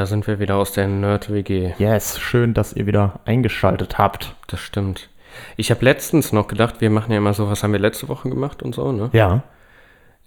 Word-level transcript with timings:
Da 0.00 0.06
sind 0.06 0.26
wir 0.26 0.38
wieder 0.38 0.56
aus 0.56 0.72
der 0.72 0.88
Nerd-WG. 0.88 1.74
Yes, 1.76 2.18
schön, 2.18 2.54
dass 2.54 2.72
ihr 2.72 2.86
wieder 2.86 3.20
eingeschaltet 3.26 3.98
habt. 3.98 4.34
Das 4.46 4.58
stimmt. 4.58 5.10
Ich 5.58 5.70
habe 5.70 5.84
letztens 5.84 6.32
noch 6.32 6.48
gedacht, 6.48 6.80
wir 6.80 6.88
machen 6.88 7.12
ja 7.12 7.18
immer 7.18 7.34
so, 7.34 7.50
was 7.50 7.62
haben 7.62 7.72
wir 7.72 7.80
letzte 7.80 8.08
Woche 8.08 8.30
gemacht 8.30 8.62
und 8.62 8.74
so, 8.74 8.92
ne? 8.92 9.10
Ja. 9.12 9.42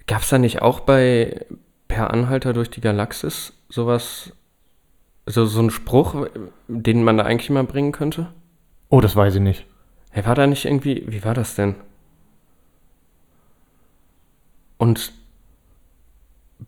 Gab 0.06 0.22
es 0.22 0.30
da 0.30 0.38
nicht 0.38 0.62
auch 0.62 0.82
bei 0.82 1.48
Per 1.88 2.14
Anhalter 2.14 2.54
durch 2.54 2.70
die 2.70 2.82
Galaxis 2.82 3.54
sowas, 3.68 4.34
so, 5.26 5.48
so 5.48 5.62
einen 5.62 5.72
Spruch, 5.72 6.28
den 6.68 7.04
man 7.04 7.18
da 7.18 7.24
eigentlich 7.24 7.50
mal 7.50 7.64
bringen 7.64 7.94
könnte? 7.94 8.28
Oh, 8.90 9.02
das 9.02 9.16
weiß 9.16 9.34
ich 9.34 9.42
nicht. 9.42 9.66
Hey, 10.12 10.24
war 10.28 10.36
da 10.36 10.46
nicht 10.46 10.66
irgendwie, 10.66 11.04
wie 11.08 11.26
war 11.26 11.34
das 11.34 11.56
denn? 11.56 11.74
Und 14.78 15.14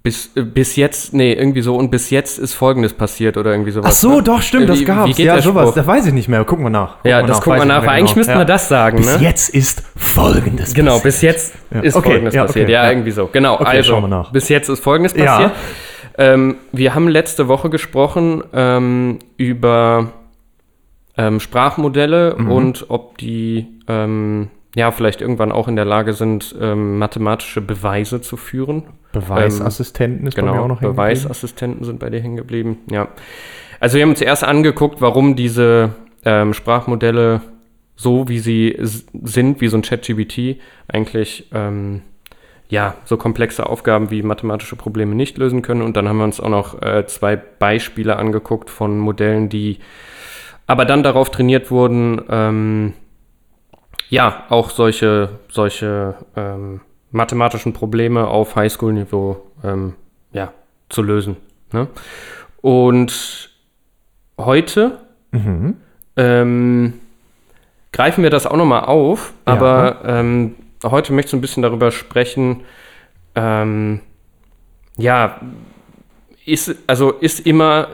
bis, 0.04 0.32
äh, 0.36 0.42
bis 0.44 0.76
jetzt, 0.76 1.14
nee, 1.14 1.34
irgendwie 1.34 1.62
so, 1.62 1.76
und 1.76 1.90
bis 1.92 2.10
jetzt 2.10 2.38
ist 2.40 2.54
Folgendes 2.54 2.94
passiert 2.94 3.38
oder 3.38 3.52
irgendwie 3.52 3.72
sowas. 3.72 3.92
Ach 3.92 4.00
so, 4.00 4.16
ne? 4.18 4.24
doch, 4.24 4.42
stimmt, 4.42 4.64
Äh, 4.66 4.68
das 4.68 4.80
wie- 4.80 4.86
gab's. 4.86 5.10
Wie 5.10 5.14
geht 5.14 5.26
ja, 5.26 5.42
sowas, 5.42 5.74
das 5.74 5.86
weiß 5.88 6.06
ich 6.08 6.14
nicht 6.14 6.28
mehr. 6.28 6.44
Gucken 6.44 6.66
wir 6.66 6.70
nach. 6.70 6.98
Ja, 7.04 7.18
Gucken 7.18 7.24
wir 7.24 7.28
das 7.28 7.42
gucken 7.42 7.60
wir 7.60 7.66
nach, 7.66 7.76
weil 7.78 7.86
mehr 7.86 7.92
eigentlich 7.94 8.10
genau. 8.12 8.18
müssten 8.20 8.32
ja. 8.34 8.38
wir 8.40 8.46
das 8.46 8.68
sagen, 8.70 8.98
Bis 8.98 9.18
ne? 9.18 9.24
jetzt 9.24 9.50
ist 9.50 9.84
Folgendes 9.96 10.74
Genau, 10.74 10.92
passiert. 11.00 11.04
bis 11.04 11.22
jetzt 11.22 11.54
Ja. 11.74 11.80
ist 11.82 11.96
Okay, 11.96 12.08
Folgendes 12.10 12.34
ja, 12.34 12.42
okay, 12.44 12.48
passiert. 12.48 12.70
Ja, 12.70 12.84
ja. 12.84 12.90
irgendwie 12.92 13.12
so. 13.12 13.30
Genau, 13.32 13.56
Okay, 13.56 13.66
also, 13.66 13.92
schauen 13.92 14.04
wir 14.04 14.08
nach. 14.10 14.32
bis 14.32 14.50
jetzt 14.50 14.70
ist 14.70 14.80
Folgendes 14.84 15.14
Ja. 15.16 15.26
passiert. 15.26 15.52
Ähm, 16.18 16.56
wir 16.72 16.96
haben 16.96 17.08
letzte 17.10 17.48
Woche 17.48 17.70
gesprochen 17.70 18.44
ähm, 18.54 19.20
über 19.38 20.12
ähm, 21.18 21.40
Sprachmodelle 21.40 22.36
Mhm. 22.38 22.52
und 22.52 22.86
ob 22.90 23.18
die 23.18 23.68
ähm, 23.88 24.50
ja 24.76 24.92
vielleicht 24.92 25.22
irgendwann 25.22 25.52
auch 25.52 25.68
in 25.68 25.76
der 25.76 25.86
Lage 25.86 26.14
sind, 26.14 26.56
ähm, 26.62 27.00
mathematische 27.00 27.62
Beweise 27.62 28.22
zu 28.22 28.38
führen. 28.38 28.84
Beweisassistenten 29.14 30.28
ist 30.28 30.36
bei 30.36 30.44
mir 30.44 30.52
Genau, 30.52 30.64
auch 30.64 30.68
noch 30.68 30.82
hängen 30.82 30.92
geblieben. 30.92 30.96
Beweisassistenten 30.96 31.84
sind 31.86 32.00
bei 32.00 32.10
dir 32.10 32.22
hängen 32.22 32.36
geblieben. 32.36 32.80
Ja. 32.92 33.08
Also 33.80 33.96
wir 33.96 34.04
haben 34.04 34.12
uns 34.12 34.22
erst 34.22 34.44
angeguckt, 34.44 35.02
warum 35.02 35.36
diese 35.36 35.96
ähm, 36.24 36.54
Sprachmodelle 36.54 37.42
so, 37.96 38.28
wie 38.28 38.40
sie 38.40 38.78
sind, 38.80 39.62
wie 39.62 39.70
so 39.70 39.78
ein 39.78 39.82
ChatGPT, 39.82 40.60
eigentlich 40.90 41.48
ähm, 41.54 42.02
ja, 42.68 42.96
so 43.06 43.16
komplexe 43.16 43.68
Aufgaben 43.68 44.12
wie 44.12 44.22
mathematische 44.22 44.76
Probleme 44.76 45.16
nicht 45.16 45.38
lösen 45.38 45.62
können. 45.62 45.82
Und 45.82 45.96
dann 45.96 46.10
haben 46.10 46.18
wir 46.18 46.26
uns 46.26 46.42
auch 46.42 46.50
noch 46.50 46.82
äh, 46.82 47.06
zwei 47.06 47.38
Beispiele 47.38 48.18
angeguckt 48.18 48.70
von 48.70 48.98
Modellen, 49.00 49.48
die 49.48 49.80
aber 50.68 50.84
dann 50.86 51.04
darauf 51.04 51.30
trainiert 51.30 51.70
wurden, 51.70 52.22
ähm, 52.28 52.94
ja, 54.10 54.44
auch 54.50 54.70
solche, 54.70 55.30
solche 55.50 56.16
ähm, 56.36 56.82
mathematischen 57.12 57.74
Probleme 57.74 58.28
auf 58.28 58.56
Highschool-Niveau 58.56 59.38
ähm, 59.64 59.94
ja, 60.32 60.52
zu 60.90 61.02
lösen. 61.02 61.38
Ne? 61.72 61.88
Und 62.62 63.50
heute 64.40 65.00
Mhm. 65.32 65.76
ähm, 66.18 66.94
greifen 67.92 68.24
wir 68.24 68.30
das 68.30 68.46
auch 68.48 68.56
nochmal 68.58 68.86
auf, 68.86 69.34
Ja. 69.48 69.54
aber 69.54 70.00
ähm, 70.06 70.56
heute 70.84 71.12
möchte 71.14 71.28
ich 71.28 71.32
so 71.32 71.38
ein 71.38 71.42
bisschen 71.42 71.64
darüber 71.64 71.92
sprechen, 71.92 72.62
ähm, 73.36 74.00
ja, 74.98 75.40
ist, 76.46 76.74
also 76.88 77.12
ist 77.12 77.46
immer, 77.46 77.88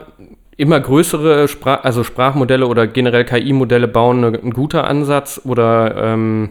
immer 0.62 0.78
größere 0.78 1.48
Sprach, 1.48 1.82
also 1.82 2.04
Sprachmodelle 2.04 2.68
oder 2.68 2.86
generell 2.86 3.24
KI-Modelle 3.24 3.88
bauen 3.88 4.24
eine, 4.24 4.38
ein 4.38 4.52
guter 4.52 4.86
Ansatz 4.86 5.40
oder, 5.44 5.96
ähm, 5.96 6.50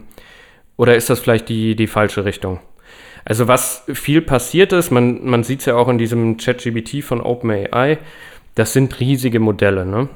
oder 0.76 0.98
ist 0.98 1.10
das 1.10 1.22
vielleicht 1.22 1.48
die, 1.48 1.78
die 1.78 1.88
falsche 1.88 2.26
Richtung? 2.26 2.60
Also 3.24 3.48
was 3.48 3.86
viel 3.94 4.22
passiert 4.22 4.74
ist, 4.74 4.92
man, 4.92 5.26
man 5.26 5.44
sieht 5.44 5.62
es 5.62 5.66
ja 5.66 5.76
auch 5.76 5.88
in 5.88 5.98
diesem 5.98 6.36
ChatGPT 6.36 7.04
von 7.04 7.22
OpenAI, 7.22 8.00
das 8.56 8.74
sind 8.74 9.00
riesige 9.00 9.40
Modelle. 9.40 9.86
Ne? 9.86 10.10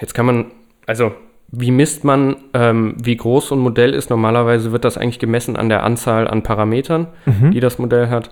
Jetzt 0.00 0.14
kann 0.14 0.26
man, 0.26 0.46
also 0.86 1.12
wie 1.48 1.70
misst 1.70 2.02
man, 2.02 2.36
ähm, 2.52 2.96
wie 3.00 3.16
groß 3.16 3.48
so 3.48 3.54
ein 3.54 3.60
Modell 3.60 3.94
ist? 3.94 4.10
Normalerweise 4.10 4.72
wird 4.72 4.84
das 4.84 4.98
eigentlich 4.98 5.20
gemessen 5.20 5.54
an 5.54 5.68
der 5.68 5.84
Anzahl 5.84 6.26
an 6.26 6.42
Parametern, 6.42 7.06
die 7.52 7.60
das 7.60 7.78
Modell 7.78 8.08
hat. 8.08 8.30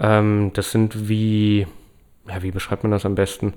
Ähm, 0.00 0.52
das 0.54 0.72
sind 0.72 1.10
wie, 1.10 1.66
ja, 2.28 2.42
wie 2.42 2.50
beschreibt 2.50 2.82
man 2.82 2.92
das 2.92 3.06
am 3.06 3.14
besten? 3.14 3.54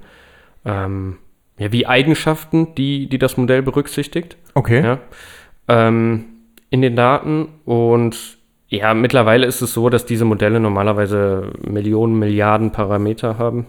Ähm, 0.65 1.17
ja, 1.57 1.71
wie 1.71 1.85
Eigenschaften, 1.85 2.73
die, 2.75 3.07
die 3.07 3.19
das 3.19 3.37
Modell 3.37 3.61
berücksichtigt 3.61 4.37
Okay. 4.53 4.83
ja, 4.83 4.99
ähm, 5.67 6.25
in 6.69 6.81
den 6.81 6.95
Daten. 6.95 7.49
Und 7.65 8.37
ja, 8.69 8.93
mittlerweile 8.93 9.45
ist 9.45 9.61
es 9.61 9.73
so, 9.73 9.89
dass 9.89 10.05
diese 10.05 10.25
Modelle 10.25 10.59
normalerweise 10.59 11.51
Millionen, 11.61 12.17
Milliarden 12.17 12.71
Parameter 12.71 13.37
haben. 13.37 13.67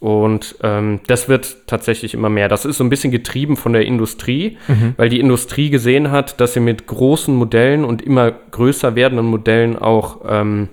Und 0.00 0.56
ähm, 0.62 1.00
das 1.08 1.28
wird 1.28 1.66
tatsächlich 1.66 2.14
immer 2.14 2.30
mehr. 2.30 2.48
Das 2.48 2.64
ist 2.64 2.78
so 2.78 2.84
ein 2.84 2.88
bisschen 2.88 3.10
getrieben 3.10 3.58
von 3.58 3.74
der 3.74 3.84
Industrie, 3.84 4.56
weil 4.96 5.10
die 5.10 5.20
Industrie 5.20 5.68
gesehen 5.68 6.10
hat, 6.10 6.40
dass 6.40 6.54
sie 6.54 6.60
mit 6.60 6.86
großen 6.86 7.34
Modellen 7.34 7.84
und 7.84 8.00
immer 8.00 8.30
größer 8.30 8.94
werdenden 8.94 9.26
Modellen 9.26 9.78
auch 9.78 10.22
ähm, 10.26 10.70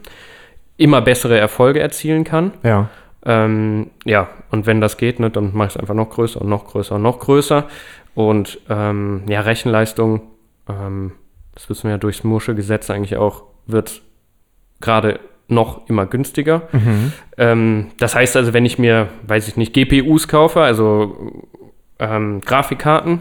immer 0.78 1.02
bessere 1.02 1.38
Erfolge 1.38 1.82
erzielen 1.82 2.24
kann. 2.24 2.54
Ja. 2.64 2.90
Ähm, 3.28 3.92
ja, 4.06 4.30
und 4.52 4.66
wenn 4.66 4.80
das 4.80 4.96
geht, 4.96 5.20
ne, 5.20 5.30
dann 5.30 5.54
mache 5.54 5.68
ich 5.68 5.76
es 5.76 5.80
einfach 5.80 5.94
noch 5.94 6.10
größer 6.10 6.42
und 6.42 6.48
noch 6.48 6.66
größer 6.66 6.96
und 6.96 7.02
noch 7.02 7.20
größer. 7.20 7.68
Und 8.16 8.60
ähm, 8.70 9.24
ja, 9.28 9.42
Rechenleistung, 9.42 10.22
ähm, 10.70 11.12
das 11.54 11.70
wissen 11.70 11.84
wir 11.84 11.92
ja 11.92 11.98
durchs 11.98 12.24
Mursche 12.24 12.56
Gesetz 12.56 12.90
eigentlich 12.90 13.18
auch, 13.18 13.44
wird 13.66 14.02
gerade 14.80 15.20
noch 15.50 15.90
immer 15.90 16.06
günstiger. 16.06 16.64
Ähm, 17.38 17.92
das 18.00 18.16
heißt 18.16 18.38
also, 18.38 18.54
wenn 18.54 18.66
ich 18.66 18.80
mir, 18.80 19.10
weiß 19.28 19.50
ich 19.50 19.58
nicht, 19.58 19.74
GPUs 19.74 20.30
kaufe, 20.30 20.62
also 20.62 21.44
ähm, 22.00 22.42
Grafikkarten 22.42 23.20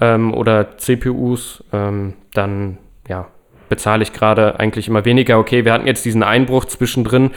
ähm, 0.00 0.34
oder 0.34 0.76
CPUs, 0.78 1.64
dann 1.70 2.78
ja, 3.08 3.28
bezahle 3.70 4.02
ich 4.02 4.12
gerade 4.12 4.60
eigentlich 4.60 4.88
immer 4.88 5.06
weniger. 5.06 5.38
Okay, 5.38 5.64
wir 5.64 5.72
hatten 5.72 5.86
jetzt 5.86 6.04
diesen 6.04 6.22
Einbruch 6.22 6.66
zwischendrin. 6.66 7.30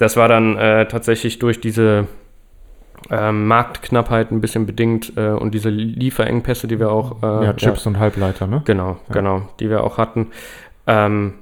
Das 0.00 0.16
war 0.16 0.28
dann 0.28 0.56
äh, 0.56 0.88
tatsächlich 0.88 1.38
durch 1.38 1.60
diese 1.60 2.06
ähm, 3.10 3.46
Marktknappheit 3.46 4.30
ein 4.30 4.40
bisschen 4.40 4.64
bedingt 4.64 5.12
äh, 5.16 5.28
und 5.28 5.52
diese 5.52 5.68
Lieferengpässe, 5.68 6.66
die 6.68 6.80
wir 6.80 6.90
auch 6.90 7.22
äh, 7.22 7.44
Ja, 7.44 7.52
Chips 7.52 7.86
und 7.86 7.98
Halbleiter, 7.98 8.46
ne? 8.46 8.62
Genau, 8.64 8.96
genau, 9.10 9.42
die 9.60 9.68
wir 9.68 9.84
auch 9.84 9.98
hatten. 9.98 10.28
Ähm, 10.86 11.34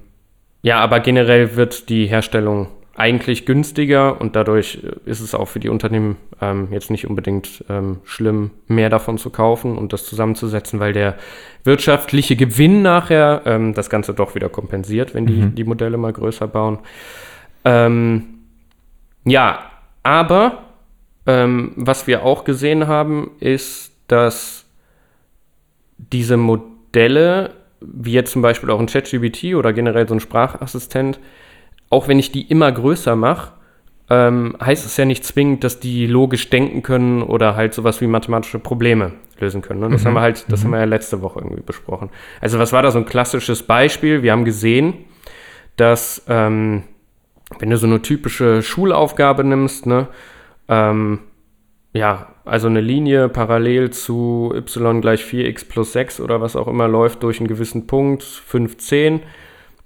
ja, 0.63 0.81
aber 0.81 0.99
generell 0.99 1.55
wird 1.55 1.89
die 1.89 2.07
Herstellung 2.07 2.67
eigentlich 2.97 3.47
günstiger 3.47 4.21
und 4.21 4.35
dadurch 4.35 4.81
äh, 4.83 5.09
ist 5.09 5.21
es 5.21 5.37
auch 5.37 5.47
für 5.47 5.61
die 5.61 5.69
Unternehmen 5.69 6.17
ähm, 6.41 6.67
jetzt 6.73 6.91
nicht 6.91 7.07
unbedingt 7.07 7.65
ähm, 7.69 7.99
schlimm, 8.03 8.51
mehr 8.67 8.91
davon 8.91 9.19
zu 9.19 9.31
kaufen 9.31 9.79
und 9.79 9.93
das 9.93 10.05
zusammenzusetzen, 10.05 10.81
weil 10.81 10.93
der 10.93 11.15
wirtschaftliche 11.63 12.35
Gewinn 12.35 12.83
nachher 12.83 13.43
ähm, 13.45 13.73
das 13.75 13.89
Ganze 13.89 14.15
doch 14.15 14.35
wieder 14.35 14.49
kompensiert, 14.49 15.15
wenn 15.15 15.27
die, 15.27 15.47
die 15.51 15.63
Modelle 15.63 15.97
mal 15.97 16.13
größer 16.13 16.49
bauen. 16.49 16.81
Ähm, 17.65 18.38
ja, 19.31 19.61
aber 20.03 20.65
ähm, 21.27 21.73
was 21.77 22.07
wir 22.07 22.25
auch 22.25 22.45
gesehen 22.45 22.87
haben, 22.87 23.33
ist, 23.41 23.93
dass 24.07 24.65
diese 25.99 26.37
Modelle, 26.37 27.55
wie 27.81 28.13
jetzt 28.13 28.33
zum 28.33 28.43
Beispiel 28.43 28.71
auch 28.71 28.81
ein 28.81 28.87
ChatGPT 28.87 29.55
oder 29.55 29.73
generell 29.73 30.09
so 30.09 30.15
ein 30.15 30.21
Sprachassistent, 30.21 31.21
auch 31.91 32.09
wenn 32.09 32.19
ich 32.19 32.33
die 32.33 32.43
immer 32.43 32.71
größer 32.73 33.17
mache, 33.17 33.53
ähm, 34.11 34.57
heißt 34.61 34.87
es 34.87 34.97
ja 34.97 35.05
nicht 35.05 35.25
zwingend, 35.25 35.65
dass 35.65 35.81
die 35.81 36.07
logisch 36.07 36.49
denken 36.49 36.83
können 36.83 37.23
oder 37.23 37.57
halt 37.57 37.75
sowas 37.75 38.01
wie 38.01 38.07
mathematische 38.07 38.59
Probleme 38.59 39.13
lösen 39.39 39.61
können. 39.61 39.81
Ne? 39.81 39.91
Das 39.91 40.07
haben 40.07 40.15
wir 40.15 40.23
halt, 40.23 40.47
das 40.49 40.65
haben 40.65 40.71
wir 40.71 40.79
ja 40.79 40.85
letzte 40.85 41.21
Woche 41.21 41.41
irgendwie 41.41 41.63
besprochen. 41.63 42.09
Also 42.41 42.59
was 42.59 42.73
war 42.73 42.83
da 42.83 42.91
so 42.91 42.99
ein 42.99 43.07
klassisches 43.07 43.63
Beispiel? 43.63 44.23
Wir 44.23 44.33
haben 44.33 44.45
gesehen, 44.47 44.95
dass 45.77 46.25
ähm, 46.27 46.85
wenn 47.59 47.71
du 47.71 47.77
so 47.77 47.87
eine 47.87 48.03
typische 48.03 48.63
Schulaufgabe 48.63 49.45
nimmst, 49.45 49.87
ne, 49.87 50.09
ähm, 50.69 51.21
ja, 51.93 52.29
also 52.45 52.69
eine 52.69 52.81
Linie 52.81 53.29
parallel 53.29 53.91
zu 53.91 54.53
y 54.55 55.01
gleich 55.01 55.23
4x 55.23 55.69
plus 55.69 55.93
6 55.93 56.21
oder 56.21 56.41
was 56.41 56.57
auch 56.57 56.69
immer 56.69 56.89
läuft 56.89 57.23
durch 57.23 57.41
einen 57.41 57.49
gewissen 57.49 57.87
Punkt, 57.87 58.23
5, 58.23 58.77
10. 58.77 59.15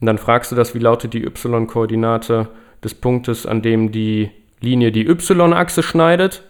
Und 0.00 0.06
dann 0.06 0.18
fragst 0.18 0.50
du 0.50 0.56
das, 0.56 0.74
wie 0.74 0.80
lautet 0.80 1.14
die 1.14 1.24
y-Koordinate 1.24 2.48
des 2.82 2.94
Punktes, 2.94 3.46
an 3.46 3.62
dem 3.62 3.92
die 3.92 4.30
Linie 4.60 4.92
die 4.92 5.06
y-Achse 5.06 5.82
schneidet. 5.82 6.42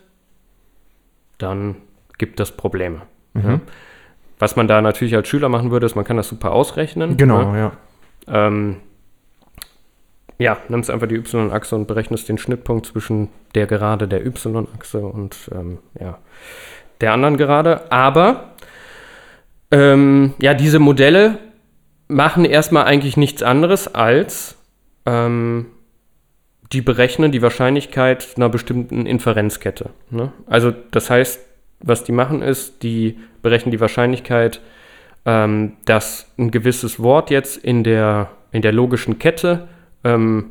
dann 1.38 1.76
gibt 2.18 2.40
es 2.40 2.52
Probleme. 2.52 3.02
Ja. 3.34 3.60
Was 4.38 4.56
man 4.56 4.68
da 4.68 4.80
natürlich 4.80 5.14
als 5.16 5.28
Schüler 5.28 5.48
machen 5.48 5.70
würde, 5.70 5.86
ist, 5.86 5.96
man 5.96 6.04
kann 6.04 6.16
das 6.16 6.28
super 6.28 6.52
ausrechnen. 6.52 7.16
Genau, 7.16 7.54
ja. 7.54 7.56
ja. 7.56 7.72
Ähm, 8.28 8.76
ja, 10.42 10.58
nimmst 10.68 10.90
einfach 10.90 11.06
die 11.06 11.16
y-Achse 11.16 11.76
und 11.76 11.86
berechnest 11.86 12.28
den 12.28 12.38
Schnittpunkt 12.38 12.86
zwischen 12.86 13.28
der 13.54 13.66
Gerade 13.66 14.08
der 14.08 14.26
y-Achse 14.26 15.00
und 15.00 15.36
ähm, 15.52 15.78
ja, 15.98 16.18
der 17.00 17.12
anderen 17.12 17.36
Gerade. 17.36 17.90
Aber 17.90 18.54
ähm, 19.70 20.34
ja, 20.40 20.54
diese 20.54 20.78
Modelle 20.78 21.38
machen 22.08 22.44
erstmal 22.44 22.84
eigentlich 22.84 23.16
nichts 23.16 23.42
anderes 23.42 23.94
als 23.94 24.56
ähm, 25.06 25.66
die 26.72 26.80
berechnen 26.80 27.32
die 27.32 27.42
Wahrscheinlichkeit 27.42 28.28
einer 28.36 28.48
bestimmten 28.48 29.06
Inferenzkette. 29.06 29.90
Ne? 30.10 30.32
Also 30.46 30.72
das 30.90 31.10
heißt, 31.10 31.40
was 31.80 32.04
die 32.04 32.12
machen 32.12 32.42
ist, 32.42 32.82
die 32.82 33.18
berechnen 33.42 33.70
die 33.70 33.80
Wahrscheinlichkeit, 33.80 34.60
ähm, 35.24 35.74
dass 35.84 36.32
ein 36.38 36.50
gewisses 36.50 37.00
Wort 37.00 37.30
jetzt 37.30 37.56
in 37.58 37.84
der, 37.84 38.30
in 38.52 38.62
der 38.62 38.72
logischen 38.72 39.18
Kette 39.18 39.68
ähm, 40.04 40.50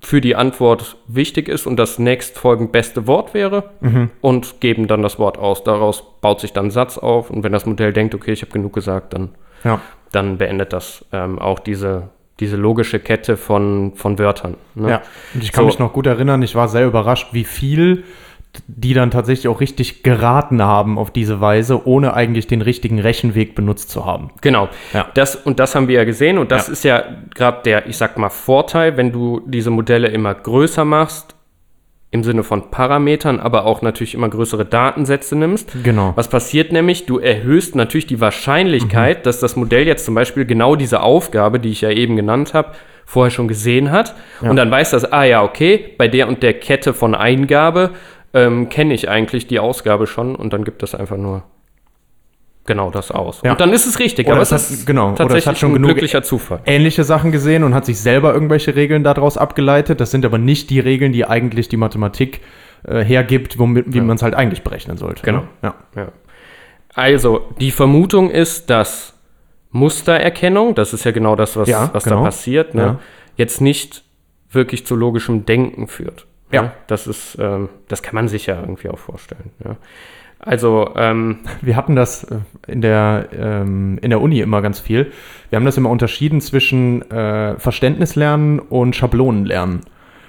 für 0.00 0.20
die 0.20 0.36
Antwort 0.36 0.96
wichtig 1.08 1.48
ist 1.48 1.66
und 1.66 1.76
das 1.76 1.98
nächstfolgend 1.98 2.70
beste 2.70 3.06
Wort 3.08 3.34
wäre 3.34 3.70
Mhm. 3.80 4.10
und 4.20 4.60
geben 4.60 4.86
dann 4.86 5.02
das 5.02 5.18
Wort 5.18 5.38
aus. 5.38 5.64
Daraus 5.64 6.04
baut 6.20 6.40
sich 6.40 6.52
dann 6.52 6.66
ein 6.66 6.70
Satz 6.70 6.98
auf 6.98 7.30
und 7.30 7.42
wenn 7.42 7.52
das 7.52 7.66
Modell 7.66 7.92
denkt, 7.92 8.14
okay, 8.14 8.32
ich 8.32 8.42
habe 8.42 8.52
genug 8.52 8.72
gesagt, 8.74 9.12
dann, 9.12 9.30
Ja. 9.64 9.80
dann 10.12 10.38
beendet 10.38 10.72
das 10.72 11.04
ähm, 11.12 11.40
auch 11.40 11.58
diese, 11.58 12.10
diese 12.38 12.56
logische 12.56 13.00
Kette 13.00 13.36
von, 13.36 13.92
von 13.96 14.20
Wörtern. 14.20 14.54
Ne? 14.76 14.88
Ja, 14.90 15.02
und 15.34 15.42
ich 15.42 15.50
kann 15.50 15.64
So. 15.64 15.66
mich 15.66 15.78
noch 15.80 15.92
gut 15.92 16.06
erinnern, 16.06 16.42
ich 16.42 16.54
war 16.54 16.68
sehr 16.68 16.86
überrascht, 16.86 17.28
wie 17.32 17.44
viel 17.44 18.04
die 18.66 18.94
dann 18.94 19.10
tatsächlich 19.10 19.48
auch 19.48 19.60
richtig 19.60 20.02
geraten 20.02 20.62
haben 20.62 20.98
auf 20.98 21.10
diese 21.10 21.40
Weise, 21.40 21.86
ohne 21.86 22.14
eigentlich 22.14 22.46
den 22.46 22.62
richtigen 22.62 22.98
Rechenweg 22.98 23.54
benutzt 23.54 23.90
zu 23.90 24.04
haben. 24.04 24.30
Genau. 24.40 24.68
Ja. 24.92 25.08
Das, 25.14 25.36
und 25.36 25.58
das 25.60 25.74
haben 25.74 25.88
wir 25.88 25.96
ja 25.96 26.04
gesehen. 26.04 26.38
Und 26.38 26.50
das 26.50 26.66
Ja. 26.66 26.72
ist 26.72 26.84
ja 26.84 27.02
gerade 27.34 27.62
der, 27.64 27.86
ich 27.86 27.96
sag 27.96 28.18
mal, 28.18 28.30
Vorteil, 28.30 28.96
wenn 28.96 29.12
du 29.12 29.40
diese 29.46 29.70
Modelle 29.70 30.08
immer 30.08 30.34
größer 30.34 30.84
machst, 30.84 31.34
im 32.10 32.24
Sinne 32.24 32.42
von 32.42 32.70
Parametern, 32.70 33.38
aber 33.38 33.66
auch 33.66 33.82
natürlich 33.82 34.14
immer 34.14 34.30
größere 34.30 34.64
Datensätze 34.64 35.36
nimmst. 35.36 35.72
Genau. 35.84 36.12
Was 36.16 36.28
passiert 36.28 36.72
nämlich? 36.72 37.04
Du 37.04 37.18
erhöhst 37.18 37.74
natürlich 37.74 38.06
die 38.06 38.18
Wahrscheinlichkeit, 38.18 39.26
dass 39.26 39.40
das 39.40 39.56
Modell 39.56 39.86
jetzt 39.86 40.06
zum 40.06 40.14
Beispiel 40.14 40.46
genau 40.46 40.74
diese 40.74 41.02
Aufgabe, 41.02 41.60
die 41.60 41.68
ich 41.68 41.82
ja 41.82 41.90
eben 41.90 42.16
genannt 42.16 42.54
habe, 42.54 42.72
vorher 43.04 43.30
schon 43.30 43.46
gesehen 43.46 43.90
hat. 43.90 44.14
Ja. 44.42 44.48
Und 44.48 44.56
dann 44.56 44.70
weiß 44.70 44.90
das, 44.90 45.12
ah 45.12 45.24
ja, 45.24 45.42
okay, 45.42 45.94
bei 45.98 46.08
der 46.08 46.28
und 46.28 46.42
der 46.42 46.54
Kette 46.54 46.94
von 46.94 47.14
Eingabe 47.14 47.90
ähm, 48.38 48.68
kenne 48.68 48.94
ich 48.94 49.08
eigentlich 49.08 49.46
die 49.46 49.58
Ausgabe 49.58 50.06
schon 50.06 50.34
und 50.36 50.52
dann 50.52 50.64
gibt 50.64 50.82
das 50.82 50.94
einfach 50.94 51.16
nur 51.16 51.42
genau 52.66 52.90
das 52.90 53.10
aus. 53.10 53.40
Ja. 53.44 53.52
Und 53.52 53.60
dann 53.60 53.72
ist 53.72 53.86
es 53.86 53.98
richtig, 53.98 54.26
Oder 54.26 54.34
aber 54.36 54.42
es 54.42 54.52
es 54.52 54.80
hat- 54.80 54.86
genau, 54.86 55.12
tatsächlich 55.12 55.46
hat 55.46 55.58
schon 55.58 55.70
ein 55.70 55.74
genug- 55.76 55.88
glücklicher 55.92 56.22
Zufall. 56.22 56.60
Ähnliche 56.66 57.02
Sachen 57.04 57.32
gesehen 57.32 57.64
und 57.64 57.74
hat 57.74 57.86
sich 57.86 57.98
selber 57.98 58.34
irgendwelche 58.34 58.76
Regeln 58.76 59.04
daraus 59.04 59.38
abgeleitet. 59.38 60.00
Das 60.00 60.10
sind 60.10 60.24
aber 60.26 60.36
nicht 60.38 60.68
die 60.70 60.78
Regeln, 60.80 61.12
die 61.12 61.24
eigentlich 61.26 61.68
die 61.68 61.78
Mathematik 61.78 62.40
äh, 62.86 63.02
hergibt, 63.02 63.58
womit, 63.58 63.86
wie 63.92 63.98
Ja. 63.98 64.04
man 64.04 64.16
es 64.16 64.22
halt 64.22 64.34
eigentlich 64.34 64.62
berechnen 64.62 64.98
sollte. 64.98 65.22
Genau. 65.24 65.42
Ne? 65.62 65.74
Ja. 65.96 66.08
Also, 66.94 67.40
die 67.60 67.70
Vermutung 67.72 68.30
ist, 68.30 68.70
dass 68.70 69.14
Mustererkennung, 69.72 70.74
das 70.76 70.92
ist 70.92 71.04
ja 71.04 71.10
genau 71.10 71.34
das, 71.36 71.56
was, 71.56 71.68
was 71.68 72.04
genau. 72.04 72.18
da 72.18 72.22
passiert, 72.24 72.74
ne, 72.74 72.98
jetzt 73.36 73.60
nicht 73.60 74.04
wirklich 74.50 74.86
zu 74.86 74.94
logischem 74.94 75.44
Denken 75.44 75.88
führt. 75.88 76.26
Ja. 76.50 76.62
Ne? 76.62 76.72
Das 76.86 77.06
ist, 77.06 77.36
ähm, 77.40 77.68
das 77.88 78.02
kann 78.02 78.14
man 78.14 78.28
sich 78.28 78.46
ja 78.46 78.60
irgendwie 78.60 78.88
auch 78.88 78.98
vorstellen. 78.98 79.50
Ja. 79.64 79.76
Also, 80.38 80.92
ähm, 80.96 81.40
Wir 81.60 81.76
hatten 81.76 81.96
das 81.96 82.24
äh, 82.24 82.38
in 82.66 82.80
der, 82.80 83.28
ähm, 83.32 83.98
in 84.00 84.10
der 84.10 84.20
Uni 84.20 84.40
immer 84.40 84.62
ganz 84.62 84.80
viel. 84.80 85.12
Wir 85.50 85.56
haben 85.56 85.66
das 85.66 85.76
immer 85.76 85.90
unterschieden 85.90 86.40
zwischen 86.40 87.08
äh, 87.10 87.58
Verständnislernen 87.58 88.58
und 88.60 88.94
Schablonenlernen. 88.94 89.80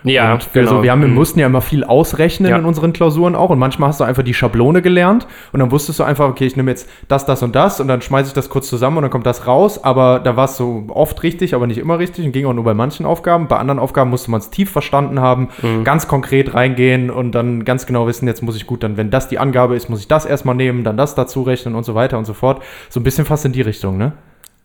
Ja, 0.03 0.33
und 0.33 0.55
wir, 0.55 0.67
so, 0.67 0.83
wir, 0.83 0.91
haben, 0.91 1.01
wir 1.01 1.07
mussten 1.07 1.39
ja 1.39 1.45
immer 1.47 1.61
viel 1.61 1.83
ausrechnen 1.83 2.49
Ja. 2.49 2.57
in 2.57 2.65
unseren 2.65 2.93
Klausuren 2.93 3.35
auch 3.35 3.49
und 3.49 3.59
manchmal 3.59 3.89
hast 3.89 3.99
du 3.99 4.03
einfach 4.03 4.23
die 4.23 4.33
Schablone 4.33 4.81
gelernt 4.81 5.27
und 5.51 5.59
dann 5.59 5.71
wusstest 5.71 5.99
du 5.99 6.03
einfach, 6.03 6.27
okay, 6.29 6.45
ich 6.45 6.55
nehme 6.55 6.71
jetzt 6.71 6.89
das, 7.07 7.25
das 7.25 7.43
und 7.43 7.55
das 7.55 7.79
und 7.79 7.87
dann 7.87 8.01
schmeiße 8.01 8.27
ich 8.29 8.33
das 8.33 8.49
kurz 8.49 8.69
zusammen 8.69 8.97
und 8.97 9.03
dann 9.03 9.11
kommt 9.11 9.25
das 9.25 9.45
raus, 9.47 9.83
aber 9.83 10.19
da 10.19 10.35
war 10.35 10.45
es 10.45 10.57
so 10.57 10.85
oft 10.89 11.21
richtig, 11.23 11.53
aber 11.53 11.67
nicht 11.67 11.77
immer 11.79 11.99
richtig 11.99 12.25
und 12.25 12.31
ging 12.31 12.45
auch 12.45 12.53
nur 12.53 12.63
bei 12.63 12.73
manchen 12.73 13.05
Aufgaben. 13.05 13.47
Bei 13.47 13.57
anderen 13.57 13.79
Aufgaben 13.79 14.09
musste 14.09 14.31
man 14.31 14.39
es 14.39 14.49
tief 14.49 14.69
verstanden 14.71 15.19
haben, 15.19 15.49
Mhm. 15.61 15.83
ganz 15.83 16.07
konkret 16.07 16.53
reingehen 16.53 17.09
und 17.09 17.33
dann 17.33 17.65
ganz 17.65 17.85
genau 17.85 18.07
wissen, 18.07 18.27
jetzt 18.27 18.41
muss 18.41 18.55
ich 18.55 18.65
gut, 18.67 18.83
dann 18.83 18.97
wenn 18.97 19.09
das 19.09 19.27
die 19.27 19.39
Angabe 19.39 19.75
ist, 19.75 19.89
muss 19.89 19.99
ich 19.99 20.07
das 20.07 20.25
erstmal 20.25 20.55
nehmen, 20.55 20.83
dann 20.83 20.97
das 20.97 21.15
dazu 21.15 21.41
rechnen 21.43 21.75
und 21.75 21.83
so 21.83 21.95
weiter 21.95 22.17
und 22.17 22.25
so 22.25 22.33
fort. 22.33 22.61
So 22.89 22.99
ein 22.99 23.03
bisschen 23.03 23.25
fast 23.25 23.45
in 23.45 23.51
die 23.51 23.61
Richtung, 23.61 23.97
ne? 23.97 24.13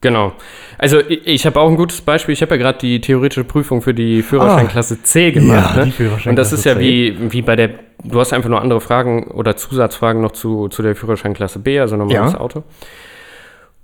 Genau. 0.05 0.33
Also 0.77 1.01
ich, 1.01 1.27
ich 1.27 1.47
habe 1.47 1.59
auch 1.59 1.71
ein 1.71 1.77
gutes 1.77 2.03
Beispiel. 2.03 2.35
Ich 2.35 2.43
habe 2.43 2.57
ja 2.57 2.61
gerade 2.61 2.79
die 2.79 3.01
theoretische 3.01 3.43
Prüfung 3.43 3.81
für 3.81 3.95
die 3.95 4.21
Führerscheinklasse 4.21 5.03
C 5.03 5.33
gemacht. 5.33 5.79
Ah. 5.79 5.87
Ja, 5.87 5.87
ne? 5.87 6.11
Und 6.27 6.37
das 6.37 6.53
ist 6.53 6.67
ja 6.67 6.75
C. 6.75 6.81
wie, 6.81 7.33
wie 7.33 7.41
bei 7.41 7.57
der, 7.57 7.71
du 8.05 8.21
hast 8.21 8.35
einfach 8.35 8.51
nur 8.51 8.61
andere 8.61 8.83
Fragen 8.83 9.29
oder 9.29 9.57
Zusatzfragen 9.57 10.21
noch 10.21 10.33
zu, 10.33 10.69
zu 10.69 10.83
der 10.83 10.95
Führerscheinklasse 10.95 11.59
B, 11.59 11.81
also 11.81 11.97
normales 11.97 12.35
Ja. 12.35 12.39
Auto. 12.39 12.65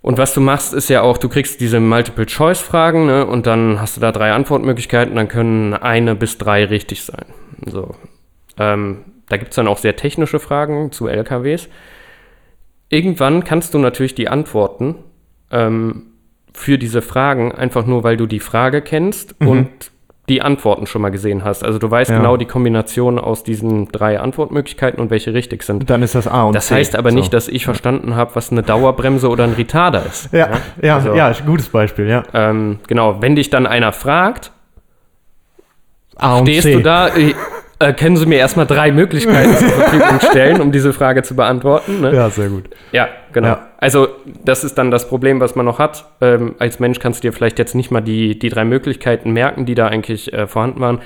Und 0.02 0.18
was 0.18 0.34
du 0.34 0.42
machst, 0.42 0.74
ist 0.74 0.90
ja 0.90 1.00
auch, 1.00 1.16
du 1.16 1.30
kriegst 1.30 1.58
diese 1.58 1.80
Multiple-Choice-Fragen 1.80 3.06
ne? 3.06 3.24
und 3.24 3.46
dann 3.46 3.80
hast 3.80 3.96
du 3.96 4.02
da 4.02 4.12
drei 4.12 4.32
Antwortmöglichkeiten, 4.32 5.16
dann 5.16 5.28
können 5.28 5.72
eine 5.72 6.14
bis 6.14 6.36
drei 6.36 6.66
richtig 6.66 7.02
sein. 7.02 7.24
So. 7.64 7.94
Ähm, 8.58 9.04
da 9.30 9.38
gibt 9.38 9.52
es 9.52 9.56
dann 9.56 9.68
auch 9.68 9.78
sehr 9.78 9.96
technische 9.96 10.38
Fragen 10.38 10.92
zu 10.92 11.08
LKWs. 11.08 11.70
Irgendwann 12.90 13.42
kannst 13.42 13.72
du 13.72 13.78
natürlich 13.78 14.14
die 14.14 14.28
Antworten 14.28 14.96
ähm, 15.50 16.09
für 16.54 16.78
diese 16.78 17.02
Fragen 17.02 17.52
einfach 17.52 17.86
nur, 17.86 18.04
weil 18.04 18.16
du 18.16 18.26
die 18.26 18.40
Frage 18.40 18.82
kennst 18.82 19.34
und 19.40 19.68
die 20.28 20.42
Antworten 20.42 20.86
schon 20.86 21.02
mal 21.02 21.08
gesehen 21.10 21.42
hast. 21.44 21.64
Also 21.64 21.78
du 21.80 21.90
weißt 21.90 22.10
Ja. 22.10 22.18
genau 22.18 22.36
die 22.36 22.44
Kombination 22.44 23.18
aus 23.18 23.42
diesen 23.42 23.88
drei 23.90 24.20
Antwortmöglichkeiten 24.20 25.00
und 25.00 25.10
welche 25.10 25.34
richtig 25.34 25.64
sind. 25.64 25.90
Dann 25.90 26.02
ist 26.04 26.14
das 26.14 26.28
A 26.28 26.44
und 26.44 26.54
Das 26.54 26.68
C. 26.68 26.76
heißt 26.76 26.94
aber 26.96 27.10
So. 27.10 27.16
nicht, 27.16 27.32
dass 27.34 27.48
ich 27.48 27.64
verstanden 27.64 28.14
habe, 28.14 28.34
was 28.36 28.52
eine 28.52 28.62
Dauerbremse 28.62 29.28
oder 29.28 29.42
ein 29.44 29.54
Retarder 29.54 30.06
ist. 30.06 30.32
Ja, 30.32 30.50
ja, 30.80 30.94
Also- 30.96 31.14
ja, 31.14 31.32
gutes 31.44 31.68
Beispiel, 31.68 32.08
ja. 32.08 32.22
Ähm, 32.32 32.78
genau, 32.86 33.20
wenn 33.20 33.34
dich 33.34 33.50
dann 33.50 33.66
einer 33.66 33.92
fragt, 33.92 34.52
A 36.16 36.38
und 36.38 36.46
stehst 36.46 36.62
C. 36.62 36.74
du 36.74 36.80
da, 36.82 37.08
äh, 37.08 37.34
äh, 37.78 37.92
können 37.94 38.16
Sie 38.16 38.26
mir 38.26 38.38
erstmal 38.38 38.66
drei 38.66 38.92
Möglichkeiten 38.92 39.56
zur 39.56 39.68
Verfügung 39.68 40.20
stellen, 40.30 40.60
um 40.60 40.70
diese 40.70 40.92
Frage 40.92 41.22
zu 41.22 41.34
beantworten. 41.34 42.02
Ne? 42.02 42.14
Ja, 42.14 42.28
sehr 42.30 42.50
gut. 42.50 42.64
Ja, 42.92 43.08
genau. 43.32 43.48
Ja. 43.48 43.66
Also 43.80 44.08
das 44.44 44.62
ist 44.62 44.76
dann 44.76 44.90
das 44.90 45.08
Problem, 45.08 45.40
was 45.40 45.54
man 45.56 45.64
noch 45.64 45.78
hat. 45.78 46.04
Ähm, 46.20 46.54
als 46.58 46.80
Mensch 46.80 46.98
kannst 46.98 47.24
du 47.24 47.28
dir 47.28 47.32
vielleicht 47.32 47.58
jetzt 47.58 47.74
nicht 47.74 47.90
mal 47.90 48.02
die, 48.02 48.38
die 48.38 48.50
drei 48.50 48.64
Möglichkeiten 48.64 49.32
merken, 49.32 49.64
die 49.64 49.74
da 49.74 49.86
eigentlich 49.86 50.32
äh, 50.32 50.46
vorhanden 50.46 50.80
waren. 50.80 51.00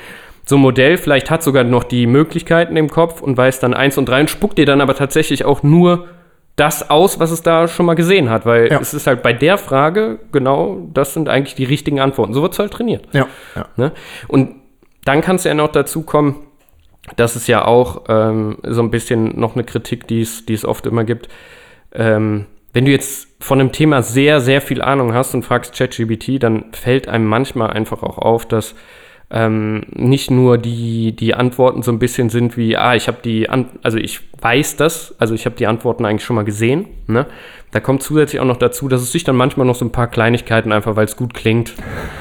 So 0.45 0.57
ein 0.57 0.61
Modell 0.61 0.99
vielleicht 0.99 1.31
hat 1.31 1.43
sogar 1.43 1.65
noch 1.65 1.85
die 1.85 2.07
Möglichkeiten 2.07 2.77
im 2.77 2.91
Kopf 2.91 3.23
und 3.23 3.37
weiß 3.37 3.61
dann 3.61 3.75
eins 3.75 3.97
und 3.97 4.07
drei 4.09 4.21
und 4.21 4.29
spuckt 4.29 4.59
dir 4.59 4.67
dann 4.67 4.81
aber 4.81 4.95
tatsächlich 4.95 5.45
auch 5.45 5.63
nur 5.63 6.09
das 6.57 6.91
aus, 6.91 7.19
was 7.19 7.31
es 7.31 7.43
da 7.43 7.67
schon 7.69 7.87
mal 7.87 7.95
gesehen 7.95 8.29
hat. 8.29 8.45
Weil 8.45 8.71
Ja. 8.71 8.81
es 8.81 8.93
ist 8.93 9.07
halt 9.07 9.23
bei 9.23 9.33
der 9.33 9.57
Frage, 9.57 10.19
genau, 10.33 10.89
das 10.93 11.15
sind 11.15 11.29
eigentlich 11.29 11.55
die 11.55 11.65
richtigen 11.65 12.01
Antworten. 12.01 12.35
So 12.35 12.43
wird 12.43 12.53
es 12.53 12.59
halt 12.59 12.73
trainiert. 12.73 13.07
Ja, 13.13 13.27
ja. 13.55 13.67
Ne? 13.77 13.93
Und 14.29 14.57
dann 15.05 15.21
kann 15.21 15.37
es 15.37 15.45
ja 15.45 15.55
noch 15.55 15.69
dazu 15.69 16.03
kommen, 16.03 16.37
dass 17.17 17.37
es 17.37 17.47
ja 17.47 17.65
auch 17.65 18.05
ähm, 18.09 18.59
so 18.63 18.83
ein 18.83 18.91
bisschen 18.91 19.39
noch 19.39 19.55
eine 19.55 19.65
Kritik, 19.65 20.07
die 20.09 20.23
es, 20.23 20.45
die 20.47 20.55
es 20.55 20.65
oft 20.65 20.87
immer 20.87 21.05
gibt. 21.05 21.29
Ähm, 21.93 22.47
wenn 22.75 22.85
du 22.85 22.91
jetzt 22.91 23.29
von 23.41 23.61
einem 23.61 23.73
Thema 23.73 24.03
sehr, 24.03 24.41
sehr 24.41 24.61
viel 24.61 24.83
Ahnung 24.83 25.15
hast 25.15 25.33
und 25.33 25.45
fragst 25.45 25.75
ChatGPT, 25.75 26.43
dann 26.43 26.73
fällt 26.73 27.09
einem 27.09 27.25
manchmal 27.25 27.71
einfach 27.71 28.03
auch 28.03 28.19
auf, 28.19 28.47
dass 28.47 28.75
ähm, 29.35 29.83
nicht 29.93 30.31
nur 30.31 30.59
die, 30.59 31.11
die 31.11 31.35
Antworten 31.35 31.83
so 31.83 31.91
ein 31.91 31.99
bisschen 31.99 32.31
sind 32.31 32.57
wie, 32.57 32.77
ah, 32.77 32.95
ich 32.95 33.09
habe 33.09 33.19
die, 33.25 33.51
An 33.51 33.67
also 33.83 33.99
ich 33.99 34.21
weiß 34.41 34.77
das, 34.77 35.13
also 35.19 35.35
ich 35.35 35.45
habe 35.45 35.57
die 35.57 35.67
Antworten 35.67 36.05
eigentlich 36.05 36.25
schon 36.25 36.37
mal 36.37 36.45
gesehen. 36.45 36.87
Ne? 37.09 37.27
Da 37.73 37.81
kommt 37.81 38.05
zusätzlich 38.05 38.41
auch 38.41 38.47
noch 38.47 38.59
dazu, 38.59 38.89
dass 38.89 39.03
es 39.03 39.11
sich 39.11 39.25
dann 39.25 39.35
manchmal 39.35 39.67
noch 39.67 39.75
so 39.75 39.85
ein 39.85 39.91
paar 39.91 40.07
Kleinigkeiten 40.07 40.71
einfach, 40.71 40.95
weil 40.95 41.07
es 41.07 41.17
gut 41.17 41.35
klingt, 41.35 41.75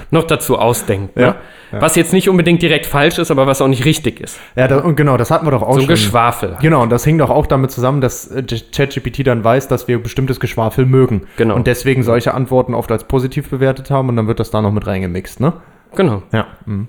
noch 0.10 0.24
dazu 0.24 0.58
ausdenkt. 0.58 1.16
Ja, 1.16 1.28
ne? 1.28 1.36
Was 1.80 1.96
jetzt 1.96 2.14
nicht 2.14 2.30
unbedingt 2.30 2.62
direkt 2.62 2.88
falsch 2.88 3.20
ist, 3.20 3.30
aber 3.30 3.46
was 3.46 3.62
auch 3.62 3.68
nicht 3.68 3.86
richtig 3.86 4.20
ist. 4.20 4.40
Ja, 4.56 4.68
da, 4.68 4.80
und 4.80 4.96
genau, 4.96 5.18
das 5.18 5.30
hatten 5.30 5.46
wir 5.46 5.52
doch 5.52 5.62
auch 5.62 5.74
So 5.74 5.82
schon. 5.82 5.90
Geschwafel. 5.90 6.58
Genau, 6.62 6.82
und 6.82 6.92
das 6.92 7.04
hing 7.04 7.20
doch 7.20 7.30
auch 7.30 7.46
damit 7.46 7.72
zusammen, 7.72 8.02
dass 8.02 8.28
äh, 8.28 8.44
ChatGPT 8.44 9.26
dann 9.26 9.44
weiß, 9.44 9.68
dass 9.68 9.88
wir 9.88 10.02
bestimmtes 10.02 10.40
Geschwafel 10.40 10.88
mögen. 10.88 11.24
Genau. 11.38 11.56
Und 11.56 11.68
deswegen 11.68 12.02
solche 12.02 12.34
Antworten 12.34 12.74
oft 12.74 12.92
als 12.92 13.04
positiv 13.04 13.50
bewertet 13.50 13.92
haben 13.92 14.10
und 14.10 14.16
dann 14.16 14.28
wird 14.28 14.40
das 14.40 14.50
da 14.50 14.62
noch 14.62 14.72
mit 14.72 14.88
reingemixt, 14.88 15.40
ne? 15.40 15.54
Genau. 15.96 16.24
Ja. 16.32 16.48
Mhm. 16.66 16.88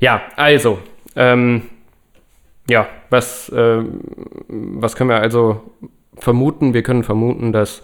Ja, 0.00 0.22
also, 0.36 0.78
ähm, 1.14 1.62
ja, 2.68 2.86
was, 3.10 3.50
ähm, 3.54 4.00
was 4.48 4.96
können 4.96 5.10
wir 5.10 5.20
also 5.20 5.62
vermuten? 6.18 6.74
Wir 6.74 6.82
können 6.82 7.02
vermuten, 7.02 7.52
dass 7.52 7.82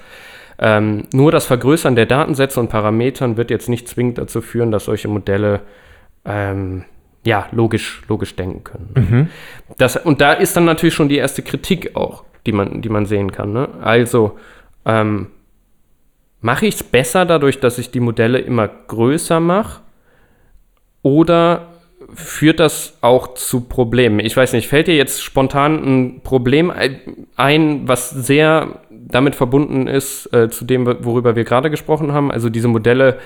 ähm, 0.58 1.04
nur 1.12 1.32
das 1.32 1.46
Vergrößern 1.46 1.96
der 1.96 2.06
Datensätze 2.06 2.60
und 2.60 2.68
Parametern 2.68 3.36
wird 3.36 3.50
jetzt 3.50 3.68
nicht 3.68 3.88
zwingend 3.88 4.18
dazu 4.18 4.40
führen, 4.40 4.70
dass 4.70 4.84
solche 4.84 5.08
Modelle 5.08 5.60
ähm, 6.24 6.84
ja, 7.24 7.46
logisch, 7.52 8.02
logisch 8.08 8.34
denken 8.36 8.64
können. 8.64 8.90
Das, 9.78 9.96
und 9.96 10.20
da 10.20 10.32
ist 10.32 10.56
dann 10.56 10.64
natürlich 10.64 10.94
schon 10.94 11.08
die 11.08 11.16
erste 11.16 11.42
Kritik 11.42 11.94
auch, 11.94 12.24
die 12.46 12.52
man, 12.52 12.82
die 12.82 12.88
man 12.88 13.06
sehen 13.06 13.30
kann. 13.30 13.52
Ne? 13.52 13.68
Also, 13.80 14.38
ähm, 14.84 15.28
mache 16.40 16.66
ich 16.66 16.74
es 16.74 16.82
besser 16.82 17.24
dadurch, 17.24 17.60
dass 17.60 17.78
ich 17.78 17.90
die 17.92 18.00
Modelle 18.00 18.38
immer 18.38 18.68
größer 18.68 19.38
mache? 19.38 19.81
Oder 21.02 21.68
führt 22.14 22.60
das 22.60 22.98
auch 23.00 23.34
zu 23.34 23.62
Problemen? 23.62 24.20
Ich 24.20 24.36
weiß 24.36 24.52
nicht, 24.52 24.68
fällt 24.68 24.86
dir 24.86 24.96
jetzt 24.96 25.22
spontan 25.22 25.84
ein 25.84 26.20
Problem 26.22 26.72
ein, 27.36 27.88
was 27.88 28.10
sehr 28.10 28.80
damit 28.90 29.34
verbunden 29.34 29.86
ist, 29.86 30.32
äh, 30.32 30.48
zu 30.48 30.64
dem, 30.64 30.86
worüber 30.86 31.36
wir 31.36 31.44
gerade 31.44 31.70
gesprochen 31.70 32.12
haben? 32.12 32.30
Also 32.30 32.48
diese 32.48 32.68
Modelle 32.68 33.18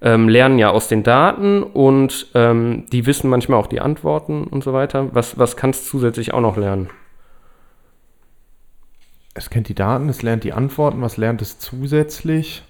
ähm, 0.00 0.28
lernen 0.28 0.58
ja 0.58 0.70
aus 0.70 0.88
den 0.88 1.02
Daten 1.02 1.62
und 1.62 2.28
ähm, 2.34 2.84
die 2.92 3.06
wissen 3.06 3.30
manchmal 3.30 3.58
auch 3.58 3.66
die 3.66 3.80
Antworten 3.80 4.44
und 4.44 4.62
so 4.62 4.72
weiter. 4.72 5.14
Was, 5.14 5.38
was 5.38 5.56
kannst 5.56 5.86
du 5.86 5.90
zusätzlich 5.90 6.34
auch 6.34 6.40
noch 6.40 6.56
lernen? 6.56 6.90
Es 9.34 9.50
kennt 9.50 9.68
die 9.68 9.74
Daten, 9.74 10.08
es 10.08 10.22
lernt 10.22 10.44
die 10.44 10.52
Antworten, 10.52 11.02
was 11.02 11.16
lernt 11.16 11.42
es 11.42 11.58
zusätzlich? 11.58 12.62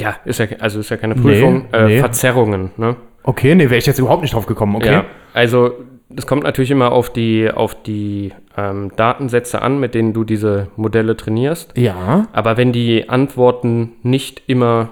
Ja, 0.00 0.16
ist 0.24 0.38
ja, 0.38 0.46
also 0.58 0.80
ist 0.80 0.90
ja 0.90 0.96
keine 0.96 1.14
Prüfung. 1.14 1.66
Nee, 1.72 1.78
äh, 1.78 1.86
nee. 1.86 1.98
Verzerrungen, 1.98 2.70
ne? 2.76 2.96
Okay, 3.24 3.54
nee, 3.54 3.64
wäre 3.64 3.76
ich 3.76 3.86
jetzt 3.86 3.98
überhaupt 3.98 4.22
nicht 4.22 4.34
drauf 4.34 4.46
gekommen, 4.46 4.74
okay. 4.76 4.90
Ja, 4.90 5.04
also 5.32 5.74
es 6.16 6.26
kommt 6.26 6.44
natürlich 6.44 6.70
immer 6.70 6.92
auf 6.92 7.12
die, 7.12 7.50
auf 7.50 7.80
die 7.82 8.32
ähm, 8.56 8.92
Datensätze 8.96 9.62
an, 9.62 9.80
mit 9.80 9.94
denen 9.94 10.12
du 10.12 10.24
diese 10.24 10.68
Modelle 10.76 11.16
trainierst. 11.16 11.76
Ja. 11.76 12.26
Aber 12.32 12.56
wenn 12.56 12.72
die 12.72 13.08
Antworten 13.08 13.92
nicht 14.02 14.42
immer, 14.46 14.90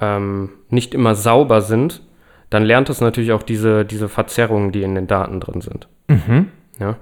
ähm, 0.00 0.50
nicht 0.70 0.94
immer 0.94 1.14
sauber 1.14 1.60
sind, 1.60 2.02
dann 2.50 2.64
lernt 2.64 2.88
es 2.90 3.00
natürlich 3.00 3.32
auch 3.32 3.42
diese, 3.42 3.84
diese 3.84 4.08
Verzerrungen, 4.08 4.72
die 4.72 4.82
in 4.82 4.94
den 4.94 5.06
Daten 5.06 5.40
drin 5.40 5.60
sind. 5.60 5.88
Mhm. 6.08 6.48
Ja. 6.78 6.96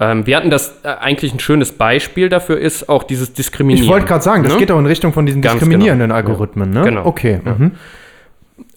Ähm, 0.00 0.26
wir 0.26 0.36
hatten 0.36 0.50
das 0.50 0.80
äh, 0.84 0.88
eigentlich 0.88 1.34
ein 1.34 1.40
schönes 1.40 1.72
Beispiel 1.72 2.28
dafür 2.28 2.58
ist 2.58 2.88
auch 2.88 3.02
dieses 3.02 3.32
Diskriminieren. 3.34 3.84
Ich 3.84 3.90
wollte 3.90 4.06
gerade 4.06 4.24
sagen, 4.24 4.42
das 4.42 4.54
ne? 4.54 4.58
geht 4.58 4.70
auch 4.70 4.78
in 4.78 4.86
Richtung 4.86 5.12
von 5.12 5.26
diesen 5.26 5.42
Ganz 5.42 5.60
diskriminierenden 5.60 6.08
genau. 6.08 6.16
Algorithmen, 6.16 6.70
ne? 6.70 6.82
Genau. 6.82 7.04
Okay. 7.04 7.40
Ja. 7.44 7.54
Mhm. 7.54 7.72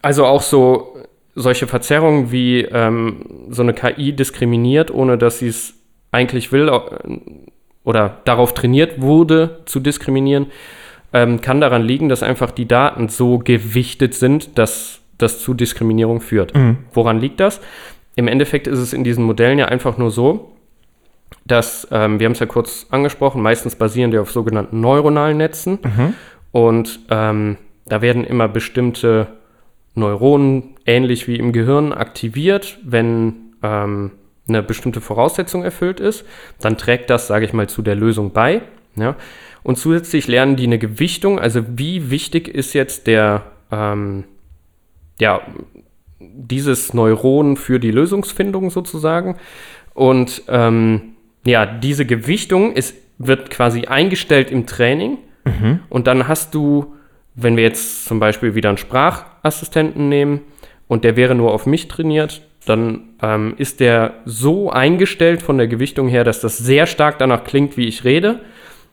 Also 0.01 0.25
auch 0.25 0.41
so 0.41 0.97
solche 1.35 1.67
Verzerrungen 1.67 2.31
wie 2.31 2.61
ähm, 2.61 3.47
so 3.49 3.61
eine 3.61 3.73
KI 3.73 4.13
diskriminiert, 4.13 4.91
ohne 4.91 5.17
dass 5.17 5.39
sie 5.39 5.47
es 5.47 5.73
eigentlich 6.11 6.51
will 6.51 6.69
oder 7.83 8.17
darauf 8.23 8.53
trainiert 8.53 9.01
wurde 9.01 9.61
zu 9.65 9.79
diskriminieren, 9.79 10.47
ähm, 11.13 11.41
kann 11.41 11.61
daran 11.61 11.83
liegen, 11.83 12.09
dass 12.09 12.23
einfach 12.23 12.51
die 12.51 12.67
Daten 12.67 13.09
so 13.09 13.39
gewichtet 13.39 14.13
sind, 14.13 14.57
dass 14.57 15.01
das 15.17 15.39
zu 15.39 15.53
Diskriminierung 15.53 16.19
führt. 16.19 16.55
Mhm. 16.55 16.77
Woran 16.93 17.19
liegt 17.19 17.39
das? 17.39 17.61
Im 18.15 18.27
Endeffekt 18.27 18.67
ist 18.67 18.79
es 18.79 18.93
in 18.93 19.03
diesen 19.03 19.23
Modellen 19.23 19.59
ja 19.59 19.65
einfach 19.65 19.97
nur 19.97 20.11
so, 20.11 20.54
dass, 21.45 21.87
ähm, 21.91 22.19
wir 22.19 22.25
haben 22.25 22.33
es 22.33 22.39
ja 22.39 22.45
kurz 22.45 22.87
angesprochen, 22.89 23.41
meistens 23.41 23.75
basieren 23.75 24.11
die 24.11 24.17
auf 24.17 24.31
sogenannten 24.31 24.81
neuronalen 24.81 25.37
Netzen. 25.37 25.79
Und 26.51 26.99
ähm, 27.09 27.57
da 27.85 28.01
werden 28.01 28.23
immer 28.23 28.47
bestimmte 28.47 29.27
Neuronen, 29.93 30.75
ähnlich 30.85 31.27
wie 31.27 31.37
im 31.37 31.53
Gehirn, 31.53 31.93
aktiviert, 31.93 32.79
wenn 32.83 33.53
ähm, 33.63 34.11
eine 34.47 34.63
bestimmte 34.63 35.01
Voraussetzung 35.01 35.63
erfüllt 35.63 35.99
ist. 35.99 36.25
Dann 36.59 36.77
trägt 36.77 37.09
das, 37.09 37.27
sage 37.27 37.45
ich 37.45 37.53
mal, 37.53 37.67
zu 37.67 37.81
der 37.81 37.95
Lösung 37.95 38.31
bei. 38.31 38.61
Ja? 38.95 39.15
Und 39.63 39.77
zusätzlich 39.77 40.27
lernen 40.27 40.55
die 40.55 40.65
eine 40.65 40.77
Gewichtung, 40.77 41.39
also 41.39 41.63
wie 41.75 42.11
wichtig 42.11 42.47
ist 42.47 42.73
jetzt 42.73 43.07
der, 43.07 43.43
ähm, 43.71 44.25
ja, 45.19 45.41
dieses 46.19 46.93
Neuron 46.93 47.57
für 47.57 47.79
die 47.79 47.91
Lösungsfindung 47.91 48.69
sozusagen. 48.69 49.37
Und 49.93 50.43
ähm, 50.47 51.14
ja, 51.45 51.65
diese 51.65 52.05
Gewichtung 52.05 52.73
ist, 52.73 52.95
wird 53.17 53.49
quasi 53.49 53.85
eingestellt 53.85 54.51
im 54.51 54.65
Training. 54.65 55.17
Und 55.89 56.07
dann 56.07 56.27
hast 56.27 56.55
du, 56.55 56.95
wenn 57.35 57.55
wir 57.55 57.63
jetzt 57.63 58.05
zum 58.05 58.19
Beispiel 58.19 58.55
wieder 58.55 58.69
einen 58.69 58.79
Sprachassistenten 58.79 60.09
nehmen 60.09 60.41
und 60.87 61.03
der 61.03 61.15
wäre 61.15 61.35
nur 61.35 61.53
auf 61.53 61.67
mich 61.67 61.87
trainiert, 61.87 62.41
dann 62.65 63.09
ähm, 63.21 63.53
ist 63.57 63.79
der 63.79 64.15
so 64.25 64.71
eingestellt 64.71 65.43
von 65.43 65.57
der 65.57 65.67
Gewichtung 65.67 66.07
her, 66.07 66.23
dass 66.23 66.41
das 66.41 66.57
sehr 66.57 66.87
stark 66.87 67.19
danach 67.19 67.43
klingt, 67.43 67.77
wie 67.77 67.87
ich 67.87 68.03
rede, 68.03 68.39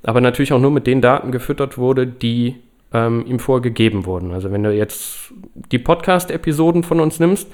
aber 0.02 0.20
natürlich 0.20 0.52
auch 0.52 0.60
nur 0.60 0.70
mit 0.70 0.86
den 0.86 1.00
Daten 1.00 1.32
gefüttert 1.32 1.78
wurde, 1.78 2.06
die 2.06 2.56
ähm, 2.92 3.24
ihm 3.26 3.38
vorgegeben 3.38 4.04
wurden. 4.04 4.32
Also 4.32 4.52
wenn 4.52 4.62
du 4.62 4.72
jetzt 4.72 5.32
die 5.70 5.78
Podcast-Episoden 5.78 6.82
von 6.82 7.00
uns 7.00 7.18
nimmst, 7.18 7.48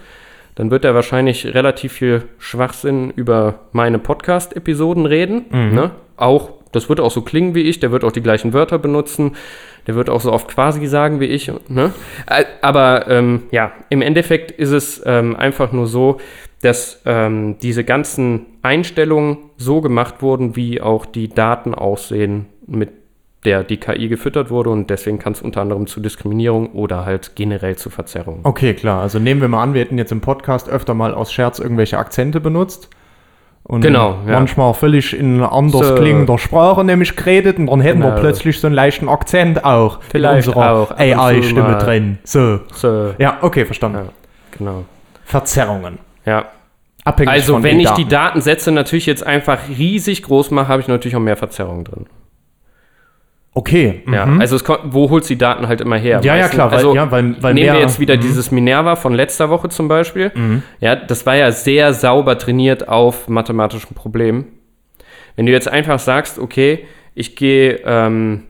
dann 0.58 0.72
wird 0.72 0.84
er 0.84 0.92
wahrscheinlich 0.94 1.54
relativ 1.54 1.92
viel 1.92 2.24
Schwachsinn 2.38 3.10
über 3.14 3.60
meine 3.72 3.98
Podcast-Episoden 4.00 5.06
reden. 5.06 5.44
Ne? 5.72 5.90
Auch, 6.16 6.50
das 6.72 6.88
wird 6.88 6.98
auch 6.98 7.12
so 7.12 7.22
klingen 7.22 7.54
wie 7.54 7.62
ich, 7.62 7.78
der 7.78 7.92
wird 7.92 8.02
auch 8.02 8.10
die 8.10 8.22
gleichen 8.22 8.52
Wörter 8.52 8.78
benutzen, 8.78 9.36
der 9.86 9.94
wird 9.94 10.10
auch 10.10 10.20
so 10.20 10.32
oft 10.32 10.48
quasi 10.48 10.84
sagen 10.86 11.20
wie 11.20 11.26
ich. 11.26 11.50
Ne? 11.68 11.92
Ä- 12.26 12.44
Aber 12.60 13.06
ähm, 13.08 13.44
ja, 13.52 13.70
im 13.88 14.02
Endeffekt 14.02 14.50
ist 14.50 14.72
es 14.72 15.00
ähm, 15.06 15.36
einfach 15.36 15.70
nur 15.72 15.86
so, 15.86 16.18
dass 16.60 17.02
ähm, 17.06 17.56
diese 17.62 17.84
ganzen 17.84 18.46
Einstellungen 18.62 19.38
so 19.58 19.80
gemacht 19.80 20.22
wurden, 20.22 20.56
wie 20.56 20.80
auch 20.80 21.06
die 21.06 21.28
Daten 21.28 21.72
aussehen, 21.72 22.46
mit 22.66 22.90
der 23.44 23.62
die 23.64 23.76
KI 23.76 24.08
gefüttert 24.08 24.50
wurde 24.50 24.70
und 24.70 24.90
deswegen 24.90 25.18
kann 25.18 25.32
es 25.32 25.40
unter 25.42 25.60
anderem 25.60 25.86
zu 25.86 26.00
Diskriminierung 26.00 26.72
oder 26.72 27.04
halt 27.06 27.36
generell 27.36 27.76
zu 27.76 27.88
Verzerrungen. 27.90 28.40
Okay, 28.42 28.74
klar. 28.74 29.00
Also 29.02 29.18
nehmen 29.18 29.40
wir 29.40 29.48
mal 29.48 29.62
an, 29.62 29.74
wir 29.74 29.80
hätten 29.82 29.96
jetzt 29.98 30.10
im 30.12 30.20
Podcast 30.20 30.68
öfter 30.68 30.94
mal 30.94 31.14
aus 31.14 31.32
Scherz 31.32 31.58
irgendwelche 31.58 31.98
Akzente 31.98 32.40
benutzt. 32.40 32.90
Und 33.62 33.82
Genau, 33.82 34.16
ja. 34.26 34.32
manchmal 34.32 34.72
völlig 34.74 35.14
in 35.16 35.42
anders 35.42 35.88
So. 35.88 35.94
klingender 35.94 36.38
Sprache 36.38 36.84
nämlich 36.84 37.14
geredet 37.16 37.58
und 37.58 37.66
dann 37.66 37.80
hätten 37.82 38.00
wir 38.00 38.08
Genau. 38.10 38.20
plötzlich 38.20 38.58
so 38.60 38.66
einen 38.66 38.74
leichten 38.74 39.08
Akzent 39.10 39.62
auch 39.64 40.00
Vielleicht 40.08 40.46
in 40.48 40.54
unserer 40.54 40.98
AI-Stimme 40.98 41.76
drin. 41.78 42.18
So. 42.24 42.60
So, 42.72 43.14
Ja, 43.18 43.38
okay, 43.42 43.66
verstanden. 43.66 43.98
Ja. 43.98 44.12
genau. 44.56 44.84
Verzerrungen. 45.24 45.98
Ja, 46.24 46.46
Abhängig 47.04 47.30
Also, 47.32 47.62
wenn 47.62 47.78
ich 47.80 47.86
Daten. 47.88 48.02
die 48.02 48.08
Datensätze 48.08 48.70
natürlich 48.72 49.06
jetzt 49.06 49.24
einfach 49.26 49.58
riesig 49.68 50.22
groß 50.24 50.50
mache, 50.50 50.68
habe 50.68 50.82
ich 50.82 50.88
natürlich 50.88 51.16
auch 51.16 51.20
mehr 51.20 51.36
Verzerrungen 51.36 51.84
drin. 51.84 52.06
Okay. 53.54 54.02
Ja, 54.12 54.26
mhm. 54.26 54.40
also 54.40 54.54
es 54.56 54.62
kommt, 54.62 54.80
wo 54.94 55.10
holst 55.10 55.28
du 55.28 55.34
die 55.34 55.38
Daten 55.38 55.66
halt 55.66 55.80
immer 55.80 55.96
her? 55.96 56.20
Ja, 56.22 56.36
ja, 56.36 56.48
klar, 56.48 56.70
weil- 56.70 56.76
also 56.78 56.94
ja, 56.94 57.10
weil- 57.10 57.42
weil 57.42 57.54
nehmen 57.54 57.72
wir 57.74 57.80
jetzt 57.80 57.98
wieder 57.98 58.16
mhm. 58.16 58.20
dieses 58.20 58.50
Minerva 58.50 58.94
von 58.94 59.14
letzter 59.14 59.50
Woche 59.50 59.68
zum 59.68 59.88
Beispiel. 59.88 60.30
Ja, 60.80 60.94
das 60.96 61.26
war 61.26 61.34
ja 61.36 61.50
sehr 61.50 61.92
sauber 61.92 62.38
trainiert 62.38 62.88
auf 62.88 63.28
mathematischen 63.28 63.94
Problemen. 63.96 64.46
Wenn 65.34 65.46
du 65.46 65.52
jetzt 65.52 65.68
einfach 65.68 65.98
sagst, 65.98 66.38
okay, 66.38 66.86
ich 67.14 67.34
gehe 67.36 67.80
ähm, 67.84 68.44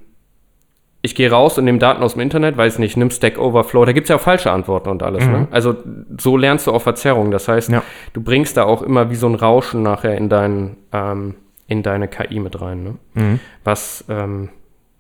ich 1.01 1.15
gehe 1.15 1.31
raus 1.31 1.57
und 1.57 1.65
nehme 1.65 1.79
Daten 1.79 2.03
aus 2.03 2.15
dem 2.15 2.21
Internet, 2.23 2.57
weiß 2.57 2.79
nicht, 2.81 2.97
nimm 2.97 3.11
Stack 3.11 3.39
Overflow, 3.39 3.85
da 3.85 3.93
gibt 3.93 4.07
es 4.07 4.09
ja 4.11 4.17
auch 4.17 4.21
falsche 4.21 4.51
Antworten 4.51 4.89
und 4.91 5.03
alles. 5.03 5.25
Ne? 5.27 5.47
Also 5.53 5.77
so 6.19 6.37
lernst 6.37 6.67
du 6.67 6.73
auch 6.73 6.83
Verzerrung. 6.83 7.31
Das 7.31 7.47
heißt, 7.47 7.69
Mhm. 7.69 7.75
Ja. 7.77 7.83
du 8.15 8.21
bringst 8.21 8.57
da 8.57 8.65
auch 8.65 8.83
immer 8.83 9.09
wie 9.09 9.15
so 9.15 9.29
ein 9.29 9.37
Rauschen 9.37 9.83
nachher 9.83 10.19
in, 10.19 10.29
dein, 10.29 10.77
ähm, 10.93 11.37
in 11.69 11.83
deine 11.85 12.09
KI 12.09 12.41
mit 12.41 12.61
rein. 12.61 12.83
Ne? 12.83 12.95
Mhm. 13.15 13.41
Was 13.65 14.05
ähm, 14.09 14.49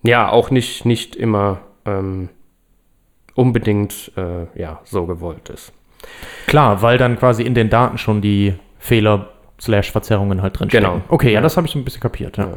ja 0.02 0.30
auch 0.30 0.50
nicht, 0.50 0.84
nicht 0.84 1.16
immer 1.16 1.58
ähm, 1.84 2.28
unbedingt 3.34 4.12
äh, 4.16 4.46
ja, 4.60 4.80
so 4.84 5.06
gewollt 5.06 5.48
ist. 5.48 5.72
Klar, 6.46 6.82
weil 6.82 6.98
dann 6.98 7.18
quasi 7.18 7.42
in 7.42 7.54
den 7.54 7.70
Daten 7.70 7.98
schon 7.98 8.20
die 8.20 8.54
Fehler 8.78 9.28
slash 9.60 9.90
Verzerrungen 9.90 10.42
halt 10.42 10.58
drin 10.58 10.68
Genau. 10.68 11.00
Okay, 11.08 11.28
ja, 11.28 11.34
Ja. 11.34 11.40
das 11.40 11.56
habe 11.56 11.66
ich 11.66 11.72
so 11.72 11.78
ein 11.78 11.84
bisschen 11.84 12.00
kapiert. 12.00 12.36
Ja. 12.36 12.48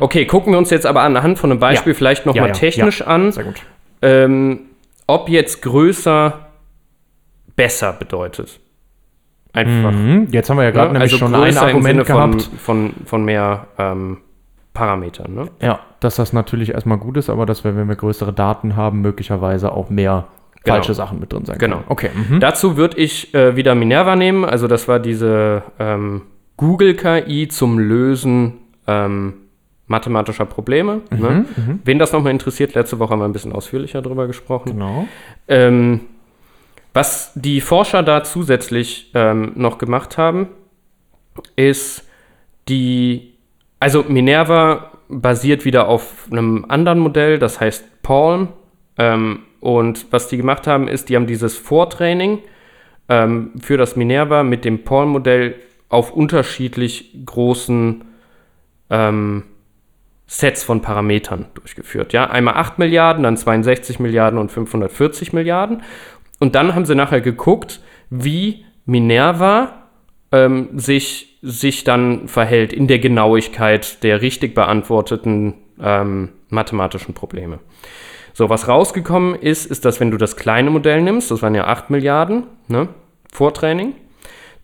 Okay, 0.00 0.26
gucken 0.26 0.52
wir 0.52 0.58
uns 0.58 0.70
jetzt 0.70 0.84
aber 0.84 1.02
anhand 1.02 1.38
von 1.38 1.50
einem 1.50 1.60
Beispiel 1.60 1.92
Ja. 1.92 1.96
vielleicht 1.96 2.26
nochmal 2.26 2.48
Ja, 2.48 2.54
ja, 2.54 2.60
technisch 2.60 3.00
ja. 3.00 3.06
an. 3.06 3.32
Sehr 3.32 3.44
gut. 3.44 3.62
ähm, 4.02 4.60
ob 5.06 5.28
jetzt 5.28 5.62
größer 5.62 6.46
besser 7.56 7.92
bedeutet. 7.92 8.60
Einfach. 9.52 9.92
Mhm. 9.92 10.28
Jetzt 10.32 10.50
haben 10.50 10.56
wir 10.56 10.64
ja 10.64 10.70
gerade 10.72 10.88
ne? 10.92 10.98
nämlich 10.98 11.12
Also 11.12 11.24
schon 11.24 11.34
ein 11.34 11.56
Argument 11.56 11.84
Sinne 11.86 12.04
von, 12.04 12.30
gehabt. 12.32 12.50
von, 12.60 12.92
von 13.06 13.24
mehr 13.24 13.66
ähm, 13.78 14.18
Parametern. 14.74 15.32
Ne? 15.34 15.48
Ja, 15.62 15.80
dass 16.00 16.16
das 16.16 16.32
natürlich 16.32 16.70
erstmal 16.74 16.98
gut 16.98 17.16
ist, 17.16 17.30
aber 17.30 17.46
dass 17.46 17.64
wir, 17.64 17.74
wenn 17.76 17.88
wir 17.88 17.96
größere 17.96 18.32
Daten 18.32 18.76
haben, 18.76 19.00
möglicherweise 19.00 19.72
auch 19.72 19.88
mehr 19.88 20.26
Genau. 20.64 20.76
falsche 20.76 20.94
Sachen 20.94 21.20
mit 21.20 21.30
drin 21.32 21.44
sein 21.44 21.58
Genau. 21.58 21.76
können. 21.76 21.86
Okay. 21.88 22.10
Mhm. 22.14 22.40
Dazu 22.40 22.76
würde 22.78 22.96
ich 22.96 23.34
äh, 23.34 23.54
wieder 23.54 23.74
Minerva 23.74 24.16
nehmen. 24.16 24.46
Also 24.46 24.66
das 24.66 24.88
war 24.88 24.98
diese 24.98 25.62
ähm, 25.78 26.22
Google-KI 26.56 27.48
zum 27.48 27.78
Lösen 27.78 28.54
ähm, 28.86 29.34
mathematischer 29.86 30.46
Probleme. 30.46 31.02
Mhm, 31.10 31.18
Ne? 31.20 31.44
Wen 31.84 31.98
das 31.98 32.12
nochmal 32.12 32.32
interessiert, 32.32 32.74
letzte 32.74 32.98
Woche 32.98 33.10
haben 33.12 33.20
wir 33.20 33.26
ein 33.26 33.32
bisschen 33.34 33.52
ausführlicher 33.52 34.00
drüber 34.00 34.26
gesprochen. 34.26 34.70
Genau. 34.72 35.06
Ähm, 35.48 36.00
was 36.94 37.32
die 37.34 37.60
Forscher 37.60 38.02
da 38.02 38.24
zusätzlich 38.24 39.10
ähm, 39.14 39.52
noch 39.56 39.76
gemacht 39.76 40.16
haben, 40.16 40.48
ist 41.56 42.08
die, 42.70 43.33
also 43.84 44.02
Minerva 44.08 44.92
basiert 45.10 45.66
wieder 45.66 45.88
auf 45.88 46.26
einem 46.30 46.64
anderen 46.68 47.00
Modell, 47.00 47.38
das 47.38 47.60
heißt 47.60 48.02
Palm. 48.02 48.48
Ähm, 48.96 49.40
und 49.60 50.06
was 50.10 50.26
die 50.26 50.38
gemacht 50.38 50.66
haben, 50.66 50.88
ist, 50.88 51.10
die 51.10 51.16
haben 51.16 51.26
dieses 51.26 51.58
Vortraining 51.58 52.38
ähm, 53.10 53.52
für 53.60 53.76
das 53.76 53.94
Minerva 53.94 54.42
mit 54.42 54.64
dem 54.64 54.84
Paul-Modell 54.84 55.56
auf 55.90 56.12
unterschiedlich 56.12 57.14
großen 57.26 58.04
ähm, 58.88 59.42
Sets 60.28 60.64
von 60.64 60.80
Parametern 60.80 61.44
durchgeführt. 61.52 62.14
Ja, 62.14 62.30
einmal 62.30 62.54
8 62.54 62.78
Milliarden, 62.78 63.24
dann 63.24 63.36
62 63.36 64.00
Milliarden 64.00 64.38
und 64.38 64.50
540 64.50 65.34
Milliarden. 65.34 65.82
Und 66.40 66.54
dann 66.54 66.74
haben 66.74 66.86
sie 66.86 66.94
nachher 66.94 67.20
geguckt, 67.20 67.82
wie 68.08 68.64
Minerva 68.86 69.88
ähm, 70.32 70.70
sich, 70.72 71.33
sich 71.44 71.84
dann 71.84 72.26
verhält 72.26 72.72
in 72.72 72.86
der 72.86 72.98
Genauigkeit 72.98 74.02
der 74.02 74.22
richtig 74.22 74.54
beantworteten 74.54 75.54
ähm, 75.80 76.30
mathematischen 76.48 77.12
Probleme. 77.12 77.58
So, 78.32 78.48
was 78.48 78.66
rausgekommen 78.66 79.34
ist, 79.34 79.66
ist, 79.66 79.84
dass 79.84 80.00
wenn 80.00 80.10
du 80.10 80.16
das 80.16 80.36
kleine 80.36 80.70
Modell 80.70 81.02
nimmst, 81.02 81.30
das 81.30 81.42
waren 81.42 81.54
ja 81.54 81.66
8 81.66 81.90
Milliarden 81.90 82.44
ne, 82.66 82.88
Vortraining, 83.30 83.94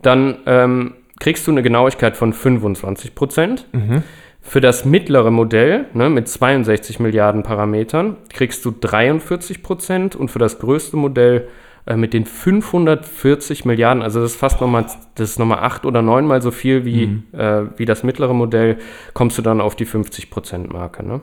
dann 0.01 0.39
ähm, 0.47 0.95
kriegst 1.19 1.45
du 1.45 1.51
eine 1.51 1.61
Genauigkeit 1.61 2.17
von 2.17 2.33
25 2.33 3.13
Prozent. 3.13 3.67
Mhm. 3.71 4.01
Für 4.41 4.59
das 4.59 4.83
mittlere 4.83 5.29
Modell 5.29 5.85
ne, 5.93 6.09
mit 6.09 6.27
62 6.27 6.99
Milliarden 6.99 7.43
Parametern 7.43 8.17
kriegst 8.33 8.65
du 8.65 8.71
43 8.71 9.61
Prozent 9.61 10.15
und 10.15 10.31
für 10.31 10.39
das 10.39 10.57
größte 10.57 10.97
Modell 10.97 11.47
äh, 11.85 11.95
mit 11.95 12.13
den 12.13 12.25
540 12.25 13.65
Milliarden, 13.65 14.03
also 14.03 14.21
das 14.21 14.31
ist 14.31 14.39
fast 14.39 14.61
nochmal, 14.61 14.85
das 15.15 15.31
ist 15.31 15.39
nochmal 15.39 15.59
acht 15.59 15.85
oder 15.85 16.01
neunmal 16.01 16.41
so 16.41 16.51
viel 16.51 16.85
wie, 16.85 17.07
Mhm. 17.07 17.23
äh, 17.33 17.79
wie 17.79 17.85
das 17.85 18.03
mittlere 18.03 18.33
Modell, 18.33 18.77
kommst 19.13 19.37
du 19.37 19.41
dann 19.41 19.61
auf 19.61 19.75
die 19.75 19.85
50 19.85 20.29
Prozent 20.29 20.71
Marke. 20.71 21.05
Ne? 21.05 21.21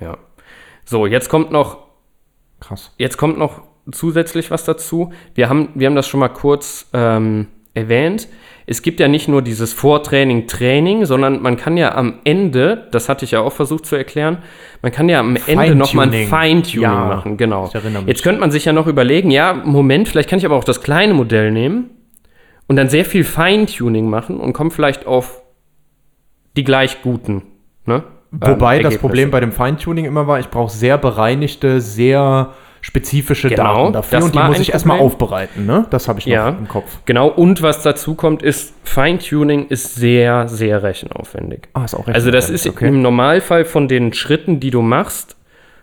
Ja. 0.00 0.18
So, 0.84 1.06
jetzt 1.06 1.28
kommt 1.28 1.50
noch 1.52 1.78
Krass. 2.60 2.92
Jetzt 2.96 3.16
kommt 3.18 3.38
noch 3.38 3.62
zusätzlich 3.90 4.52
was 4.52 4.64
dazu. 4.64 5.12
Wir 5.34 5.48
haben, 5.48 5.70
wir 5.74 5.88
haben 5.88 5.96
das 5.96 6.06
schon 6.06 6.20
mal 6.20 6.28
kurz 6.28 6.88
ähm, 6.92 7.48
erwähnt. 7.74 8.28
Es 8.66 8.82
gibt 8.82 9.00
ja 9.00 9.08
nicht 9.08 9.28
nur 9.28 9.42
dieses 9.42 9.72
Vortraining, 9.72 10.46
Training, 10.46 11.04
sondern 11.04 11.42
man 11.42 11.56
kann 11.56 11.76
ja 11.76 11.94
am 11.94 12.20
Ende, 12.24 12.88
das 12.90 13.08
hatte 13.08 13.24
ich 13.24 13.32
ja 13.32 13.40
auch 13.40 13.52
versucht 13.52 13.86
zu 13.86 13.96
erklären, 13.96 14.38
man 14.82 14.92
kann 14.92 15.08
ja 15.08 15.20
am 15.20 15.36
Ende 15.46 15.74
nochmal 15.74 16.12
ein 16.12 16.26
Feintuning. 16.28 16.82
Ja, 16.82 17.04
machen. 17.06 17.36
Genau. 17.36 17.70
Jetzt 18.06 18.22
könnte 18.22 18.40
man 18.40 18.50
sich 18.50 18.64
ja 18.64 18.72
noch 18.72 18.86
überlegen, 18.86 19.30
ja, 19.30 19.52
Moment, 19.52 20.08
vielleicht 20.08 20.28
kann 20.28 20.38
ich 20.38 20.46
aber 20.46 20.56
auch 20.56 20.64
das 20.64 20.82
kleine 20.82 21.14
Modell 21.14 21.50
nehmen 21.50 21.90
und 22.68 22.76
dann 22.76 22.88
sehr 22.88 23.04
viel 23.04 23.24
Feintuning 23.24 24.08
machen 24.08 24.38
und 24.40 24.52
komme 24.52 24.70
vielleicht 24.70 25.06
auf 25.06 25.42
die 26.56 26.64
gleich 26.64 27.02
guten. 27.02 27.42
Ne? 27.86 28.04
Wobei 28.30 28.78
ähm, 28.78 28.82
das. 28.82 28.98
Problem 28.98 29.30
bei 29.30 29.40
dem 29.40 29.52
Feintuning 29.52 30.04
immer 30.04 30.26
war, 30.26 30.40
ich 30.40 30.48
brauche 30.48 30.72
sehr 30.72 30.98
bereinigte, 30.98 31.80
sehr 31.80 32.54
spezifische 32.82 33.48
Genau, 33.48 33.84
Daten 33.84 33.92
dafür 33.94 34.24
und 34.24 34.34
die 34.34 34.38
muss 34.40 34.58
ich 34.58 34.72
erstmal 34.72 34.98
aufbereiten. 35.00 35.64
Ne? 35.66 35.86
Das 35.90 36.08
habe 36.08 36.18
ich 36.18 36.26
noch 36.26 36.32
Ja. 36.32 36.48
im 36.50 36.68
Kopf. 36.68 36.98
Genau, 37.06 37.28
und 37.28 37.62
was 37.62 37.82
dazu 37.82 38.14
kommt, 38.14 38.42
ist, 38.42 38.74
Feintuning 38.84 39.68
ist 39.68 39.94
sehr, 39.94 40.48
sehr 40.48 40.82
rechenaufwendig. 40.82 41.68
Ah, 41.74 41.84
ist 41.84 41.94
auch 41.94 42.06
recht 42.08 42.16
Also 42.16 42.30
das 42.30 42.50
ist 42.50 42.66
okay. 42.66 42.88
im 42.88 43.00
Normalfall 43.00 43.64
von 43.64 43.88
den 43.88 44.12
Schritten, 44.12 44.60
die 44.60 44.70
du 44.70 44.82
machst, 44.82 45.36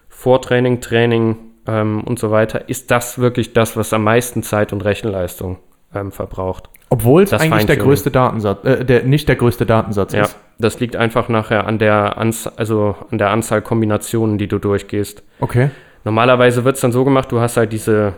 Vortraining, 0.09 0.81
Training 0.81 1.37
ähm, 1.67 2.01
und 2.03 2.19
so 2.19 2.31
weiter, 2.31 2.67
ist 2.67 2.91
das 2.91 3.17
wirklich 3.17 3.53
das, 3.53 3.77
was 3.77 3.93
am 3.93 4.03
meisten 4.03 4.43
Zeit 4.43 4.73
und 4.73 4.83
Rechenleistung 4.83 5.57
ähm, 5.95 6.11
verbraucht. 6.11 6.69
Obwohl 6.89 7.23
es 7.23 7.29
das 7.29 7.41
eigentlich 7.41 7.65
der 7.67 7.77
größte 7.77 8.11
Datensatz, 8.11 8.65
äh, 8.65 8.83
der, 8.83 9.03
nicht 9.03 9.29
der 9.29 9.35
größte 9.37 9.65
Datensatz 9.65 10.11
Ja, 10.13 10.23
ist. 10.23 10.37
das 10.57 10.79
liegt 10.79 10.95
einfach 10.97 11.29
nachher 11.29 11.65
an 11.67 11.77
der, 11.79 12.17
Anz 12.17 12.49
also 12.57 12.95
an 13.09 13.17
der 13.19 13.29
Anzahl 13.29 13.61
Kombinationen, 13.61 14.37
die 14.37 14.47
du 14.47 14.57
durchgehst. 14.57 15.23
Okay. 15.39 15.69
Normalerweise 16.03 16.63
wird 16.63 16.75
es 16.75 16.81
dann 16.81 16.91
so 16.91 17.03
gemacht, 17.03 17.31
du 17.31 17.39
hast 17.39 17.57
halt 17.57 17.71
diese, 17.73 18.13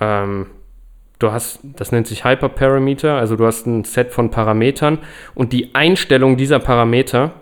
ähm, 0.00 0.46
du 1.18 1.30
hast, 1.32 1.60
das 1.62 1.92
nennt 1.92 2.06
sich 2.06 2.24
Hyperparameter, 2.24 3.16
also 3.16 3.36
du 3.36 3.46
hast 3.46 3.66
ein 3.66 3.84
Set 3.84 4.12
von 4.12 4.30
Parametern 4.30 4.98
und 5.34 5.52
die 5.52 5.74
Einstellung 5.74 6.36
dieser 6.36 6.58
Parameter, 6.58 7.32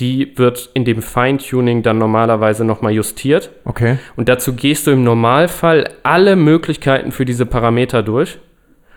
die 0.00 0.36
wird 0.36 0.70
in 0.74 0.84
dem 0.84 1.00
Feintuning 1.00 1.82
dann 1.82 1.96
normalerweise 1.98 2.64
nochmal 2.64 2.92
justiert. 2.92 3.50
Okay. 3.64 3.96
Und 4.16 4.28
dazu 4.28 4.54
gehst 4.54 4.86
du 4.86 4.90
im 4.90 5.04
Normalfall 5.04 5.88
alle 6.02 6.36
Möglichkeiten 6.36 7.12
für 7.12 7.24
diese 7.24 7.46
Parameter 7.46 8.02
durch 8.02 8.38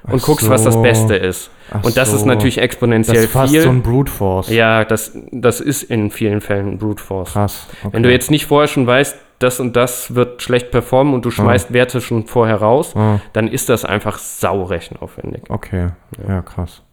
und 0.03 0.21
Ach 0.21 0.25
guckst, 0.25 0.49
was 0.49 0.63
das 0.65 0.73
so. 0.73 0.81
Beste 0.81 1.15
ist. 1.15 1.51
Ach 1.71 1.83
und 1.85 1.95
das 1.95 2.11
ist 2.11 2.21
so. 2.21 2.25
natürlich 2.25 2.55
Das 2.55 2.65
exponentiell 2.65 3.23
ist 3.23 3.31
fast 3.31 3.53
viel. 3.53 3.61
so 3.61 3.69
ein 3.69 3.81
Brute 3.81 4.11
Force. 4.11 4.49
ja, 4.49 4.83
das, 4.83 5.13
das 5.31 5.61
ist 5.61 5.83
in 5.83 6.11
vielen 6.11 6.41
Fällen 6.41 6.77
Brute 6.79 7.01
Force. 7.01 7.31
Krass. 7.31 7.67
Okay. 7.83 7.93
Wenn 7.93 8.03
du 8.03 8.11
jetzt 8.11 8.29
nicht 8.29 8.45
vorher 8.45 8.67
schon 8.67 8.85
weißt, 8.85 9.17
das 9.39 9.59
und 9.59 9.75
das 9.75 10.15
wird 10.15 10.41
schlecht 10.41 10.71
performen 10.71 11.13
und 11.13 11.25
du 11.25 11.31
schmeißt 11.31 11.73
Werte 11.73 12.01
schon 12.01 12.25
vorher 12.27 12.57
raus, 12.57 12.95
Ah, 12.95 13.19
dann 13.33 13.47
ist 13.47 13.69
das 13.69 13.85
einfach 13.85 14.17
saurechenaufwendig. 14.17 15.43
okay. 15.49 15.87
Ja. 16.27 16.41
krass. 16.41 16.83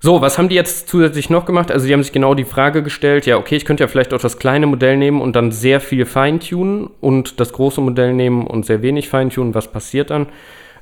So, 0.00 0.20
was 0.20 0.36
haben 0.36 0.48
die 0.48 0.56
jetzt 0.56 0.88
zusätzlich 0.88 1.30
noch 1.30 1.44
gemacht? 1.44 1.70
Also 1.70 1.86
die 1.86 1.92
haben 1.92 2.02
sich 2.02 2.10
genau 2.12 2.34
die 2.34 2.44
Frage 2.44 2.82
gestellt, 2.82 3.24
ja, 3.24 3.36
okay, 3.36 3.54
ich 3.54 3.64
könnte 3.64 3.84
ja 3.84 3.88
vielleicht 3.88 4.12
auch 4.12 4.20
das 4.20 4.36
kleine 4.36 4.66
Modell 4.66 4.96
nehmen 4.96 5.20
und 5.20 5.36
dann 5.36 5.52
sehr 5.52 5.78
viel 5.80 6.06
feintunen 6.06 6.88
und 7.00 7.38
das 7.38 7.52
große 7.52 7.80
Modell 7.80 8.12
nehmen 8.12 8.44
und 8.48 8.66
sehr 8.66 8.82
wenig 8.82 9.08
feintunen. 9.08 9.54
Was 9.54 9.68
passiert 9.70 10.10
dann? 10.10 10.26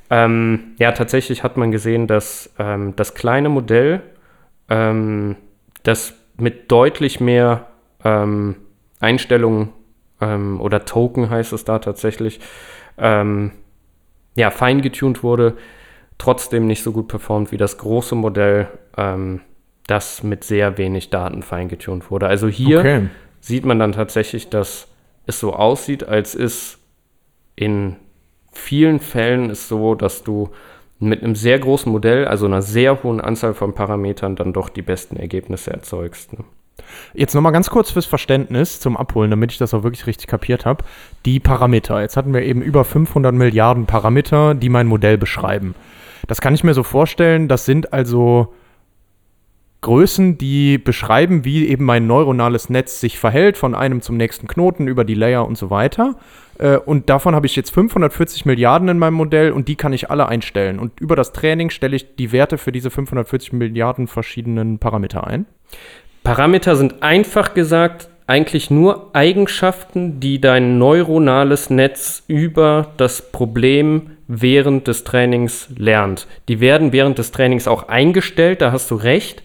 Ähm, 0.09 0.73
ja, 0.79 0.91
tatsächlich 0.91 1.43
hat 1.43 1.55
man 1.55 1.69
gesehen, 1.71 2.07
dass 2.07 2.51
ähm, 2.57 2.95
das 2.95 3.13
kleine 3.13 3.49
Modell, 3.49 4.01
ähm, 4.69 5.35
das 5.83 6.15
mit 6.37 6.71
deutlich 6.71 7.19
mehr 7.19 7.67
ähm, 8.03 8.55
Einstellungen 8.99 9.69
ähm, 10.21 10.61
oder 10.61 10.85
Token 10.85 11.29
heißt 11.29 11.53
es 11.53 11.65
da 11.65 11.79
tatsächlich, 11.79 12.39
ähm, 12.97 13.51
ja, 14.35 14.49
fein 14.51 14.81
getunt 14.81 15.23
wurde, 15.23 15.55
trotzdem 16.17 16.67
nicht 16.67 16.83
so 16.83 16.91
gut 16.91 17.07
performt 17.07 17.51
wie 17.51 17.57
das 17.57 17.77
große 17.77 18.15
Modell, 18.15 18.67
ähm, 18.97 19.41
das 19.87 20.23
mit 20.23 20.43
sehr 20.43 20.77
wenig 20.77 21.09
Daten 21.09 21.43
fein 21.43 21.67
getunt 21.67 22.11
wurde. 22.11 22.27
Also 22.27 22.47
hier 22.47 22.79
Okay. 22.79 23.07
sieht 23.41 23.65
man 23.65 23.79
dann 23.79 23.91
tatsächlich, 23.91 24.49
dass 24.49 24.87
es 25.25 25.39
so 25.39 25.53
aussieht, 25.53 26.07
als 26.07 26.35
ist 26.35 26.77
in 27.55 27.97
vielen 28.51 28.99
Fällen 28.99 29.49
ist 29.49 29.67
so, 29.67 29.95
dass 29.95 30.23
du 30.23 30.49
mit 30.99 31.23
einem 31.23 31.35
sehr 31.35 31.57
großen 31.57 31.91
Modell, 31.91 32.25
also 32.25 32.45
einer 32.45 32.61
sehr 32.61 33.01
hohen 33.03 33.19
Anzahl 33.19 33.53
von 33.53 33.73
Parametern, 33.73 34.35
dann 34.35 34.53
doch 34.53 34.69
die 34.69 34.83
besten 34.83 35.17
Ergebnisse 35.17 35.71
erzeugst. 35.71 36.33
Ne? 36.33 36.45
Jetzt 37.13 37.33
nochmal 37.33 37.51
ganz 37.51 37.69
kurz 37.69 37.91
fürs 37.91 38.05
Verständnis 38.05 38.79
zum 38.79 38.97
Abholen, 38.97 39.31
damit 39.31 39.51
ich 39.51 39.57
das 39.57 39.73
auch 39.73 39.83
wirklich 39.83 40.07
richtig 40.07 40.27
kapiert 40.27 40.65
habe. 40.65 40.83
Die 41.25 41.39
Parameter. 41.39 42.01
Jetzt 42.01 42.17
hatten 42.17 42.33
wir 42.33 42.41
eben 42.43 42.61
über 42.61 42.85
500 42.85 43.33
Milliarden 43.33 43.85
Parameter, 43.85 44.55
die 44.55 44.69
mein 44.69 44.87
Modell 44.87 45.17
beschreiben. 45.17 45.75
Das 46.27 46.41
kann 46.41 46.53
ich 46.53 46.63
mir 46.63 46.73
so 46.73 46.83
vorstellen, 46.83 47.47
das 47.47 47.65
sind 47.65 47.93
also 47.93 48.53
Größen, 49.81 50.37
die 50.37 50.77
beschreiben, 50.77 51.43
wie 51.43 51.67
eben 51.67 51.85
mein 51.85 52.05
neuronales 52.05 52.69
Netz 52.69 53.01
sich 53.01 53.17
verhält, 53.17 53.57
von 53.57 53.73
einem 53.73 54.01
zum 54.01 54.15
nächsten 54.15 54.47
Knoten, 54.47 54.87
über 54.87 55.03
die 55.03 55.15
Layer 55.15 55.45
und 55.47 55.57
so 55.57 55.71
weiter. 55.71 56.17
Äh, 56.59 56.77
Und 56.77 57.09
davon 57.09 57.33
habe 57.33 57.47
ich 57.47 57.55
jetzt 57.55 57.71
540 57.71 58.45
Milliarden 58.45 58.89
in 58.89 58.99
meinem 58.99 59.15
Modell 59.15 59.51
und 59.51 59.67
die 59.67 59.75
kann 59.75 59.91
ich 59.91 60.11
alle 60.11 60.27
einstellen. 60.27 60.77
Und 60.77 60.99
über 60.99 61.15
das 61.15 61.33
Training 61.33 61.71
stelle 61.71 61.95
ich 61.95 62.15
die 62.15 62.31
Werte 62.31 62.59
für 62.59 62.71
diese 62.71 62.91
540 62.91 63.53
Milliarden 63.53 64.05
verschiedenen 64.05 64.77
Parameter 64.77 65.25
ein. 65.25 65.47
Parameter 66.23 66.75
sind 66.75 67.01
einfach 67.01 67.53
gesagt 67.53 68.07
eigentlich 68.27 68.69
nur 68.71 69.09
Eigenschaften, 69.13 70.19
die 70.19 70.39
dein 70.39 70.77
neuronales 70.77 71.69
Netz 71.69 72.23
über 72.27 72.87
das 72.97 73.31
Problem 73.31 74.11
während 74.27 74.87
des 74.87 75.03
Trainings 75.03 75.67
lernt. 75.75 76.27
Die 76.47 76.61
werden 76.61 76.93
während 76.93 77.17
des 77.17 77.31
Trainings 77.31 77.67
auch 77.67 77.89
eingestellt, 77.89 78.61
da 78.61 78.71
hast 78.71 78.89
du 78.91 78.95
recht. 78.95 79.43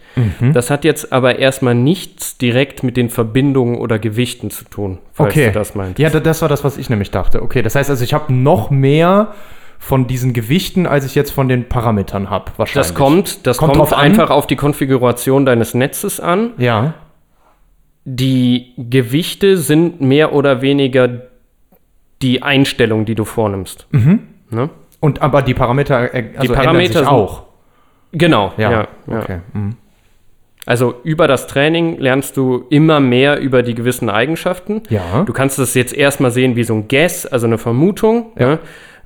Das 0.55 0.71
hat 0.71 0.85
jetzt 0.85 1.12
aber 1.12 1.39
erstmal 1.41 1.75
nichts 1.75 2.39
direkt 2.39 2.83
mit 2.83 2.97
den 2.97 3.11
Verbindungen 3.11 3.77
oder 3.77 3.99
Gewichten 3.99 4.51
zu 4.51 4.65
tun, 4.65 4.99
falls 5.12 5.33
Okay. 5.35 5.47
du 5.49 5.53
das 5.53 5.75
meinst. 5.75 5.99
Ja, 5.99 6.09
da- 6.09 6.21
das 6.21 6.41
war 6.41 6.49
das, 6.49 6.62
was 6.65 6.79
ich 6.79 6.89
nämlich 6.89 7.11
dachte. 7.11 7.43
Okay, 7.43 7.61
das 7.62 7.75
heißt 7.75 7.91
also, 7.91 8.03
ich 8.05 8.15
habe 8.15 8.33
noch 8.33 8.71
mehr 8.71 9.35
von 9.79 10.07
diesen 10.07 10.33
Gewichten, 10.33 10.87
als 10.87 11.05
ich 11.05 11.15
jetzt 11.15 11.31
von 11.31 11.49
den 11.49 11.69
Parametern 11.69 12.31
habe. 12.31 12.53
Wahrscheinlich. 12.57 12.89
Das 12.89 12.95
kommt, 12.95 13.47
das 13.47 13.59
Kommt 13.59 13.73
kommt, 13.73 13.81
drauf 13.81 13.93
an? 13.93 14.01
einfach 14.01 14.31
auf 14.31 14.47
die 14.47 14.57
Konfiguration 14.57 15.47
deines 15.47 15.75
Netzes 15.75 16.21
an. 16.21 16.53
Ja. 16.59 16.95
Die 18.05 18.73
Gewichte 18.77 19.57
sind 19.57 20.01
mehr 20.01 20.33
oder 20.33 20.62
weniger 20.62 21.23
die 22.23 22.43
Einstellung, 22.43 23.05
die 23.05 23.15
du 23.15 23.25
vornimmst. 23.25 23.87
Ne? 23.91 24.71
Und 25.01 25.23
aber 25.23 25.43
die 25.43 25.55
Parameter, 25.55 26.15
äh, 26.15 26.31
also 26.37 26.55
Parameter 26.55 27.01
ändern 27.01 27.05
sich 27.05 27.07
auch. 27.09 27.43
Genau, 28.12 28.53
ja. 28.57 28.71
ja, 28.71 28.89
Okay. 29.07 29.41
Mhm. 29.53 29.77
Also 30.65 30.97
über 31.05 31.29
das 31.29 31.47
Training 31.47 31.99
lernst 31.99 32.37
du 32.37 32.65
immer 32.71 32.99
mehr 32.99 33.39
über 33.39 33.62
die 33.62 33.75
gewissen 33.75 34.11
Eigenschaften. 34.11 34.83
Ja. 34.89 35.23
Du 35.25 35.33
kannst 35.33 35.61
das 35.61 35.75
jetzt 35.75 35.95
erstmal 35.95 36.33
sehen 36.33 36.57
wie 36.57 36.65
so 36.65 36.75
ein 36.75 36.89
Guess, 36.89 37.25
also 37.25 37.47
eine 37.47 37.57
Vermutung. 37.57 38.33
Ja. 38.37 38.59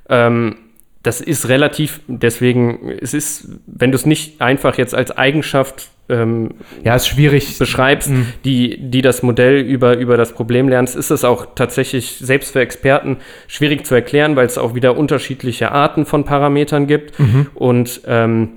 Ähm, 0.09 0.55
das 1.03 1.19
ist 1.19 1.49
relativ, 1.49 2.01
deswegen, 2.07 2.91
es 3.01 3.13
ist, 3.13 3.47
wenn 3.65 3.91
du 3.91 3.95
es 3.95 4.05
nicht 4.05 4.39
einfach 4.39 4.77
jetzt 4.77 4.93
als 4.93 5.09
Eigenschaft 5.09 5.89
ähm, 6.09 6.51
Ja, 6.83 6.95
ist 6.95 7.07
schwierig. 7.07 7.57
beschreibst, 7.57 8.11
die, 8.45 8.77
die 8.77 9.01
das 9.01 9.23
Modell 9.23 9.61
über, 9.61 9.97
über 9.97 10.15
das 10.17 10.33
Problem 10.33 10.69
lernst, 10.69 10.95
ist 10.95 11.09
es 11.09 11.23
auch 11.23 11.47
tatsächlich 11.55 12.17
selbst 12.19 12.51
für 12.51 12.59
Experten 12.59 13.17
schwierig 13.47 13.85
zu 13.85 13.95
erklären, 13.95 14.35
weil 14.35 14.45
es 14.45 14.57
auch 14.59 14.75
wieder 14.75 14.95
unterschiedliche 14.95 15.71
Arten 15.71 16.05
von 16.05 16.23
Parametern 16.23 16.85
gibt 16.85 17.15
und 17.55 18.01
ähm, 18.05 18.49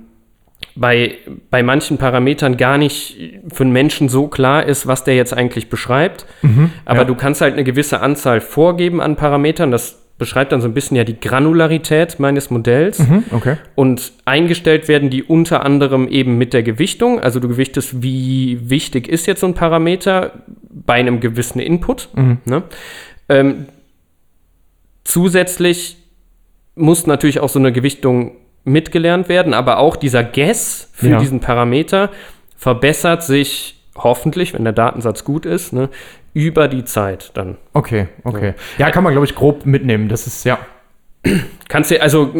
bei, 0.77 1.17
bei 1.51 1.63
manchen 1.63 1.99
Parametern 1.99 2.57
gar 2.57 2.77
nicht 2.77 3.17
für 3.53 3.63
einen 3.63 3.73
Menschen 3.73 4.09
so 4.09 4.29
klar 4.29 4.65
ist, 4.65 4.87
was 4.87 5.05
der 5.05 5.15
jetzt 5.15 5.33
eigentlich 5.33 5.71
beschreibt. 5.71 6.27
Aber 6.85 7.01
ja. 7.01 7.05
du 7.05 7.15
kannst 7.15 7.41
halt 7.41 7.55
eine 7.55 7.65
gewisse 7.65 8.01
Anzahl 8.01 8.41
vorgeben 8.41 9.01
an 9.01 9.17
Parametern. 9.17 9.71
Das 9.71 10.04
beschreibt 10.19 10.53
dann 10.53 10.61
so 10.61 10.69
ein 10.69 10.75
bisschen 10.75 10.97
ja 10.97 11.05
die 11.05 11.19
Granularität 11.19 12.21
meines 12.21 12.49
Modells. 12.51 12.99
Hm, 13.01 13.25
okay. 13.33 13.57
Und 13.75 14.13
eingestellt 14.25 14.87
werden 14.87 15.11
die 15.11 15.23
unter 15.25 15.65
anderem 15.65 16.07
eben 16.09 16.39
mit 16.39 16.53
der 16.53 16.63
Gewichtung. 16.63 17.19
Also 17.21 17.41
du 17.41 17.49
gewichtest, 17.49 18.03
wie 18.03 18.59
wichtig 18.71 19.09
ist 19.09 19.27
jetzt 19.27 19.41
so 19.41 19.47
ein 19.47 19.55
Parameter 19.55 20.33
bei 20.71 20.95
einem 20.95 21.21
gewissen 21.21 21.59
Input. 21.59 22.09
Ne? 22.45 22.63
Ähm, 23.29 23.67
zusätzlich 25.05 25.97
muss 26.77 27.07
natürlich 27.07 27.41
auch 27.41 27.49
so 27.49 27.59
eine 27.59 27.73
Gewichtung 27.73 28.33
mitgelernt 28.65 29.29
werden, 29.29 29.55
aber 29.55 29.79
auch 29.79 29.97
dieser 29.97 30.25
Guess 30.25 30.91
für 30.93 31.11
Ja. 31.11 31.19
diesen 31.19 31.41
Parameter 31.41 32.11
verbessert 32.57 33.23
sich 33.23 33.84
hoffentlich, 33.97 34.55
wenn 34.55 34.65
der 34.65 34.73
Datensatz 34.73 35.25
gut 35.25 35.47
ist, 35.47 35.73
ne, 35.73 35.89
über 36.33 36.69
die 36.69 36.85
Zeit 36.85 37.31
dann. 37.35 37.57
Okay, 37.73 38.09
okay. 38.25 38.55
Ja, 38.79 38.91
kann 38.91 39.05
man, 39.05 39.13
glaube 39.13 39.27
ich, 39.27 39.35
grob 39.35 39.67
mitnehmen. 39.67 40.09
Das 40.09 40.27
ist, 40.27 40.45
ja. 40.45 40.59
Kannst 41.69 41.91
du, 41.91 42.01
also 42.01 42.33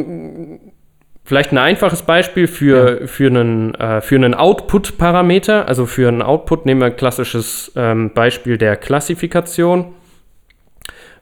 vielleicht 1.25 1.53
ein 1.53 1.59
einfaches 1.59 2.03
Beispiel 2.03 2.47
für, 2.47 3.09
für 3.09 3.29
einen, 3.29 3.75
äh, 3.75 4.01
für 4.01 4.17
einen 4.17 4.35
Output-Parameter, 4.35 5.67
also 5.67 5.87
für 5.87 6.09
einen 6.09 6.23
Output 6.23 6.67
nehmen 6.67 6.81
wir 6.81 6.87
ein 6.87 6.97
klassisches 6.97 7.73
ähm, 7.77 8.13
Beispiel 8.13 8.59
der 8.59 8.77
Klassifikation. 8.77 9.95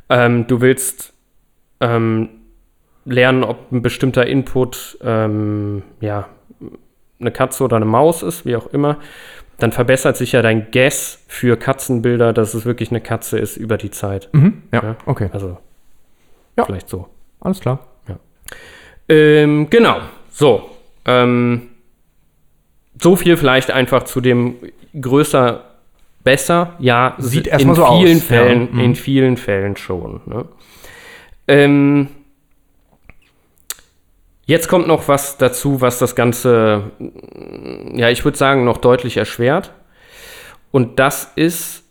Ähm, 0.08 0.46
du 0.46 0.60
willst 0.60 1.12
ähm, 1.80 2.28
lernen, 3.04 3.44
ob 3.44 3.70
ein 3.70 3.82
bestimmter 3.82 4.26
Input 4.26 4.98
ähm, 5.02 5.82
ja, 6.00 6.28
eine 7.20 7.30
Katze 7.30 7.64
oder 7.64 7.76
eine 7.76 7.84
Maus 7.84 8.22
ist, 8.22 8.44
wie 8.44 8.56
auch 8.56 8.66
immer. 8.68 8.98
Dann 9.58 9.72
verbessert 9.72 10.16
sich 10.16 10.32
ja 10.32 10.42
dein 10.42 10.70
Guess 10.72 11.22
für 11.28 11.56
Katzenbilder, 11.56 12.32
dass 12.32 12.54
es 12.54 12.64
wirklich 12.64 12.90
eine 12.90 13.00
Katze 13.00 13.38
ist 13.38 13.56
über 13.56 13.76
die 13.78 13.90
Zeit. 13.90 14.28
Mhm. 14.32 14.62
Ja, 14.72 14.82
Ja. 14.82 14.96
okay. 15.06 15.28
Also 15.32 15.58
Ja. 16.58 16.64
vielleicht 16.64 16.88
so. 16.88 17.08
Alles 17.40 17.60
klar. 17.60 17.80
Ähm, 19.08 19.68
genau. 19.68 19.96
So. 20.30 20.70
Ähm, 21.04 21.68
so 23.00 23.16
viel 23.16 23.36
vielleicht 23.36 23.70
einfach 23.70 24.04
zu 24.04 24.20
dem 24.20 24.54
größer, 24.98 25.64
besser. 26.22 26.74
Ja, 26.78 27.16
Sieht 27.18 27.48
erstmal 27.48 27.74
so 27.74 27.84
vielen 27.98 28.18
aus, 28.18 28.22
Fällen, 28.24 28.60
ja. 28.68 28.72
Mhm. 28.74 28.80
in 28.80 28.94
vielen 28.94 29.36
Fällen 29.36 29.76
schon. 29.76 30.20
Ne? 30.26 30.44
Ähm, 31.48 32.08
jetzt 34.46 34.68
kommt 34.68 34.86
noch 34.86 35.08
was 35.08 35.38
dazu, 35.38 35.80
was 35.80 35.98
das 35.98 36.14
Ganze, 36.14 36.90
ja, 37.94 38.10
ich 38.10 38.24
würde 38.24 38.38
sagen, 38.38 38.64
noch 38.64 38.78
deutlich 38.78 39.16
erschwert. 39.16 39.72
Und 40.70 40.98
das 40.98 41.32
ist 41.36 41.84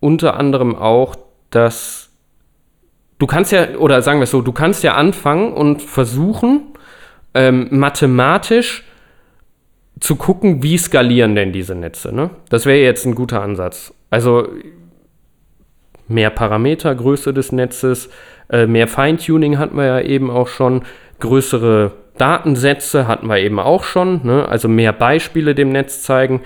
unter 0.00 0.36
anderem 0.36 0.76
auch, 0.76 1.16
dass 1.50 2.10
du 3.18 3.26
kannst 3.26 3.52
ja, 3.52 3.76
oder 3.76 4.02
sagen 4.02 4.20
wir 4.20 4.24
es 4.24 4.30
so, 4.30 4.42
du 4.42 4.52
kannst 4.52 4.82
ja 4.82 4.94
anfangen 4.94 5.52
und 5.52 5.82
versuchen, 5.82 6.62
ähm, 7.34 7.68
mathematisch 7.70 8.84
zu 10.00 10.16
gucken, 10.16 10.62
wie 10.62 10.78
skalieren 10.78 11.34
denn 11.34 11.52
diese 11.52 11.74
Netze. 11.74 12.14
Ne? 12.14 12.30
Das 12.48 12.66
wäre 12.66 12.78
jetzt 12.78 13.04
ein 13.04 13.14
guter 13.14 13.42
Ansatz. 13.42 13.92
Also 14.10 14.48
mehr 16.06 16.30
Parameter, 16.30 16.94
Größe 16.94 17.34
des 17.34 17.52
Netzes, 17.52 18.08
äh, 18.50 18.66
mehr 18.66 18.88
Feintuning 18.88 19.58
hatten 19.58 19.76
wir 19.76 19.84
ja 19.84 20.00
eben 20.00 20.30
auch 20.30 20.48
schon, 20.48 20.82
größere 21.20 21.92
Datensätze 22.16 23.06
hatten 23.06 23.26
wir 23.28 23.38
eben 23.38 23.58
auch 23.60 23.84
schon, 23.84 24.20
ne? 24.24 24.48
also 24.48 24.68
mehr 24.68 24.92
Beispiele 24.92 25.54
dem 25.54 25.70
Netz 25.70 26.02
zeigen. 26.02 26.42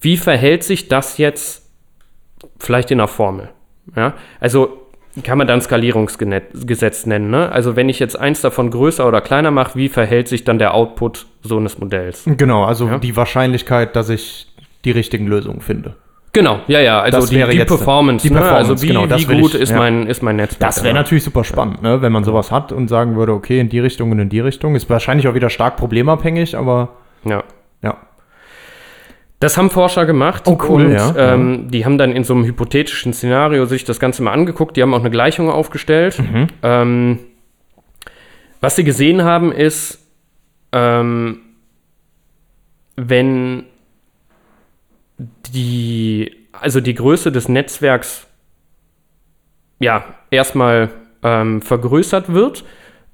Wie 0.00 0.16
verhält 0.16 0.64
sich 0.64 0.88
das 0.88 1.18
jetzt 1.18 1.68
vielleicht 2.58 2.90
in 2.90 2.98
einer 3.00 3.08
Formel? 3.08 3.50
Ja? 3.94 4.14
Also 4.40 4.78
kann 5.22 5.36
man 5.36 5.46
dann 5.46 5.60
Skalierungsgesetz 5.60 7.04
nennen. 7.06 7.30
Ne? 7.30 7.52
Also 7.52 7.76
wenn 7.76 7.88
ich 7.90 7.98
jetzt 7.98 8.18
eins 8.18 8.40
davon 8.40 8.70
größer 8.70 9.06
oder 9.06 9.20
kleiner 9.20 9.50
mache, 9.50 9.76
wie 9.76 9.88
verhält 9.90 10.28
sich 10.28 10.44
dann 10.44 10.58
der 10.58 10.72
Output 10.74 11.26
so 11.42 11.58
eines 11.58 11.78
Modells? 11.78 12.22
Genau, 12.26 12.64
also 12.64 12.86
Ja. 12.88 12.98
die 12.98 13.14
Wahrscheinlichkeit, 13.16 13.94
dass 13.94 14.08
ich 14.08 14.46
die 14.84 14.90
richtigen 14.90 15.26
Lösungen 15.26 15.60
finde. 15.60 15.96
Genau, 16.34 16.60
ja, 16.66 16.80
ja, 16.80 17.00
also 17.00 17.18
Das 17.20 17.28
die, 17.30 17.36
wäre 17.36 17.50
die 17.50 17.58
jetzt- 17.58 17.68
Performance, 17.68 18.26
die 18.26 18.32
ne? 18.32 18.40
Performance, 18.40 18.70
also 18.70 18.82
wie, 18.82 18.86
genau, 18.86 19.06
das 19.06 19.28
wie 19.28 19.38
gut 19.38 19.54
ich, 19.54 19.60
ist, 19.60 19.70
ja. 19.70 19.76
mein, 19.76 20.06
ist 20.06 20.22
mein 20.22 20.36
Netzwerk. 20.36 20.60
Das 20.60 20.82
wäre 20.82 20.94
ja. 20.94 21.00
natürlich 21.02 21.24
super 21.24 21.44
spannend, 21.44 21.82
ne? 21.82 22.00
wenn 22.00 22.10
man 22.10 22.24
sowas 22.24 22.50
hat 22.50 22.72
und 22.72 22.88
sagen 22.88 23.16
würde, 23.16 23.32
okay, 23.34 23.60
in 23.60 23.68
die 23.68 23.80
Richtung 23.80 24.10
und 24.12 24.18
in 24.18 24.30
die 24.30 24.40
Richtung. 24.40 24.74
Ist 24.74 24.88
wahrscheinlich 24.88 25.28
auch 25.28 25.34
wieder 25.34 25.50
stark 25.50 25.76
problemabhängig, 25.76 26.56
aber 26.56 26.88
Ja. 27.24 27.44
ja. 27.82 27.98
Das 29.40 29.58
haben 29.58 29.68
Forscher 29.70 30.06
gemacht. 30.06 30.44
Oh, 30.46 30.56
cool, 30.68 30.86
und, 30.86 30.92
ja. 30.92 31.14
Ähm, 31.34 31.68
die 31.70 31.84
haben 31.84 31.98
dann 31.98 32.12
in 32.12 32.24
so 32.24 32.32
einem 32.32 32.44
hypothetischen 32.44 33.12
Szenario 33.12 33.66
sich 33.66 33.84
das 33.84 34.00
Ganze 34.00 34.22
mal 34.22 34.32
angeguckt. 34.32 34.76
Die 34.76 34.82
haben 34.82 34.94
auch 34.94 35.00
eine 35.00 35.10
Gleichung 35.10 35.50
aufgestellt. 35.50 36.18
Mhm. 36.18 36.46
Ähm, 36.62 37.18
was 38.60 38.76
sie 38.76 38.84
gesehen 38.84 39.22
haben, 39.24 39.50
ist, 39.52 39.98
ähm, 40.72 41.40
wenn 42.96 43.64
die, 45.52 46.48
also 46.52 46.80
die 46.80 46.94
Größe 46.94 47.32
des 47.32 47.48
Netzwerks 47.48 48.26
ja 49.78 50.04
erstmal 50.30 50.90
ähm, 51.22 51.62
vergrößert 51.62 52.32
wird, 52.32 52.64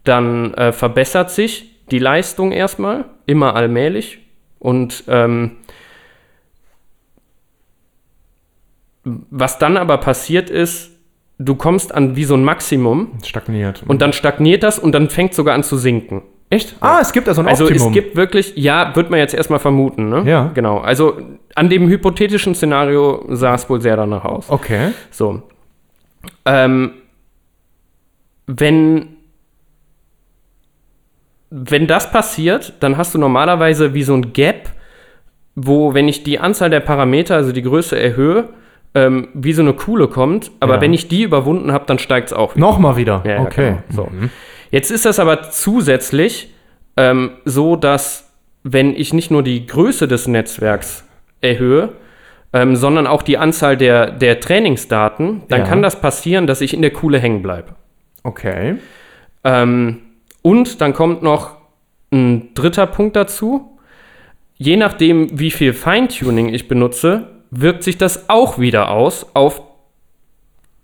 dann 0.05 0.55
äh, 0.55 0.73
verbessert 0.73 1.31
sich 1.31 1.85
die 1.91 1.99
Leistung 1.99 2.53
erstmal, 2.53 3.07
immer 3.27 3.57
allmählich. 3.57 4.19
Und 4.59 5.05
ähm, 5.09 5.57
was 9.05 9.59
dann 9.59 9.77
aber 9.77 9.99
passiert 9.99 10.51
ist, 10.51 10.91
du 11.39 11.55
kommst 11.55 11.95
an 11.95 12.17
wie 12.17 12.25
so 12.25 12.35
ein 12.35 12.45
Maximum 12.45 13.19
Stagniert. 13.25 13.85
und 13.87 14.03
dann 14.03 14.13
stagniert 14.13 14.63
das 14.63 14.79
und 14.79 14.93
dann 14.93 15.09
fängt 15.09 15.35
sogar 15.35 15.55
an 15.55 15.63
zu 15.63 15.77
sinken. 15.77 16.23
Echt? 16.51 16.77
Ah, 16.81 16.99
es 17.03 17.13
gibt 17.13 17.29
also 17.29 17.43
ein 17.43 17.49
Also 17.49 17.65
Optimum. 17.65 17.89
es 17.89 17.95
gibt 17.95 18.17
wirklich, 18.17 18.55
ja, 18.57 18.95
wird 18.97 19.11
man 19.11 19.19
jetzt 19.19 19.35
erstmal 19.35 19.59
vermuten, 19.59 20.09
ne? 20.09 20.23
Ja. 20.25 20.51
Genau. 20.55 20.79
Also 20.79 21.19
an 21.55 21.69
dem 21.69 21.89
hypothetischen 21.89 22.55
Szenario 22.55 23.25
sah 23.29 23.55
es 23.55 23.69
wohl 23.69 23.81
sehr 23.83 23.97
danach 23.97 24.25
aus. 24.25 24.49
Okay. 24.49 24.93
So. 25.11 25.43
Ähm, 26.47 26.93
wenn, 28.47 29.17
wenn 31.51 31.87
das 31.87 32.11
passiert, 32.11 32.75
dann 32.81 32.97
hast 32.97 33.15
du 33.15 33.19
normalerweise 33.19 33.95
wie 33.95 34.03
so 34.03 34.15
ein 34.15 34.33
Gap, 34.33 34.71
wo, 35.55 35.93
wenn 35.93 36.09
ich 36.09 36.23
die 36.25 36.39
Anzahl 36.39 36.71
der 36.71 36.81
Parameter, 36.81 37.35
also 37.37 37.53
die 37.53 37.63
Größe 37.63 37.99
erhöhe, 38.01 38.49
ähm, 38.95 39.29
wie 39.35 39.53
so 39.53 39.61
eine 39.63 39.75
Kuhle 39.75 40.09
kommt. 40.09 40.51
Aber 40.61 40.77
Ja. 40.77 40.81
wenn 40.81 40.95
ich 40.95 41.09
die 41.09 41.23
überwunden 41.25 41.73
habe, 41.73 41.85
dann 41.87 41.99
steigt 41.99 42.29
es 42.29 42.33
auch 42.33 42.55
wieder. 42.57 42.67
Nochmal 42.67 42.97
wieder. 42.97 43.23
Ja, 43.27 43.41
okay. 43.43 43.77
genau. 43.91 44.05
So. 44.05 44.09
Jetzt 44.71 44.91
ist 44.91 45.05
das 45.05 45.19
aber 45.19 45.51
zusätzlich 45.51 46.53
ähm, 46.97 47.33
so, 47.45 47.77
dass 47.77 48.31
wenn 48.65 48.95
ich 48.95 49.13
nicht 49.13 49.31
nur 49.31 49.43
die 49.43 49.67
Größe 49.67 50.09
des 50.09 50.27
Netzwerks 50.27 51.05
erhöhe, 51.41 51.91
ähm, 52.53 52.77
sondern 52.77 53.07
auch 53.07 53.23
die 53.23 53.39
Anzahl 53.39 53.77
der, 53.77 54.11
der 54.11 54.41
Trainingsdaten, 54.41 55.43
dann 55.49 55.61
Ja. 55.61 55.67
kann 55.67 55.83
das 55.83 56.01
passieren, 56.01 56.47
dass 56.47 56.61
ich 56.61 56.75
in 56.75 56.83
der 56.83 56.91
Kuhle 56.93 57.19
hängen 57.19 57.43
bleibe. 57.43 57.75
Okay. 58.25 58.77
Ähm, 59.45 60.01
und 60.43 60.81
dann 60.81 60.93
kommt 60.93 61.23
noch 61.23 61.57
ein 62.11 62.55
dritter 62.55 62.87
Punkt 62.87 63.17
dazu. 63.17 63.79
Je 64.57 64.77
nachdem, 64.77 65.39
wie 65.39 65.51
viel 65.51 65.73
Feintuning 65.73 66.53
ich 66.53 66.69
benutze, 66.69 67.29
wirkt 67.51 67.83
sich 67.85 67.97
das 67.97 68.29
auch 68.29 68.59
wieder 68.59 68.91
aus 68.91 69.27
auf 69.35 69.63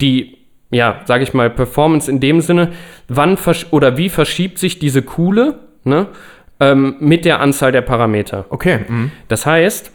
die, 0.00 0.33
ja, 0.74 1.00
sage 1.04 1.22
ich 1.24 1.32
mal, 1.34 1.50
Performance 1.50 2.10
in 2.10 2.20
dem 2.20 2.40
Sinne, 2.40 2.72
wann 3.08 3.36
versch 3.36 3.66
oder 3.70 3.96
wie 3.96 4.08
verschiebt 4.08 4.58
sich 4.58 4.78
diese 4.78 5.02
Kuhle 5.02 5.58
ne, 5.84 6.06
ähm, 6.60 6.96
mit 7.00 7.24
der 7.24 7.40
Anzahl 7.40 7.72
der 7.72 7.82
Parameter. 7.82 8.46
Okay. 8.50 8.80
Mhm. 8.88 9.10
Das 9.28 9.46
heißt, 9.46 9.92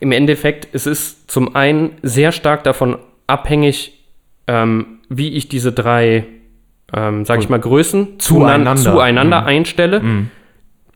im 0.00 0.12
Endeffekt, 0.12 0.68
es 0.72 0.86
ist 0.86 1.30
zum 1.30 1.54
einen 1.56 1.92
sehr 2.02 2.32
stark 2.32 2.64
davon 2.64 2.98
abhängig, 3.26 4.04
ähm, 4.46 4.98
wie 5.08 5.30
ich 5.34 5.48
diese 5.48 5.72
drei, 5.72 6.26
ähm, 6.94 7.24
sage 7.24 7.42
ich 7.42 7.48
mal, 7.48 7.60
Größen 7.60 8.18
Zueinander. 8.20 8.76
zueinander, 8.76 9.40
Mhm. 9.42 9.46
einstelle 9.46 10.02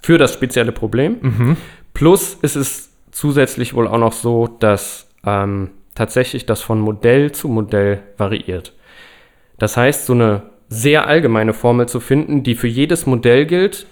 für 0.03 0.19
das 0.19 0.33
spezielle 0.35 0.73
Problem. 0.73 1.17
Mhm. 1.21 1.57
Plus 1.95 2.39
es 2.43 2.57
ist 2.57 2.93
zusätzlich 3.11 3.75
wohl 3.75 3.87
auch 3.87 3.99
noch 3.99 4.13
so, 4.13 4.49
dass 4.61 5.09
ähm, 5.27 5.71
tatsächlich 5.95 6.47
das 6.47 6.61
von 6.61 6.81
Modell 6.81 7.33
zu 7.33 7.49
Modell 7.49 8.01
variiert. 8.19 8.73
Das 9.59 9.77
heißt, 9.77 10.07
so 10.07 10.13
eine 10.15 10.43
sehr 10.69 11.07
allgemeine 11.07 11.53
Formel 11.53 11.87
zu 11.89 12.01
finden, 12.01 12.43
die 12.43 12.55
für 12.55 12.67
jedes 12.69 13.07
Modell 13.07 13.47
gilt, 13.47 13.87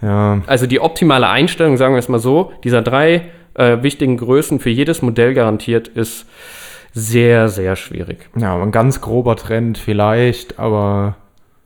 Ja. 0.00 0.40
also 0.46 0.66
die 0.66 0.80
optimale 0.80 1.28
Einstellung, 1.28 1.76
sagen 1.76 1.94
wir 1.94 1.98
es 1.98 2.08
mal 2.08 2.18
so, 2.20 2.52
dieser 2.64 2.82
drei 2.82 3.30
äh, 3.54 3.82
wichtigen 3.82 4.16
Größen 4.16 4.60
für 4.60 4.70
jedes 4.70 5.02
Modell 5.02 5.34
garantiert, 5.34 5.88
ist 5.88 6.26
sehr, 6.92 7.48
sehr 7.48 7.74
schwierig. 7.76 8.28
Ja, 8.36 8.60
ein 8.60 8.70
ganz 8.70 9.00
grober 9.00 9.36
Trend 9.36 9.78
vielleicht, 9.78 10.58
aber 10.58 11.16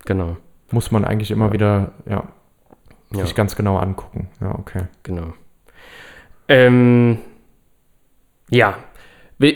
Genau, 0.04 0.36
muss 0.72 0.90
man 0.90 1.04
eigentlich 1.04 1.30
immer 1.30 1.52
wieder, 1.52 1.92
ja, 2.08 2.24
Ja. 3.14 3.24
sich 3.24 3.34
ganz 3.36 3.54
genau 3.54 3.76
angucken. 3.76 4.28
Ja, 4.40 4.54
okay. 4.58 4.82
genau. 5.04 5.32
Ähm, 6.48 7.18
ja, 8.50 8.76
wir, 9.38 9.54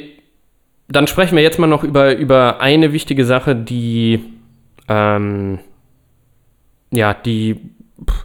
dann 0.88 1.06
sprechen 1.06 1.36
wir 1.36 1.42
jetzt 1.42 1.58
mal 1.58 1.66
noch 1.66 1.82
über, 1.84 2.16
über 2.16 2.60
eine 2.60 2.92
wichtige 2.92 3.24
Sache, 3.24 3.56
die, 3.56 4.24
ähm, 4.88 5.58
ja, 6.90 7.14
die 7.14 7.60
pff, 8.08 8.24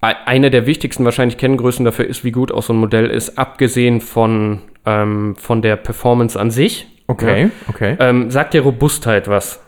eine 0.00 0.50
der 0.50 0.66
wichtigsten 0.66 1.04
wahrscheinlich 1.04 1.38
Kenngrößen 1.38 1.84
dafür 1.84 2.06
ist, 2.06 2.24
wie 2.24 2.30
gut 2.30 2.52
auch 2.52 2.62
so 2.62 2.72
ein 2.72 2.78
Modell 2.78 3.10
ist, 3.10 3.36
abgesehen 3.36 4.00
von, 4.00 4.60
ähm, 4.86 5.34
von 5.36 5.60
der 5.60 5.76
Performance 5.76 6.38
an 6.38 6.50
sich. 6.50 6.86
Okay, 7.08 7.50
okay. 7.68 7.96
Ähm, 7.98 8.30
sagt 8.30 8.54
dir 8.54 8.62
Robustheit 8.62 9.28
was? 9.28 9.60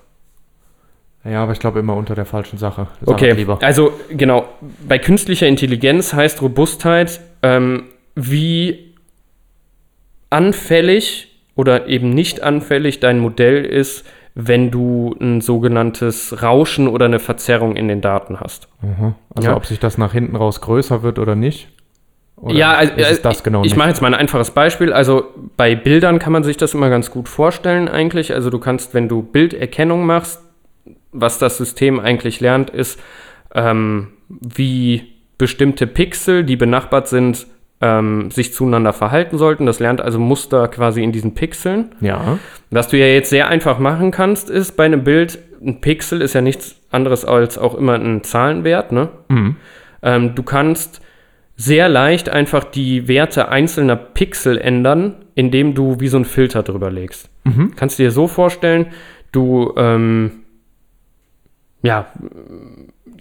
Ja, 1.24 1.42
aber 1.42 1.52
ich 1.52 1.58
glaube 1.58 1.80
immer 1.80 1.96
unter 1.96 2.14
der 2.14 2.24
falschen 2.24 2.58
Sache. 2.58 2.86
Sag 3.00 3.08
Okay, 3.08 3.32
Lieber. 3.32 3.58
also 3.62 3.92
genau, 4.10 4.48
bei 4.86 4.98
künstlicher 4.98 5.46
Intelligenz 5.46 6.14
heißt 6.14 6.40
Robustheit, 6.40 7.20
ähm, 7.42 7.84
wie 8.14 8.94
anfällig 10.30 11.29
oder 11.60 11.86
eben 11.88 12.10
nicht 12.10 12.42
anfällig 12.42 13.00
dein 13.00 13.18
Modell 13.18 13.66
ist, 13.66 14.06
wenn 14.34 14.70
du 14.70 15.14
ein 15.20 15.42
sogenanntes 15.42 16.42
Rauschen 16.42 16.88
oder 16.88 17.04
eine 17.04 17.18
Verzerrung 17.18 17.76
in 17.76 17.88
den 17.88 18.00
Daten 18.00 18.40
hast. 18.40 18.68
Mhm. 18.80 19.14
Also 19.34 19.50
Ja. 19.50 19.56
ob 19.56 19.66
sich 19.66 19.78
das 19.78 19.98
nach 19.98 20.12
hinten 20.14 20.36
raus 20.36 20.62
größer 20.62 21.02
wird 21.02 21.18
oder 21.18 21.34
nicht? 21.36 21.68
Oder 22.36 22.54
ja, 22.54 22.72
also, 22.72 22.94
äh, 22.94 23.18
das 23.22 23.42
genau 23.42 23.64
ich 23.64 23.76
mache 23.76 23.88
jetzt 23.90 24.00
mal 24.00 24.08
ein 24.08 24.14
einfaches 24.14 24.52
Beispiel. 24.52 24.94
Also 24.94 25.24
bei 25.58 25.74
Bildern 25.74 26.18
kann 26.18 26.32
man 26.32 26.42
sich 26.42 26.56
das 26.56 26.72
immer 26.72 26.88
ganz 26.88 27.10
gut 27.10 27.28
vorstellen 27.28 27.88
eigentlich. 27.88 28.32
Also 28.32 28.48
du 28.48 28.58
kannst, 28.58 28.94
wenn 28.94 29.08
du 29.08 29.22
Bilderkennung 29.22 30.06
machst, 30.06 30.40
was 31.12 31.38
das 31.38 31.58
System 31.58 32.00
eigentlich 32.00 32.40
lernt, 32.40 32.70
ist, 32.70 32.98
ähm, 33.54 34.12
wie 34.28 35.02
bestimmte 35.36 35.86
Pixel, 35.86 36.44
die 36.44 36.56
benachbart 36.56 37.08
sind, 37.08 37.46
ähm, 37.80 38.30
sich 38.30 38.52
zueinander 38.52 38.92
verhalten 38.92 39.38
sollten. 39.38 39.66
Das 39.66 39.80
lernt 39.80 40.00
also 40.00 40.18
Muster 40.18 40.68
quasi 40.68 41.02
in 41.02 41.12
diesen 41.12 41.34
Pixeln. 41.34 41.94
Ja. 42.00 42.38
Was 42.70 42.88
du 42.88 42.98
ja 42.98 43.06
jetzt 43.06 43.30
sehr 43.30 43.48
einfach 43.48 43.78
machen 43.78 44.10
kannst, 44.10 44.50
ist 44.50 44.76
bei 44.76 44.84
einem 44.84 45.04
Bild, 45.04 45.38
ein 45.64 45.80
Pixel 45.80 46.20
ist 46.20 46.34
ja 46.34 46.40
nichts 46.40 46.76
anderes 46.90 47.24
als 47.24 47.58
auch 47.58 47.74
immer 47.74 47.94
ein 47.94 48.22
Zahlenwert, 48.22 48.92
ne? 48.92 49.08
Mhm. 49.28 49.56
Ähm, 50.02 50.34
du 50.34 50.42
kannst 50.42 51.00
sehr 51.56 51.88
leicht 51.88 52.30
einfach 52.30 52.64
die 52.64 53.06
Werte 53.06 53.48
einzelner 53.48 53.96
Pixel 53.96 54.56
ändern, 54.58 55.16
indem 55.34 55.74
du 55.74 56.00
wie 56.00 56.08
so 56.08 56.16
einen 56.16 56.24
Filter 56.24 56.62
drüber 56.62 56.90
legst. 56.90 57.28
Mhm. 57.44 57.72
Kannst 57.76 57.98
du 57.98 58.02
dir 58.02 58.10
so 58.10 58.28
vorstellen, 58.28 58.86
du, 59.32 59.74
ähm, 59.76 60.44
ja, 61.82 62.06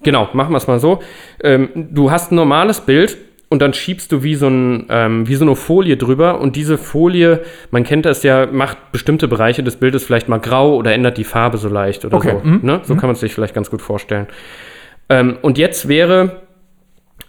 genau, 0.04 0.30
machen 0.34 0.54
wir 0.54 0.58
es 0.58 0.68
mal 0.68 0.80
so. 0.80 1.02
Ähm, 1.44 1.70
du 1.76 2.12
hast 2.12 2.32
ein 2.32 2.36
normales 2.36 2.82
Bild 2.82 3.18
und 3.50 3.62
dann 3.62 3.74
schiebst 3.74 4.12
du 4.12 4.24
wie 4.24 4.36
so, 4.36 4.48
ein, 4.48 4.86
ähm, 4.90 5.28
wie 5.28 5.36
so 5.36 5.44
eine 5.44 5.56
Folie 5.56 5.98
drüber 5.98 6.40
und 6.40 6.56
diese 6.56 6.78
Folie, 6.78 7.42
man 7.72 7.84
kennt 7.84 8.06
das 8.06 8.22
ja, 8.24 8.46
macht 8.46 8.92
bestimmte 8.92 9.28
Bereiche 9.28 9.64
des 9.64 9.78
Bildes 9.78 10.04
vielleicht 10.06 10.30
mal 10.30 10.40
grau 10.40 10.76
oder 10.76 10.94
ändert 10.94 11.18
die 11.18 11.24
Farbe 11.24 11.58
so 11.58 11.68
leicht 11.68 12.06
oder 12.06 12.18
Okay, 12.18 12.38
so. 12.42 12.48
mhm, 12.48 12.60
Ne? 12.62 12.82
So 12.84 12.96
kann 12.96 13.08
man 13.08 13.14
es 13.14 13.20
sich 13.20 13.34
vielleicht 13.34 13.56
ganz 13.56 13.72
gut 13.72 13.82
vorstellen. 13.82 14.28
Ähm, 15.10 15.40
und 15.42 15.58
jetzt 15.58 15.88
wäre, 15.88 16.44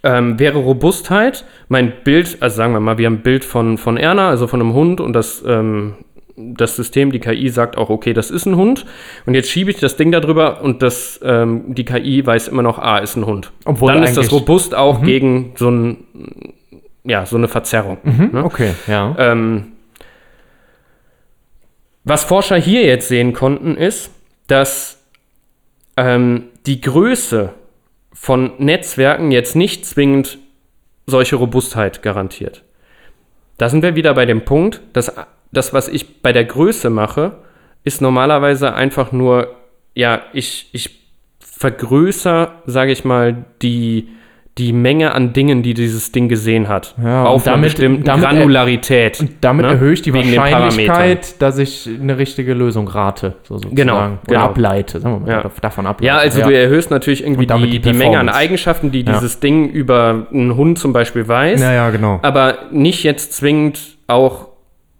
ähm, 0.03 0.39
wäre 0.39 0.59
Robustheit 0.59 1.43
mein 1.69 1.91
Bild, 2.03 2.37
also 2.39 2.55
sagen 2.55 2.73
wir 2.73 2.79
mal, 2.79 2.99
wir 2.99 3.07
haben 3.07 3.15
ein 3.15 3.23
Bild 3.23 3.43
von, 3.43 3.79
von 3.79 3.97
Erna, 3.97 4.29
also 4.29 4.45
von 4.45 4.61
einem 4.61 4.73
Hund 4.73 5.01
und 5.01 5.13
das, 5.13 5.43
ähm, 5.47 5.95
das 6.55 6.75
System, 6.75 7.11
die 7.11 7.19
KI 7.19 7.49
sagt 7.49 7.77
auch, 7.77 7.89
okay, 7.89 8.13
das 8.13 8.31
ist 8.31 8.45
ein 8.45 8.55
Hund. 8.55 8.85
Und 9.25 9.33
jetzt 9.33 9.49
schiebe 9.49 9.71
ich 9.71 9.79
das 9.79 9.97
Ding 9.97 10.11
da 10.11 10.19
drüber 10.19 10.61
und 10.61 10.81
das, 10.81 11.19
ähm, 11.23 11.73
die 11.73 11.85
KI 11.85 12.25
weiß 12.25 12.47
immer 12.47 12.61
noch, 12.61 12.79
ah, 12.79 12.99
ist 12.99 13.15
ein 13.15 13.25
Hund. 13.25 13.51
Obwohl 13.65 13.93
Dann 13.93 14.03
ist 14.03 14.17
das 14.17 14.31
robust 14.31 14.75
auch 14.75 15.01
gegen 15.01 15.53
so, 15.55 15.69
ein, 15.69 16.05
ja, 17.03 17.25
so 17.25 17.37
eine 17.37 17.47
Verzerrung. 17.47 17.97
Ne? 18.03 18.43
Okay, 18.43 18.71
ja. 18.87 19.15
Ähm, 19.17 19.73
was 22.03 22.23
Forscher 22.23 22.57
hier 22.57 22.83
jetzt 22.83 23.07
sehen 23.07 23.33
konnten, 23.33 23.77
ist, 23.77 24.11
dass 24.47 24.99
ähm, 25.97 26.45
die 26.65 26.81
Größe 26.81 27.53
von 28.13 28.53
Netzwerken 28.57 29.31
jetzt 29.31 29.55
nicht 29.55 29.85
zwingend 29.85 30.39
solche 31.05 31.35
Robustheit 31.35 32.01
garantiert. 32.01 32.63
Da 33.57 33.69
sind 33.69 33.83
wir 33.83 33.95
wieder 33.95 34.13
bei 34.13 34.25
dem 34.25 34.43
Punkt, 34.43 34.81
dass 34.93 35.13
das, 35.51 35.73
was 35.73 35.87
ich 35.87 36.21
bei 36.21 36.31
der 36.33 36.45
Größe 36.45 36.89
mache, 36.89 37.33
ist 37.83 38.01
normalerweise 38.01 38.73
einfach 38.73 39.11
nur, 39.11 39.47
ja, 39.95 40.21
ich, 40.33 40.69
ich 40.71 40.99
vergrößere, 41.39 42.49
sage 42.65 42.91
ich 42.91 43.05
mal, 43.05 43.45
die, 43.61 44.07
die 44.57 44.73
Menge 44.73 45.13
an 45.13 45.31
Dingen, 45.33 45.63
die 45.63 45.73
dieses 45.73 46.11
Ding 46.11 46.27
gesehen 46.27 46.67
hat. 46.67 46.95
Ja, 47.01 47.23
auf 47.25 47.41
und 47.43 47.47
einer 47.47 47.55
damit- 47.57 47.69
bestimmten 47.71 48.03
damit 48.03 48.25
er- 48.25 48.29
Granularität. 48.31 49.19
Und 49.19 49.31
damit 49.41 49.65
ne? 49.65 49.73
erhöhe 49.73 49.93
ich 49.93 50.01
die 50.01 50.13
Wegen 50.13 50.35
Wahrscheinlichkeit, 50.35 51.41
dass 51.41 51.57
ich 51.57 51.87
eine 52.01 52.17
richtige 52.17 52.53
Lösung 52.53 52.87
rate, 52.87 53.35
so 53.43 53.55
sozusagen. 53.55 53.75
Genau, 53.75 53.97
Oder 53.97 54.19
genau. 54.27 54.39
ableite, 54.41 54.99
sagen 54.99 55.15
wir 55.15 55.19
mal, 55.27 55.43
Ja. 55.43 55.51
davon 55.61 55.85
ableite. 55.87 56.05
Ja, 56.07 56.17
also 56.17 56.41
du 56.41 56.49
erhöhst 56.53 56.91
natürlich 56.91 57.23
irgendwie 57.23 57.47
damit 57.47 57.67
die, 57.71 57.79
die 57.79 57.91
die, 57.91 57.97
Menge 57.97 58.19
an. 58.19 58.27
Eigenschaften, 58.29 58.91
die 58.91 59.01
Ja. 59.05 59.13
dieses 59.13 59.39
Ding 59.39 59.69
über 59.69 60.27
einen 60.31 60.55
Hund 60.55 60.79
zum 60.79 60.91
Beispiel 60.93 61.27
weiß, 61.27 61.61
Ja, 61.61 61.71
ja, 61.73 61.89
genau. 61.89 62.19
aber 62.21 62.57
nicht 62.71 63.03
jetzt 63.03 63.33
zwingend 63.33 63.79
auch. 64.07 64.50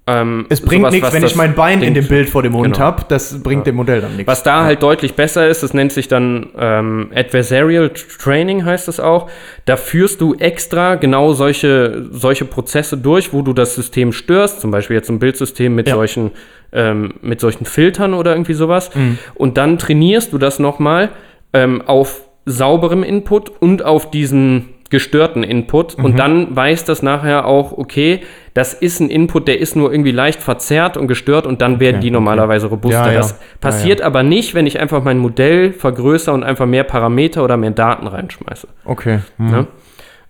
Ähm, 0.08 0.48
Es 0.50 0.62
bringt 0.62 0.82
sowas, 0.82 0.94
nichts, 0.94 1.14
wenn 1.14 1.22
das 1.22 1.32
ich 1.32 1.38
mein 1.38 1.54
Bein 1.54 1.84
in 1.84 1.94
Ding- 1.94 2.04
dem 2.04 2.08
Bild 2.08 2.28
vor 2.28 2.42
dem 2.42 2.56
Hund 2.56 2.74
Genau. 2.74 2.80
habe. 2.80 3.06
Das 3.08 3.42
bringt 3.44 3.68
dem 3.68 3.76
Modell 3.76 4.02
dann 4.02 4.16
nichts. 4.16 4.28
Was 4.28 4.42
da 4.42 4.64
halt 4.64 4.82
deutlich 4.82 5.14
besser 5.14 5.48
ist, 5.48 5.62
das 5.62 5.76
nennt 5.76 5.92
sich 5.92 6.08
dann 6.08 6.50
ähm, 6.58 7.12
Adversarial 7.14 7.92
Training, 8.20 8.66
heißt 8.66 8.88
es 8.88 9.00
auch. 9.00 9.30
Da 9.66 9.78
führst 9.78 10.20
du 10.20 10.34
extra 10.34 10.96
genau 10.96 11.34
solche, 11.34 12.08
solche 12.12 12.46
Prozesse 12.46 12.98
durch, 12.98 13.32
wo 13.32 13.44
du 13.44 13.54
das 13.54 13.76
System 13.76 14.12
störst, 14.12 14.60
zum 14.62 14.72
Beispiel 14.72 14.96
jetzt 14.96 15.10
ein 15.10 15.20
Bildsystem 15.20 15.76
mit, 15.76 15.88
Ja. 15.88 15.94
solchen, 15.94 16.32
ähm, 16.74 17.14
mit 17.22 17.40
solchen 17.40 17.66
Filtern 17.66 18.16
oder 18.16 18.32
irgendwie 18.32 18.54
sowas. 18.56 18.90
Mhm. 18.96 19.20
Und 19.36 19.58
dann 19.60 19.78
trainierst 19.78 20.34
du 20.34 20.40
das 20.40 20.58
nochmal 20.58 21.10
ähm, 21.54 21.84
auf 21.86 22.22
sauberem 22.46 23.04
Input 23.04 23.50
und 23.62 23.86
auf 23.86 24.10
diesen 24.10 24.70
gestörten 24.92 25.42
Input. 25.42 25.98
Mhm. 25.98 26.06
Und 26.06 26.20
dann 26.20 26.56
weiß 26.56 26.86
das 26.86 27.02
nachher 27.02 27.48
auch, 27.48 27.72
okay, 27.72 28.22
das 28.54 28.74
ist 28.74 29.00
ein 29.00 29.10
Input, 29.10 29.48
der 29.48 29.60
ist 29.60 29.76
nur 29.76 29.92
irgendwie 29.92 30.12
leicht 30.12 30.42
verzerrt 30.42 30.98
und 30.98 31.08
gestört 31.08 31.48
und 31.48 31.62
dann 31.62 31.80
werden 31.80 31.96
Okay, 31.96 32.02
die 32.02 32.08
okay. 32.10 32.14
normalerweise 32.14 32.68
robuster. 32.68 33.08
Ja, 33.08 33.12
ja. 33.14 33.18
Das 33.18 33.40
passiert 33.60 34.02
aber 34.02 34.22
nicht, 34.22 34.54
wenn 34.54 34.68
ich 34.68 34.80
einfach 34.80 35.04
mein 35.04 35.18
Modell 35.18 35.74
vergrößere 35.74 36.36
und 36.36 36.44
einfach 36.44 36.68
mehr 36.68 36.84
Parameter 36.84 37.44
oder 37.44 37.58
mehr 37.58 37.72
Daten 37.72 38.06
reinschmeiße. 38.06 38.68
okay. 38.86 39.20
Hm. 39.38 39.52
Ne? 39.52 39.68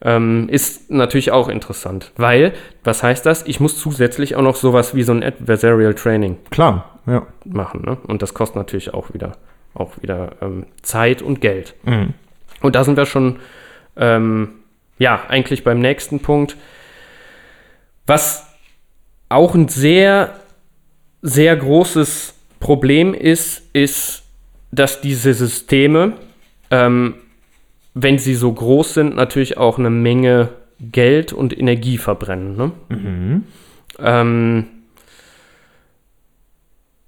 Ähm, 0.04 0.48
ist 0.50 0.90
natürlich 0.90 1.32
auch 1.32 1.48
interessant, 1.48 2.12
weil, 2.18 2.54
was 2.84 3.04
heißt 3.04 3.24
das? 3.24 3.46
Ich 3.46 3.60
muss 3.60 3.78
zusätzlich 3.80 4.36
auch 4.36 4.42
noch 4.42 4.56
sowas 4.56 4.96
wie 4.96 5.04
so 5.04 5.12
ein 5.12 5.24
Adversarial 5.24 5.94
Training 5.94 6.38
Klar, 6.50 7.00
ja. 7.06 7.28
machen. 7.46 7.84
Ne? 7.86 7.98
Und 8.08 8.24
das 8.24 8.34
kostet 8.34 8.56
natürlich 8.56 8.96
auch 8.96 9.14
wieder, 9.14 9.34
auch 9.76 9.92
wieder 10.02 10.32
ähm, 10.42 10.66
Zeit 10.82 11.22
und 11.22 11.40
Geld. 11.40 11.76
Mhm. 11.84 12.16
Und 12.62 12.76
da 12.76 12.84
sind 12.84 12.98
wir 12.98 13.06
schon, 13.06 13.38
ähm, 14.02 14.50
ja, 14.98 15.24
eigentlich 15.30 15.64
beim 15.64 15.80
nächsten 15.80 16.20
Punkt. 16.20 16.58
Was 18.06 18.46
auch 19.30 19.56
ein 19.56 19.70
sehr, 19.70 20.36
sehr 21.22 21.56
großes 21.56 22.34
Problem 22.60 23.14
ist, 23.14 23.64
ist, 23.74 24.24
dass 24.72 25.02
diese 25.02 25.34
Systeme, 25.34 26.14
ähm, 26.70 27.16
wenn 27.94 28.18
sie 28.18 28.36
so 28.36 28.52
groß 28.52 28.96
sind, 28.96 29.16
natürlich 29.16 29.58
auch 29.58 29.78
eine 29.78 29.90
Menge 29.90 30.50
Geld 30.80 31.32
und 31.32 31.58
Energie 31.58 31.98
verbrennen. 31.98 32.58
Ne? 32.58 32.72
Mhm. 32.90 33.44
Ähm, 34.00 34.68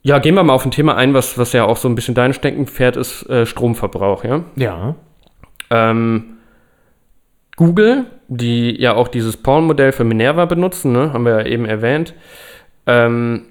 ja, 0.04 0.20
gehen 0.20 0.36
wir 0.36 0.44
mal 0.44 0.54
auf 0.54 0.66
ein 0.66 0.72
Thema 0.72 0.96
ein, 0.96 1.14
was, 1.14 1.38
was 1.38 1.54
ja 1.54 1.64
auch 1.64 1.78
so 1.78 1.88
ein 1.88 1.96
bisschen 1.96 2.14
dein 2.14 2.34
Steckenpferd 2.34 2.98
ist, 2.98 3.28
äh, 3.30 3.46
Stromverbrauch, 3.46 4.24
ja. 4.24 4.44
Ja. 4.56 4.96
Ähm, 5.70 6.34
Google, 7.56 8.06
die 8.28 8.80
ja 8.80 8.96
auch 8.96 9.08
dieses 9.08 9.38
Porn-Modell 9.38 9.92
für 9.92 10.04
Minerva 10.04 10.46
benutzen, 10.46 10.92
ne, 10.92 11.14
haben 11.14 11.26
wir 11.26 11.40
ja 11.40 11.46
eben 11.46 11.66
erwähnt, 11.66 12.14
ähm, 12.88 13.46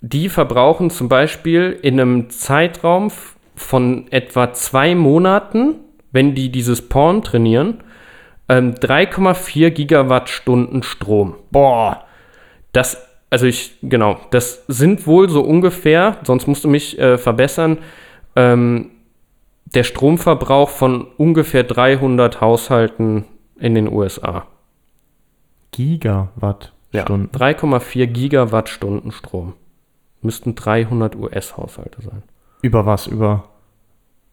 die 0.00 0.28
verbrauchen 0.28 0.90
zum 0.90 1.08
Beispiel 1.08 1.78
in 1.82 1.98
einem 1.98 2.30
Zeitraum 2.30 3.10
von 3.54 4.06
etwa 4.10 4.52
zwei 4.52 4.94
Monaten, 4.94 5.76
wenn 6.12 6.34
die 6.34 6.50
dieses 6.50 6.88
Porn 6.88 7.22
trainieren, 7.22 7.82
ähm, 8.48 8.74
3,4 8.74 9.70
Gigawattstunden 9.70 10.82
Strom. 10.82 11.34
Boah. 11.50 12.04
Das, 12.72 13.08
also 13.30 13.46
ich, 13.46 13.76
genau, 13.82 14.18
das 14.30 14.64
sind 14.68 15.06
wohl 15.06 15.30
so 15.30 15.40
ungefähr, 15.40 16.18
sonst 16.24 16.46
musst 16.46 16.64
du 16.64 16.68
mich 16.68 16.98
äh, 16.98 17.16
verbessern, 17.16 17.78
ähm, 18.36 18.90
der 19.66 19.84
Stromverbrauch 19.84 20.70
von 20.70 21.06
ungefähr 21.16 21.64
300 21.64 22.40
Haushalten 22.40 23.24
in 23.58 23.74
den 23.74 23.92
USA. 23.92 24.46
Gigawattstunden. 25.72 26.72
Ja, 26.92 27.04
3,4 27.04 28.06
Gigawattstunden 28.06 29.12
Strom. 29.12 29.54
Müssten 30.22 30.54
300 30.54 31.16
US-Haushalte 31.16 32.02
sein. 32.02 32.22
Über 32.62 32.86
was? 32.86 33.06
Über 33.06 33.44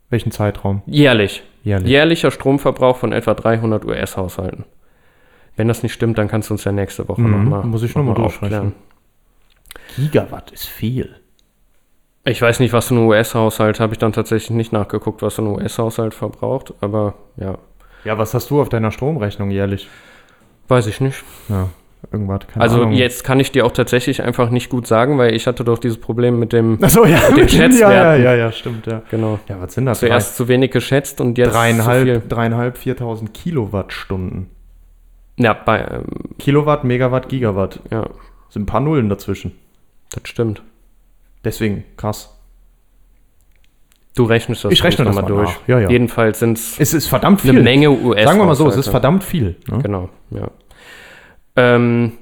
welchen 0.10 0.32
Zeitraum? 0.32 0.82
Jährlich. 0.86 1.44
Jährlich. 1.64 1.90
Jährlicher 1.90 2.32
Stromverbrauch 2.32 2.98
von 2.98 3.12
etwa 3.12 3.34
300 3.34 3.86
US-Haushalten. 3.86 4.66
Wenn 5.56 5.68
das 5.68 5.84
nicht 5.84 5.94
stimmt, 5.94 6.18
dann 6.18 6.28
kannst 6.28 6.50
du 6.50 6.54
uns 6.54 6.64
ja 6.64 6.72
nächste 6.72 7.08
Woche 7.08 7.22
Mhm, 7.22 7.32
nochmal 7.32 7.64
muss 7.66 7.84
ich 7.84 7.96
noch 7.96 8.04
mal 8.04 8.16
durchrechnen. 8.16 8.74
Gigawatt 9.96 10.52
ist 10.52 10.66
viel. 10.68 11.16
Ich 12.26 12.42
weiß 12.42 12.60
nicht, 12.62 12.72
was 12.72 12.88
so 12.88 12.96
ein 12.96 13.06
US-Haushalt, 13.06 13.80
habe 13.82 13.94
ich 13.94 14.00
dann 14.00 14.14
tatsächlich 14.14 14.50
nicht 14.52 14.72
nachgeguckt, 14.72 15.22
was 15.22 15.36
so 15.36 15.42
ein 15.42 15.48
US-Haushalt 15.48 16.14
verbraucht, 16.14 16.74
aber 16.80 17.16
ja, 17.38 17.58
Ja, 18.06 18.18
was 18.18 18.34
hast 18.34 18.50
du 18.50 18.62
auf 18.62 18.70
deiner 18.70 18.92
Stromrechnung 18.92 19.52
jährlich? 19.52 19.90
weiß 20.70 20.88
ich 20.88 21.02
nicht. 21.02 21.22
Ja, 21.50 21.68
irgendwas. 22.14 22.48
Keine 22.48 22.64
Also 22.64 22.78
Ahnung. 22.78 22.94
jetzt 22.94 23.26
kann 23.26 23.40
ich 23.42 23.52
dir 23.52 23.66
auch 23.66 23.72
tatsächlich 23.74 24.24
einfach 24.24 24.50
nicht 24.50 24.70
gut 24.70 24.88
sagen, 24.88 25.18
weil 25.18 25.36
ich 25.36 25.46
hatte 25.48 25.66
doch 25.66 25.78
dieses 25.78 26.00
Problem 26.00 26.40
mit 26.40 26.54
dem, 26.54 26.82
Achso, 26.82 27.04
ja. 27.06 27.20
den 27.30 27.36
ja, 27.38 27.42
ja, 27.44 27.48
Schätzwerten. 27.50 28.24
ja, 28.24 28.36
ja, 28.36 28.52
stimmt, 28.54 28.88
ja. 28.88 29.02
genau, 29.12 29.40
Ja, 29.50 29.60
was 29.62 29.74
sind 29.74 29.86
das? 29.86 30.00
zuerst 30.00 30.38
zu 30.38 30.48
wenig 30.48 30.72
geschätzt 30.72 31.20
und 31.20 31.38
Drei, 31.38 31.44
jetzt 31.44 31.54
dreieinhalb, 31.54 32.08
zu 32.08 32.20
viel. 32.22 32.30
dreieinhalb, 32.30 32.78
viertausend 32.78 33.34
Kilowattstunden. 33.34 34.50
Ja, 35.38 35.54
bei, 35.54 35.80
ähm, 35.82 36.06
Kilowatt, 36.40 36.86
Megawatt, 36.86 37.28
Gigawatt. 37.28 37.82
ja, 37.92 38.08
Sind 38.50 38.64
ein 38.64 38.66
paar 38.68 38.80
Nullen 38.82 39.10
dazwischen. 39.10 39.52
das 40.12 40.22
stimmt. 40.26 40.62
Deswegen, 41.44 41.84
krass. 41.98 42.30
Du 44.16 44.26
rechnest 44.26 44.64
das 44.64 44.72
Ich 44.72 44.84
rechne 44.84 45.06
das 45.06 45.16
mal 45.16 45.24
durch. 45.24 45.50
nach. 45.50 45.68
Ja, 45.68 45.80
ja. 45.80 45.90
Jedenfalls 45.90 46.40
sind 46.40 46.58
es 46.58 46.94
ist 46.94 47.08
verdammt 47.08 47.42
viel. 47.42 47.52
eine 47.52 47.62
Menge 47.62 47.90
US. 47.90 48.24
Sagen 48.24 48.40
wir 48.40 48.46
mal 48.46 48.56
so, 48.56 48.68
es 48.68 48.76
ist 48.78 48.90
verdammt 48.90 49.24
viel. 49.24 49.56
Ne? 49.68 49.80
Genau, 49.82 50.10
ja. 50.30 50.52
Ähm, 51.56 52.14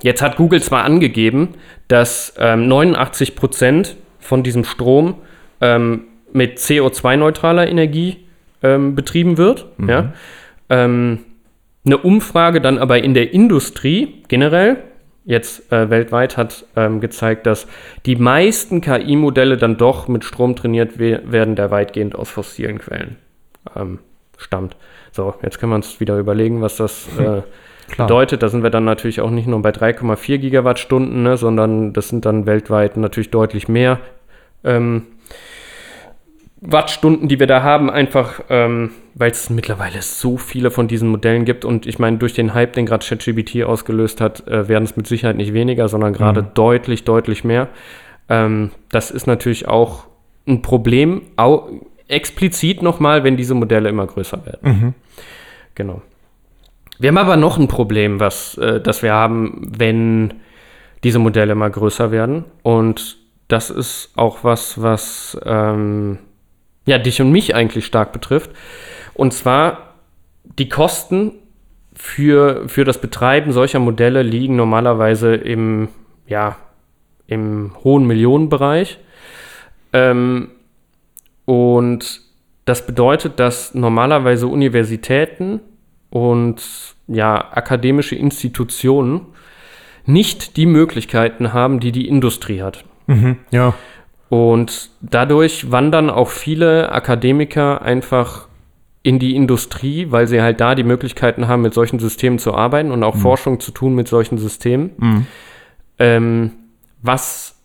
jetzt 0.00 0.22
hat 0.22 0.36
Google 0.36 0.62
zwar 0.62 0.84
angegeben, 0.84 1.50
dass 1.88 2.34
ähm, 2.38 2.66
89 2.66 3.36
Prozent 3.36 3.96
von 4.18 4.42
diesem 4.42 4.64
Strom 4.64 5.16
ähm, 5.60 6.04
mit 6.32 6.58
CO2-neutraler 6.58 7.68
Energie 7.68 8.26
ähm, 8.62 8.94
betrieben 8.94 9.36
wird. 9.36 9.66
Ja? 9.86 10.14
Ähm, 10.70 11.20
eine 11.84 11.98
Umfrage 11.98 12.60
dann 12.60 12.78
aber 12.78 13.02
in 13.02 13.12
der 13.12 13.34
Industrie 13.34 14.22
generell, 14.28 14.78
jetzt 15.24 15.70
äh, 15.72 15.88
weltweit, 15.90 16.36
hat 16.36 16.64
ähm, 16.76 17.00
gezeigt, 17.00 17.46
dass 17.46 17.66
die 18.06 18.16
meisten 18.16 18.80
KI-Modelle 18.80 19.56
dann 19.56 19.76
doch 19.76 20.08
mit 20.08 20.24
Strom 20.24 20.56
trainiert 20.56 20.98
we 20.98 21.20
werden, 21.24 21.56
der 21.56 21.70
weitgehend 21.70 22.14
aus 22.16 22.30
fossilen 22.30 22.78
Quellen 22.78 23.16
ähm, 23.76 24.00
stammt. 24.36 24.76
So, 25.12 25.34
jetzt 25.42 25.58
können 25.58 25.72
wir 25.72 25.76
uns 25.76 26.00
wieder 26.00 26.18
überlegen, 26.18 26.60
was 26.60 26.76
das 26.76 27.06
äh, 27.18 27.42
bedeutet. 27.96 28.42
Da 28.42 28.48
sind 28.48 28.62
wir 28.62 28.70
dann 28.70 28.84
natürlich 28.84 29.20
auch 29.20 29.30
nicht 29.30 29.46
nur 29.46 29.62
bei 29.62 29.70
3,4 29.70 30.38
Gigawattstunden, 30.38 31.22
ne, 31.22 31.36
sondern 31.36 31.92
das 31.92 32.08
sind 32.08 32.24
dann 32.24 32.46
weltweit 32.46 32.96
natürlich 32.96 33.30
deutlich 33.30 33.68
mehr 33.68 34.00
ähm, 34.64 35.06
Wattstunden, 36.64 37.28
die 37.28 37.40
wir 37.40 37.48
da 37.48 37.62
haben, 37.62 37.90
einfach 37.90 38.40
ähm, 38.48 38.92
weil 39.14 39.30
es 39.32 39.50
mittlerweile 39.50 40.00
so 40.00 40.36
viele 40.36 40.70
von 40.70 40.88
diesen 40.88 41.08
Modellen 41.08 41.44
gibt. 41.44 41.64
Und 41.64 41.86
ich 41.86 41.98
meine, 41.98 42.18
durch 42.18 42.34
den 42.34 42.54
Hype, 42.54 42.72
den 42.72 42.86
gerade 42.86 43.04
ChatGPT 43.04 43.64
ausgelöst 43.64 44.20
hat, 44.20 44.46
äh, 44.46 44.68
werden 44.68 44.84
es 44.84 44.96
mit 44.96 45.06
Sicherheit 45.06 45.36
nicht 45.36 45.52
weniger, 45.52 45.88
sondern 45.88 46.12
gerade 46.12 46.42
deutlich, 46.42 47.04
deutlich 47.04 47.42
mehr. 47.42 47.68
Ähm, 48.28 48.70
das 48.90 49.10
ist 49.10 49.26
natürlich 49.26 49.66
auch 49.66 50.06
ein 50.46 50.62
Problem, 50.62 51.22
au 51.36 51.68
explizit 52.08 52.82
nochmal, 52.82 53.24
wenn 53.24 53.36
diese 53.36 53.54
Modelle 53.54 53.88
immer 53.88 54.06
größer 54.06 54.44
werden. 54.46 54.60
Mhm. 54.62 54.94
Genau. 55.74 56.02
Wir 56.98 57.08
haben 57.08 57.18
aber 57.18 57.36
noch 57.36 57.58
ein 57.58 57.68
Problem, 57.68 58.20
was 58.20 58.56
äh, 58.58 58.80
das 58.80 59.02
wir 59.02 59.12
haben, 59.12 59.62
wenn 59.76 60.34
diese 61.04 61.18
Modelle 61.18 61.54
mal 61.54 61.70
größer 61.70 62.12
werden. 62.12 62.44
Und 62.62 63.18
das 63.48 63.70
ist 63.70 64.12
auch 64.14 64.44
was, 64.44 64.80
was 64.80 65.38
ähm, 65.44 66.18
ja, 66.84 66.98
dich 66.98 67.20
und 67.20 67.30
mich 67.30 67.54
eigentlich 67.54 67.86
stark 67.86 68.12
betrifft. 68.12 68.50
Und 69.14 69.32
zwar 69.32 69.94
die 70.58 70.68
Kosten 70.68 71.32
für, 71.94 72.68
für 72.68 72.84
das 72.84 73.00
Betreiben 73.00 73.52
solcher 73.52 73.78
Modelle 73.78 74.22
liegen 74.22 74.56
normalerweise 74.56 75.34
im, 75.34 75.88
ja, 76.26 76.56
im 77.26 77.72
hohen 77.84 78.06
Millionenbereich. 78.06 78.98
Ähm, 79.92 80.50
und 81.44 82.20
das 82.64 82.86
bedeutet, 82.86 83.38
dass 83.40 83.74
normalerweise 83.74 84.46
Universitäten 84.46 85.60
und 86.10 86.62
ja, 87.08 87.52
akademische 87.52 88.14
Institutionen 88.14 89.26
nicht 90.06 90.56
die 90.56 90.66
Möglichkeiten 90.66 91.52
haben, 91.52 91.80
die 91.80 91.92
die 91.92 92.08
Industrie 92.08 92.62
hat. 92.62 92.84
Mhm. 93.06 93.36
Ja. 93.50 93.74
Und 94.32 94.88
dadurch 95.02 95.70
wandern 95.72 96.08
auch 96.08 96.30
viele 96.30 96.90
Akademiker 96.90 97.82
einfach 97.82 98.48
in 99.02 99.18
die 99.18 99.36
Industrie, 99.36 100.06
weil 100.08 100.26
sie 100.26 100.40
halt 100.40 100.58
da 100.58 100.74
die 100.74 100.84
Möglichkeiten 100.84 101.48
haben, 101.48 101.60
mit 101.60 101.74
solchen 101.74 101.98
Systemen 101.98 102.38
zu 102.38 102.54
arbeiten 102.54 102.92
und 102.92 103.02
auch 103.02 103.14
Forschung 103.14 103.60
zu 103.60 103.72
tun 103.72 103.94
mit 103.94 104.08
solchen 104.08 104.38
Systemen. 104.38 104.92
Mhm. 104.96 105.26
Ähm, 105.98 106.52
was 107.02 107.56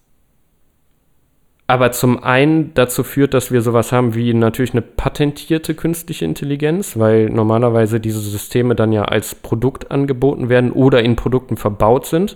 aber 1.67 1.93
zum 1.93 2.21
einen 2.21 2.73
dazu 2.73 3.05
führt, 3.05 3.33
dass 3.33 3.49
wir 3.49 3.61
sowas 3.61 3.93
haben 3.93 4.13
wie 4.13 4.33
natürlich 4.33 4.73
eine 4.73 4.81
patentierte 4.81 5.73
künstliche 5.73 6.25
Intelligenz, 6.25 6.99
weil 6.99 7.29
normalerweise 7.29 8.01
diese 8.01 8.19
Systeme 8.19 8.75
dann 8.75 8.91
ja 8.91 9.03
als 9.03 9.35
Produkt 9.35 9.89
angeboten 9.89 10.49
werden 10.49 10.73
oder 10.73 11.01
in 11.01 11.15
Produkten 11.15 11.55
verbaut 11.55 12.07
sind. 12.07 12.35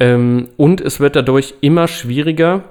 Ähm, 0.00 0.48
und 0.56 0.80
es 0.80 0.98
wird 0.98 1.14
dadurch 1.14 1.54
immer 1.60 1.86
schwieriger, 1.86 2.64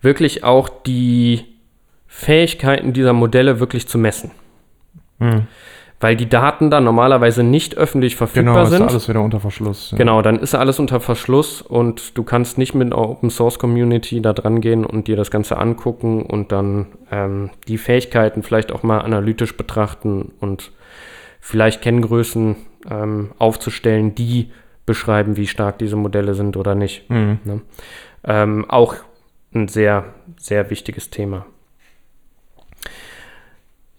wirklich 0.00 0.44
auch 0.44 0.68
die 0.68 1.44
Fähigkeiten 2.06 2.92
dieser 2.92 3.12
Modelle 3.12 3.60
wirklich 3.60 3.86
zu 3.88 3.98
messen. 3.98 4.30
Mhm. 5.18 5.46
Weil 6.00 6.14
die 6.14 6.28
Daten 6.28 6.70
dann 6.70 6.84
normalerweise 6.84 7.42
nicht 7.42 7.76
öffentlich 7.76 8.14
verfügbar 8.14 8.54
Genau, 8.54 8.64
ist 8.64 8.70
sind. 8.70 8.82
alles 8.88 9.08
wieder 9.08 9.20
unter 9.20 9.40
Verschluss. 9.40 9.90
Ja. 9.90 9.98
Genau, 9.98 10.22
dann 10.22 10.38
ist 10.38 10.54
alles 10.54 10.78
unter 10.78 11.00
Verschluss 11.00 11.60
und 11.60 12.16
du 12.16 12.22
kannst 12.22 12.56
nicht 12.56 12.72
mit 12.72 12.92
einer 12.92 12.98
Open 12.98 13.30
Source 13.30 13.58
Community 13.58 14.22
da 14.22 14.32
dran 14.32 14.60
gehen 14.60 14.84
und 14.86 15.08
dir 15.08 15.16
das 15.16 15.32
Ganze 15.32 15.58
angucken 15.58 16.22
und 16.22 16.52
dann 16.52 16.86
ähm, 17.10 17.50
die 17.66 17.78
Fähigkeiten 17.78 18.44
vielleicht 18.44 18.70
auch 18.70 18.84
mal 18.84 19.00
analytisch 19.00 19.56
betrachten 19.56 20.30
und 20.38 20.70
vielleicht 21.40 21.82
Kenngrößen 21.82 22.54
ähm, 22.88 23.32
aufzustellen, 23.38 24.14
die 24.14 24.52
beschreiben, 24.86 25.36
wie 25.36 25.48
stark 25.48 25.78
diese 25.78 25.96
Modelle 25.96 26.34
sind 26.34 26.56
oder 26.56 26.76
nicht. 26.76 27.10
Mhm. 27.10 27.38
Ne? 27.44 27.60
Ähm, 28.24 28.66
auch 28.68 28.94
ein 29.54 29.68
sehr, 29.68 30.04
sehr 30.38 30.70
wichtiges 30.70 31.10
Thema. 31.10 31.46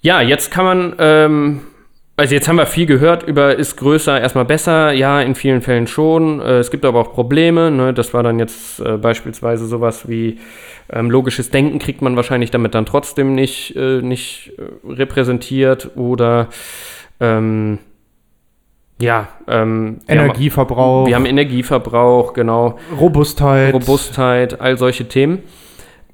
Ja, 0.02 0.22
jetzt 0.22 0.52
kann 0.52 0.66
man, 0.66 0.96
ähm, 1.00 1.62
also 2.16 2.34
jetzt 2.34 2.48
haben 2.48 2.56
wir 2.56 2.66
viel 2.66 2.86
gehört 2.86 3.24
über, 3.24 3.56
ist 3.56 3.76
größer 3.76 4.20
erstmal 4.20 4.46
besser? 4.46 4.92
Ja, 4.94 5.22
in 5.22 5.36
vielen 5.36 5.62
Fällen 5.62 5.88
schon. 5.88 6.40
Äh, 6.40 6.60
es 6.60 6.72
gibt 6.72 6.86
aber 6.86 7.00
auch 7.00 7.14
Probleme. 7.14 7.70
Ne? 7.70 7.94
Das 7.94 8.14
war 8.14 8.24
dann 8.24 8.40
jetzt 8.40 8.80
äh, 8.80 8.98
beispielsweise 8.98 9.66
sowas 9.68 10.08
wie 10.08 10.40
ähm, 10.92 11.12
logisches 11.12 11.50
Denken 11.50 11.80
kriegt 11.80 12.02
man 12.02 12.16
wahrscheinlich 12.16 12.52
damit 12.52 12.76
dann 12.76 12.86
trotzdem 12.86 13.36
nicht, 13.36 13.76
äh, 13.76 14.02
nicht 14.02 14.54
äh, 14.58 14.92
repräsentiert 14.92 15.92
oder 15.98 16.48
ähm, 17.20 17.80
ja, 19.02 19.28
ähm, 19.48 20.00
wir 20.08 20.18
haben- 20.20 20.26
Energieverbrauch, 20.26 21.08
wir 21.08 21.16
haben 21.16 21.26
Energieverbrauch, 21.26 22.34
genau, 22.34 22.78
Robustheit, 23.00 23.74
Robustheit, 23.74 24.60
all 24.62 24.78
solche 24.78 25.08
Themen. 25.08 25.40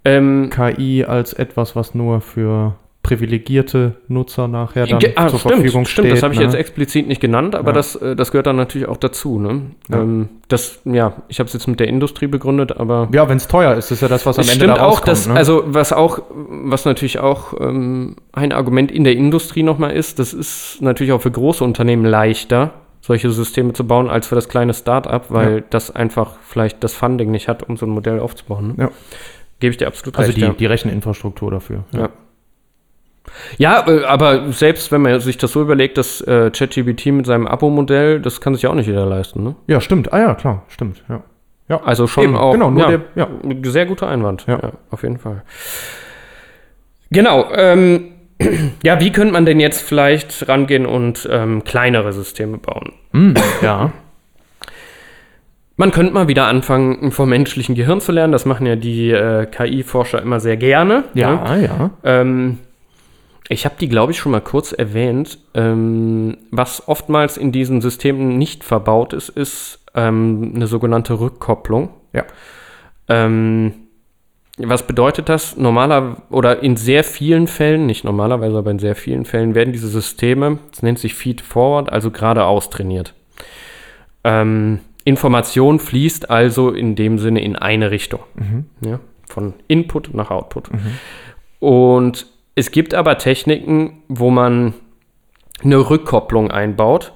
Ähm, 0.03 0.49
KI 0.51 1.03
als 1.03 1.33
etwas, 1.33 1.75
was 1.75 1.95
nur 1.95 2.21
für 2.21 2.75
privilegierte 3.05 3.97
Nutzer 4.07 4.47
nachher 4.47 4.87
dann 4.87 4.99
ah, 5.15 5.27
zur 5.27 5.37
stimmt, 5.37 5.53
Verfügung 5.53 5.85
stimmt, 5.85 6.07
steht. 6.07 6.11
das 6.11 6.23
habe 6.23 6.33
ich 6.33 6.39
ne? 6.39 6.45
jetzt 6.45 6.55
explizit 6.55 7.07
nicht 7.07 7.21
genannt, 7.21 7.53
aber 7.53 7.67
Ja. 7.69 7.73
das, 7.73 7.95
äh, 7.97 8.15
das 8.15 8.31
gehört 8.31 8.47
dann 8.47 8.55
natürlich 8.55 8.87
auch 8.87 8.97
dazu. 8.97 9.39
Ne? 9.39 9.61
Ja. 9.89 10.01
Ähm, 10.01 10.29
das, 10.47 10.79
ja, 10.85 11.13
ich 11.27 11.37
habe 11.37 11.45
es 11.47 11.53
jetzt 11.53 11.67
mit 11.67 11.79
der 11.79 11.87
Industrie 11.87 12.25
begründet, 12.25 12.75
aber 12.77 13.07
Ja, 13.13 13.29
wenn 13.29 13.37
es 13.37 13.47
teuer 13.47 13.75
ist, 13.75 13.91
ist 13.91 14.01
ja 14.01 14.07
das, 14.07 14.25
was 14.25 14.37
am 14.39 14.41
Ende 14.43 14.53
stimmt 14.55 14.77
da 14.77 14.83
auch, 14.83 14.93
rauskommt. 14.93 15.07
dass, 15.07 15.27
ne? 15.27 15.35
also 15.35 15.63
was 15.67 15.93
auch, 15.93 16.19
was 16.29 16.85
natürlich 16.85 17.19
auch 17.19 17.53
ähm, 17.59 18.15
ein 18.33 18.51
Argument 18.51 18.91
in 18.91 19.03
der 19.03 19.13
Industrie 19.13 19.61
nochmal 19.61 19.91
ist, 19.91 20.17
das 20.17 20.33
ist 20.33 20.77
natürlich 20.81 21.13
auch 21.13 21.21
für 21.21 21.31
große 21.31 21.63
Unternehmen 21.63 22.05
leichter, 22.05 22.71
solche 23.01 23.29
Systeme 23.29 23.73
zu 23.73 23.85
bauen, 23.85 24.09
als 24.09 24.25
für 24.25 24.33
das 24.35 24.49
kleine 24.49 24.73
Start-up, 24.73 25.25
weil 25.29 25.57
Ja. 25.57 25.63
das 25.69 25.95
einfach 25.95 26.37
vielleicht 26.47 26.83
das 26.83 26.95
Funding 26.95 27.29
nicht 27.29 27.47
hat, 27.47 27.61
um 27.69 27.77
so 27.77 27.85
ein 27.85 27.91
Modell 27.91 28.19
aufzubauen. 28.19 28.69
Ne? 28.77 28.85
Ja. 28.85 28.89
Gebe 29.59 29.71
ich 29.71 29.77
dir 29.77 29.85
absolut 29.87 30.17
also 30.17 30.27
recht. 30.27 30.37
die, 30.37 30.41
ja. 30.41 30.53
die 30.53 30.65
Recheninfrastruktur 30.65 31.51
dafür. 31.51 31.83
Ja. 31.93 32.09
Ja, 33.57 33.85
äh, 33.87 34.03
aber 34.05 34.51
selbst 34.51 34.91
wenn 34.91 35.01
man 35.01 35.19
sich 35.19 35.37
das 35.37 35.51
so 35.51 35.61
überlegt, 35.61 35.97
dass 35.97 36.21
äh, 36.21 36.51
ChatGPT 36.51 37.07
mit 37.07 37.25
seinem 37.25 37.47
Abo-Modell, 37.47 38.19
das 38.21 38.39
kann 38.41 38.53
sich 38.53 38.63
ja 38.63 38.69
auch 38.69 38.75
nicht 38.75 38.87
jeder 38.87 39.05
leisten. 39.05 39.43
Ne? 39.43 39.55
ja, 39.67 39.81
stimmt. 39.81 40.13
Ah 40.13 40.19
ja, 40.19 40.35
klar, 40.35 40.63
stimmt. 40.69 41.03
Ja. 41.09 41.23
Ja. 41.67 41.81
Also 41.83 42.05
schon 42.07 42.23
Eben, 42.25 42.37
auch. 42.37 42.53
genau, 42.53 42.69
nur 42.69 42.83
ja, 42.83 42.97
der- 42.97 43.01
ja. 43.15 43.27
Sehr 43.63 43.85
guter 43.87 44.07
Einwand. 44.07 44.45
Ja. 44.47 44.59
auf 44.91 45.01
jeden 45.03 45.17
Fall. 45.17 45.43
Genau. 47.11 47.51
Ähm, 47.53 48.11
Ja, 48.83 48.99
wie 48.99 49.11
könnte 49.11 49.33
man 49.33 49.45
denn 49.45 49.59
jetzt 49.61 49.81
vielleicht 49.81 50.47
rangehen 50.49 50.85
und 50.85 51.27
ähm, 51.31 51.63
kleinere 51.63 52.11
Systeme 52.13 52.57
bauen? 52.57 52.91
Hm, 53.11 53.33
ja. 53.61 53.91
Man 55.77 55.91
könnte 55.91 56.13
mal 56.13 56.27
wieder 56.27 56.45
anfangen, 56.47 57.11
vom 57.11 57.29
menschlichen 57.29 57.75
Gehirn 57.75 57.99
zu 58.01 58.11
lernen. 58.11 58.31
Das 58.33 58.45
machen 58.45 58.65
ja 58.65 58.75
die 58.75 59.09
äh, 59.11 59.45
KI-Forscher 59.45 60.21
immer 60.21 60.39
sehr 60.39 60.55
gerne. 60.57 61.03
ne? 61.13 61.21
Ja, 61.21 61.55
ja. 61.57 61.89
Ähm, 62.03 62.59
ich 63.49 63.65
habe 63.65 63.75
die, 63.79 63.89
glaube 63.89 64.11
ich, 64.11 64.17
schon 64.17 64.31
mal 64.31 64.41
kurz 64.41 64.71
erwähnt. 64.71 65.37
Ähm, 65.53 66.37
was 66.51 66.87
oftmals 66.87 67.37
in 67.37 67.51
diesen 67.51 67.81
Systemen 67.81 68.37
nicht 68.37 68.63
verbaut 68.63 69.13
ist, 69.13 69.29
ist 69.29 69.79
ähm, 69.93 70.53
eine 70.55 70.67
sogenannte 70.67 71.19
Rückkopplung. 71.19 71.89
Ja. 72.13 72.23
Ähm, 73.07 73.73
was 74.57 74.87
bedeutet 74.87 75.29
das? 75.29 75.57
Normaler 75.57 76.23
oder 76.29 76.63
in 76.63 76.77
sehr 76.77 77.03
vielen 77.03 77.47
Fällen, 77.47 77.85
nicht 77.85 78.03
normalerweise, 78.03 78.57
aber 78.57 78.71
in 78.71 78.79
sehr 78.79 78.95
vielen 78.95 79.25
Fällen 79.25 79.53
werden 79.53 79.73
diese 79.73 79.89
Systeme, 79.89 80.59
das 80.71 80.81
nennt 80.81 80.97
sich 80.97 81.13
Feed 81.13 81.41
Forward, 81.41 81.91
also 81.91 82.09
geradeaus 82.09 82.69
trainiert. 82.69 83.13
Ähm, 84.23 84.79
Information 85.03 85.79
fließt 85.79 86.29
also 86.29 86.71
in 86.71 86.95
dem 86.95 87.19
Sinne 87.19 87.43
in 87.43 87.55
eine 87.55 87.91
Richtung. 87.91 88.21
Ja, 88.81 88.99
von 89.27 89.53
Input 89.67 90.13
nach 90.13 90.31
Output. 90.31 90.69
Und 91.59 92.25
es 92.55 92.71
gibt 92.71 92.93
aber 92.93 93.17
Techniken, 93.17 94.01
wo 94.07 94.29
man 94.31 94.73
eine 95.63 95.89
Rückkopplung 95.89 96.51
einbaut. 96.51 97.13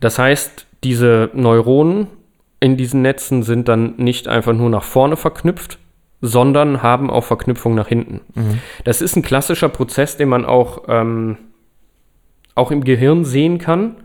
Das 0.00 0.18
heißt, 0.18 0.66
diese 0.84 1.30
Neuronen 1.34 2.06
in 2.60 2.76
diesen 2.76 3.02
Netzen 3.02 3.42
sind 3.42 3.68
dann 3.68 3.94
nicht 3.96 4.28
einfach 4.28 4.52
nur 4.52 4.70
nach 4.70 4.84
vorne 4.84 5.16
verknüpft, 5.16 5.78
sondern 6.20 6.82
haben 6.82 7.10
auch 7.10 7.24
Verknüpfung 7.24 7.74
nach 7.74 7.88
hinten. 7.88 8.20
Das 8.84 9.00
ist 9.00 9.16
ein 9.16 9.22
klassischer 9.22 9.68
Prozess, 9.68 10.16
den 10.16 10.28
man 10.28 10.44
auch, 10.44 10.84
ähm, 10.88 11.38
auch 12.54 12.70
im 12.70 12.82
Gehirn 12.82 13.24
sehen 13.24 13.58
kann. 13.58 13.96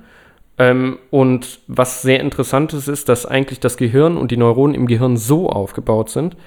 Ähm, 0.59 0.99
und 1.09 1.59
was 1.67 2.03
sehr 2.03 2.19
interessant 2.19 2.73
ist, 2.73 2.87
ist, 2.87 3.09
dass 3.09 3.25
eigentlich 3.25 3.59
das 3.59 3.77
Gehirn 3.77 4.17
und 4.17 4.29
die 4.29 4.37
Neuronen 4.37 4.75
im 4.75 4.85
Gehirn 4.85 5.17
so 5.17 5.49
aufgebaut 5.49 6.11
sind, 6.11 6.37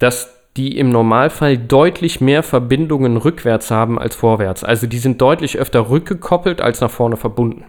dass 0.00 0.37
die 0.58 0.76
im 0.76 0.90
Normalfall 0.90 1.56
deutlich 1.56 2.20
mehr 2.20 2.42
Verbindungen 2.42 3.16
rückwärts 3.16 3.70
haben 3.70 3.98
als 3.98 4.16
vorwärts. 4.16 4.64
Also 4.64 4.88
die 4.88 4.98
sind 4.98 5.20
deutlich 5.20 5.56
öfter 5.56 5.88
rückgekoppelt 5.88 6.60
als 6.60 6.80
nach 6.80 6.90
vorne 6.90 7.16
verbunden. 7.16 7.64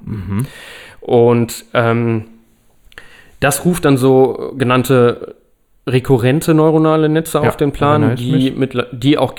Und 0.99 1.65
ähm, 1.75 2.25
das 3.39 3.63
ruft 3.63 3.85
dann 3.85 3.97
so 3.97 4.53
genannte 4.57 5.35
rekurrente 5.87 6.53
neuronale 6.55 7.09
Netze 7.09 7.37
Ja, 7.37 7.47
auf 7.47 7.57
den 7.57 7.71
Plan, 7.71 8.15
die, 8.15 8.51
mit, 8.51 8.75
die 8.91 9.17
auch 9.19 9.35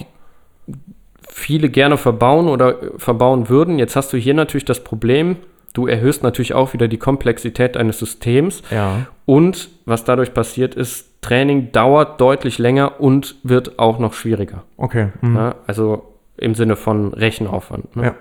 viele 1.29 1.69
gerne 1.69 1.97
verbauen 1.97 2.49
oder 2.49 2.77
verbauen 2.99 3.49
würden. 3.49 3.79
Jetzt 3.81 3.97
hast 3.97 4.13
du 4.13 4.17
hier 4.17 4.35
natürlich 4.35 4.65
das 4.65 4.85
Problem, 4.85 5.37
du 5.73 5.87
erhöhst 5.87 6.23
natürlich 6.23 6.55
auch 6.55 6.73
wieder 6.73 6.89
die 6.89 6.99
Komplexität 6.99 7.77
eines 7.77 7.99
Systems. 7.99 8.63
Ja. 8.71 9.07
Und 9.27 9.69
was 9.85 10.05
dadurch 10.05 10.35
passiert 10.35 10.75
ist, 10.75 11.23
Training 11.23 11.73
dauert 11.73 12.21
deutlich 12.21 12.59
länger 12.59 13.01
und 13.01 13.37
wird 13.43 13.79
auch 13.79 13.99
noch 13.99 14.15
schwieriger. 14.15 14.65
Okay. 14.77 15.09
hm. 15.21 15.37
Ja, 15.37 15.55
also 15.67 16.15
im 16.37 16.55
Sinne 16.55 16.77
von 16.77 17.13
Rechenaufwand. 17.13 17.95
Ne? 17.97 18.05
Ja. 18.05 18.15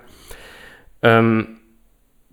Ähm, 1.02 1.60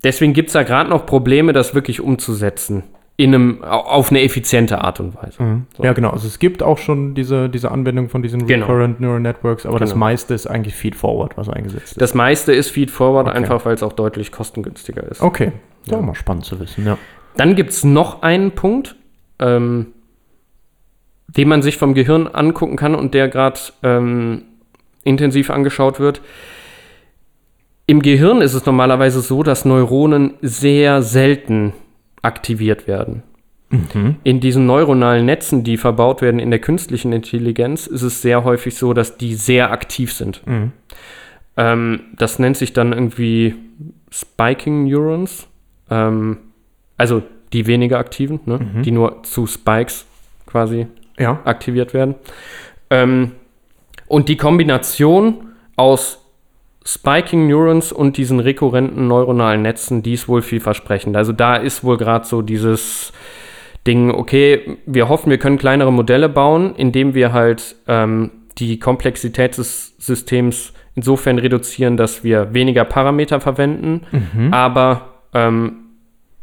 deswegen 0.03 0.33
gibt 0.33 0.49
es 0.49 0.53
da 0.53 0.63
gerade 0.63 0.89
noch 0.89 1.05
Probleme, 1.05 1.53
das 1.53 1.73
wirklich 1.73 2.01
umzusetzen. 2.01 2.83
In 3.19 3.33
einem, 3.33 3.63
au- 3.63 3.67
auf 3.67 4.11
eine 4.11 4.21
effiziente 4.21 4.79
Art 4.83 4.99
und 4.99 5.15
Weise. 5.15 5.41
Mhm. 5.41 5.65
So. 5.75 5.83
Ja, 5.83 5.93
genau. 5.93 6.11
Also 6.11 6.27
es 6.27 6.37
gibt 6.37 6.61
auch 6.61 6.77
schon 6.77 7.15
diese, 7.15 7.49
diese 7.49 7.71
Anwendung 7.71 8.09
von 8.09 8.21
diesen 8.21 8.45
Genau. 8.45 8.67
Recurrent 8.67 8.99
Neural 8.99 9.19
Networks, 9.21 9.65
aber 9.65 9.79
das 9.79 9.89
Genau. 9.89 10.01
meiste 10.01 10.35
ist 10.35 10.45
eigentlich 10.45 10.75
Feed-Forward, 10.75 11.35
was 11.35 11.49
eingesetzt 11.49 11.93
ist. 11.93 12.01
Das 12.01 12.13
meiste 12.13 12.53
ist 12.53 12.69
Feed-Forward, 12.69 13.27
Okay. 13.27 13.35
einfach 13.37 13.65
weil 13.65 13.73
es 13.73 13.81
auch 13.81 13.93
deutlich 13.93 14.31
kostengünstiger 14.31 15.01
ist. 15.03 15.21
okay. 15.21 15.51
Das 15.85 15.93
Ja. 15.93 15.97
auch 15.97 16.03
mal 16.05 16.13
spannend 16.15 16.45
zu 16.45 16.59
wissen, 16.59 16.85
ja. 16.85 16.97
Dann 17.37 17.55
gibt 17.55 17.71
es 17.71 17.83
noch 17.83 18.21
einen 18.21 18.51
Punkt, 18.51 18.95
ähm, 19.39 19.87
den 21.27 21.47
man 21.47 21.61
sich 21.63 21.77
vom 21.77 21.93
Gehirn 21.95 22.27
angucken 22.27 22.75
kann 22.75 22.93
und 22.93 23.13
der 23.15 23.29
gerade 23.29 23.59
ähm, 23.83 24.43
intensiv 25.03 25.49
angeschaut 25.49 25.99
wird. 25.99 26.21
Im 27.87 28.01
Gehirn 28.01 28.41
ist 28.41 28.53
es 28.53 28.65
normalerweise 28.65 29.21
so, 29.21 29.41
dass 29.43 29.65
Neuronen 29.65 30.33
sehr 30.41 31.01
selten 31.01 31.73
aktiviert 32.21 32.87
werden. 32.87 33.23
In 34.23 34.39
diesen 34.39 34.65
neuronalen 34.65 35.25
Netzen, 35.25 35.65
die 35.65 35.75
verbaut 35.75 36.21
werden 36.21 36.39
in 36.39 36.51
der 36.51 36.59
künstlichen 36.59 37.11
Intelligenz, 37.11 37.85
ist 37.85 38.01
es 38.01 38.21
sehr 38.21 38.45
häufig 38.45 38.75
so, 38.75 38.93
dass 38.93 39.17
die 39.17 39.35
sehr 39.35 39.71
aktiv 39.71 40.13
sind. 40.13 40.41
Mhm. 40.47 40.71
Ähm, 41.57 41.99
das 42.17 42.39
nennt 42.39 42.55
sich 42.55 42.71
dann 42.71 42.93
irgendwie 42.93 43.55
Spiking 44.09 44.85
Neurons. 44.87 45.47
Ähm, 45.89 46.37
also 46.97 47.23
die 47.51 47.67
weniger 47.67 47.97
aktiven, 47.99 48.39
ne? 48.45 48.59
die 48.85 48.91
nur 48.91 49.23
zu 49.23 49.47
Spikes 49.47 50.05
quasi 50.45 50.87
Ja. 51.19 51.41
aktiviert 51.43 51.93
werden. 51.93 52.15
Ähm, 52.89 53.33
und 54.07 54.29
die 54.29 54.37
Kombination 54.37 55.49
aus 55.75 56.23
Spiking 56.87 57.47
Neurons 57.47 57.91
und 57.91 58.15
diesen 58.15 58.39
rekurrenten 58.39 59.07
neuronalen 59.07 59.61
Netzen, 59.61 60.03
die 60.03 60.13
ist 60.13 60.29
wohl 60.29 60.41
vielversprechend. 60.41 61.17
Also 61.17 61.33
da 61.33 61.57
ist 61.57 61.83
wohl 61.83 61.97
gerade 61.97 62.25
so 62.25 62.41
dieses 62.41 63.11
Ding, 63.85 64.09
okay, 64.09 64.77
wir 64.85 65.09
hoffen, 65.09 65.29
wir 65.29 65.37
können 65.37 65.57
kleinere 65.57 65.91
Modelle 65.91 66.29
bauen, 66.29 66.75
indem 66.77 67.13
wir 67.13 67.33
halt 67.33 67.75
ähm, 67.89 68.31
die 68.57 68.79
Komplexität 68.79 69.57
des 69.57 69.95
Systems 69.97 70.71
insofern 70.95 71.39
reduzieren, 71.39 71.97
dass 71.97 72.23
wir 72.23 72.53
weniger 72.53 72.85
Parameter 72.85 73.41
verwenden, 73.41 74.01
aber 74.51 75.09
ähm, 75.33 75.73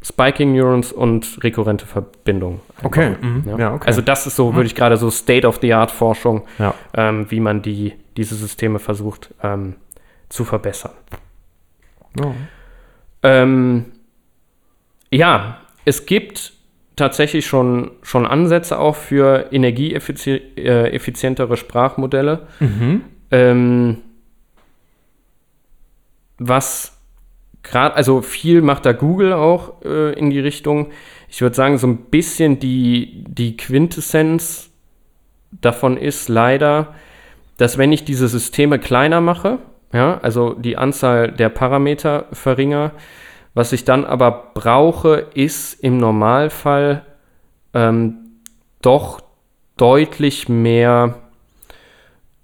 Spiking 0.03 0.55
Neurons 0.55 0.93
und 0.93 1.39
rekurrente 1.43 1.87
Verbindungen. 1.87 2.61
Okay. 2.83 3.17
Mhm. 3.21 3.45
Ja. 3.47 3.59
Ja, 3.59 3.75
okay. 3.75 3.87
Also 3.87 4.03
das 4.03 4.27
ist 4.27 4.37
so, 4.37 4.55
würde 4.55 4.67
ich 4.67 4.75
gerade 4.75 4.99
so 4.99 5.11
State-of-the-Art-Forschung, 5.11 6.43
ja. 6.59 6.75
ähm, 6.95 7.27
wie 7.31 7.41
man 7.41 7.63
die, 7.63 7.95
diese 8.19 8.35
Systeme 8.35 8.79
versucht 8.79 9.35
ähm, 9.43 9.77
zu 10.29 10.45
verbessern. 10.45 10.93
Ja. 12.19 12.35
Ähm, 13.23 13.93
ja, 15.11 15.59
es 15.85 16.07
gibt 16.07 16.55
tatsächlich 16.97 17.47
schon, 17.47 17.93
schon 18.03 18.27
Ansätze 18.27 18.79
auch 18.79 18.97
für 18.97 19.53
energieeffizientere 19.53 21.53
äh, 21.53 21.57
Sprachmodelle. 21.57 22.47
Mhm. 22.61 23.03
Ähm, 23.31 23.99
was 26.39 26.99
gerade, 27.63 27.95
also 27.97 28.23
viel 28.23 28.63
macht 28.63 28.87
da 28.87 28.93
Google 28.93 29.33
auch 29.33 29.83
äh, 29.85 30.17
in 30.19 30.31
die 30.31 30.41
Richtung. 30.41 30.93
Ich 31.29 31.41
würde 31.41 31.57
sagen, 31.57 31.79
so 31.79 31.89
ein 31.89 31.97
bisschen 31.97 32.61
die, 32.61 33.25
die 33.27 33.57
Quintessenz 33.57 34.71
davon 35.61 35.97
ist 35.97 36.29
leider, 36.29 36.95
dass 37.57 37.79
wenn 37.79 37.93
ich 37.93 38.05
diese 38.05 38.29
Systeme 38.29 38.79
kleiner 38.79 39.21
mache, 39.21 39.59
ja, 39.95 40.19
also 40.23 40.55
die 40.55 40.77
Anzahl 40.77 41.31
der 41.31 41.49
Parameter 41.49 42.27
verringere, 42.33 42.91
was 43.55 43.73
ich 43.73 43.85
dann 43.85 44.05
aber 44.05 44.51
brauche, 44.55 45.27
ist 45.35 45.75
im 45.75 45.99
Normalfall 45.99 47.03
ähm, 47.73 48.17
doch 48.83 49.21
deutlich 49.77 50.49
mehr 50.49 51.15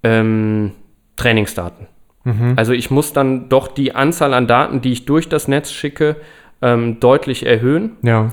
ähm, 0.03 0.71
Trainingsdaten. 1.17 1.87
Mhm. 2.23 2.53
Also 2.55 2.71
ich 2.71 2.89
muss 2.89 3.11
dann 3.11 3.49
doch 3.49 3.67
die 3.67 3.93
Anzahl 3.95 4.33
an 4.33 4.47
Daten, 4.47 4.81
die 4.81 4.93
ich 4.93 5.05
durch 5.05 5.27
das 5.27 5.49
Netz 5.49 5.71
schicke, 5.71 6.15
ähm, 6.61 6.99
deutlich 7.01 7.45
erhöhen. 7.45 7.97
Ja. 8.01 8.29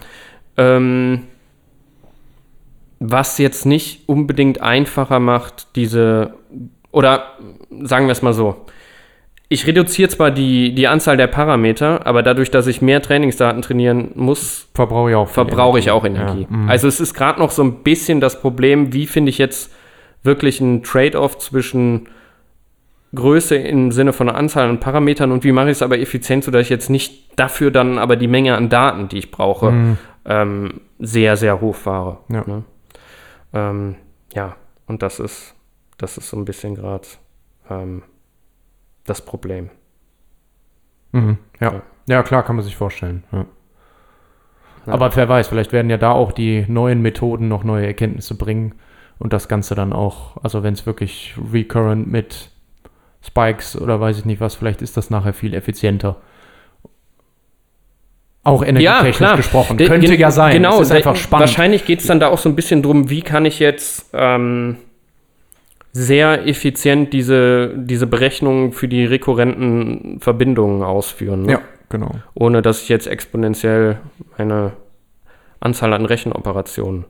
Ähm, 0.56 1.24
was 3.00 3.38
jetzt 3.38 3.66
nicht 3.66 4.08
unbedingt 4.08 4.60
einfacher 4.60 5.18
macht, 5.18 5.74
diese, 5.76 6.34
oder 6.90 7.32
sagen 7.82 8.06
wir 8.06 8.12
es 8.12 8.22
mal 8.22 8.32
so, 8.32 8.66
ich 9.50 9.66
reduziere 9.66 10.08
zwar 10.10 10.30
die, 10.30 10.74
die 10.74 10.88
Anzahl 10.88 11.16
der 11.16 11.26
Parameter, 11.26 12.06
aber 12.06 12.22
dadurch, 12.22 12.50
dass 12.50 12.66
ich 12.66 12.82
mehr 12.82 13.00
Trainingsdaten 13.00 13.62
trainieren 13.62 14.10
muss, 14.14 14.68
Verbrauche 14.74 15.10
ich 15.10 15.16
auch. 15.16 15.28
verbrauche 15.28 15.78
ich 15.78 15.86
Energie. 15.86 15.98
auch 16.00 16.04
Energie. 16.04 16.46
Ja. 16.50 16.56
Mhm. 16.56 16.68
Also 16.68 16.86
es 16.88 17.00
ist 17.00 17.14
gerade 17.14 17.38
noch 17.38 17.50
so 17.50 17.62
ein 17.62 17.82
bisschen 17.82 18.20
das 18.20 18.40
Problem, 18.40 18.92
wie 18.92 19.06
finde 19.06 19.30
ich 19.30 19.38
jetzt 19.38 19.72
wirklich 20.22 20.60
einen 20.60 20.82
Trade-off 20.82 21.38
zwischen 21.38 22.08
Größe 23.14 23.56
im 23.56 23.90
Sinne 23.90 24.12
von 24.12 24.28
einer 24.28 24.36
Anzahl 24.36 24.68
an 24.68 24.80
Parametern 24.80 25.32
und 25.32 25.42
wie 25.44 25.52
mache 25.52 25.66
ich 25.70 25.78
es 25.78 25.82
aber 25.82 25.98
effizient, 25.98 26.44
sodass 26.44 26.62
ich 26.62 26.68
jetzt 26.68 26.90
nicht 26.90 27.38
dafür 27.40 27.70
dann 27.70 27.96
aber 27.98 28.16
die 28.16 28.28
Menge 28.28 28.54
an 28.54 28.68
Daten, 28.68 29.08
die 29.08 29.16
ich 29.18 29.30
brauche, 29.30 29.70
Mhm. 29.70 29.98
ähm, 30.26 30.80
sehr, 30.98 31.38
sehr 31.38 31.62
hoch 31.62 31.74
fahre. 31.76 32.18
Ja. 32.30 32.44
Ne? 32.46 32.64
Ähm, 33.54 33.94
ja, 34.34 34.56
und 34.86 35.02
das 35.02 35.20
ist, 35.20 35.54
das 35.96 36.18
ist 36.18 36.28
so 36.28 36.36
ein 36.36 36.44
bisschen 36.44 36.74
gerade 36.74 37.06
ähm, 37.70 38.02
das 39.08 39.22
Problem. 39.22 39.70
Mhm. 41.12 41.38
Ja. 41.60 41.72
Ja. 41.72 41.82
ja, 42.06 42.22
klar, 42.22 42.42
kann 42.42 42.56
man 42.56 42.64
sich 42.64 42.76
vorstellen. 42.76 43.24
Ja. 43.32 43.46
Ja. 44.86 44.92
Aber 44.92 45.14
wer 45.16 45.28
weiß, 45.28 45.48
vielleicht 45.48 45.72
werden 45.72 45.90
ja 45.90 45.96
da 45.98 46.12
auch 46.12 46.32
die 46.32 46.64
neuen 46.68 47.02
Methoden 47.02 47.48
noch 47.48 47.64
neue 47.64 47.86
Erkenntnisse 47.86 48.34
bringen 48.36 48.74
und 49.18 49.32
das 49.32 49.48
Ganze 49.48 49.74
dann 49.74 49.92
auch, 49.92 50.36
also 50.42 50.62
wenn 50.62 50.74
es 50.74 50.86
wirklich 50.86 51.34
recurrent 51.52 52.06
mit 52.10 52.50
Spikes 53.22 53.78
oder 53.80 54.00
weiß 54.00 54.18
ich 54.18 54.24
nicht 54.24 54.40
was, 54.40 54.54
vielleicht 54.54 54.80
ist 54.80 54.96
das 54.96 55.10
nachher 55.10 55.34
viel 55.34 55.52
effizienter. 55.54 56.16
Auch 58.44 58.62
energietechnisch 58.62 59.16
klar. 59.16 59.36
gesprochen. 59.36 59.76
Könnte 59.76 60.06
gen- 60.06 60.20
ja 60.20 60.30
sein. 60.30 60.54
Genau, 60.54 60.76
es 60.80 60.88
ist 60.88 60.92
einfach 60.92 61.16
spannend. 61.16 61.48
Wahrscheinlich 61.48 61.84
geht 61.84 62.00
es 62.00 62.06
dann 62.06 62.20
da 62.20 62.28
auch 62.28 62.38
so 62.38 62.48
ein 62.48 62.56
bisschen 62.56 62.82
drum, 62.82 63.10
wie 63.10 63.20
kann 63.20 63.44
ich 63.44 63.58
jetzt 63.58 64.08
ähm, 64.14 64.76
sehr 66.04 66.46
effizient 66.46 67.12
diese, 67.12 67.74
diese 67.76 68.06
Berechnungen 68.06 68.72
für 68.72 68.88
die 68.88 69.04
rekurrenten 69.04 70.20
Verbindungen 70.20 70.82
ausführen. 70.82 71.42
Ne? 71.42 71.52
Ja, 71.52 71.60
genau. 71.88 72.12
Ohne 72.34 72.62
dass 72.62 72.82
ich 72.82 72.88
jetzt 72.88 73.06
exponentiell 73.06 73.98
meine 74.36 74.72
Anzahl 75.60 75.92
an 75.92 76.04
Rechenoperationen 76.06 77.04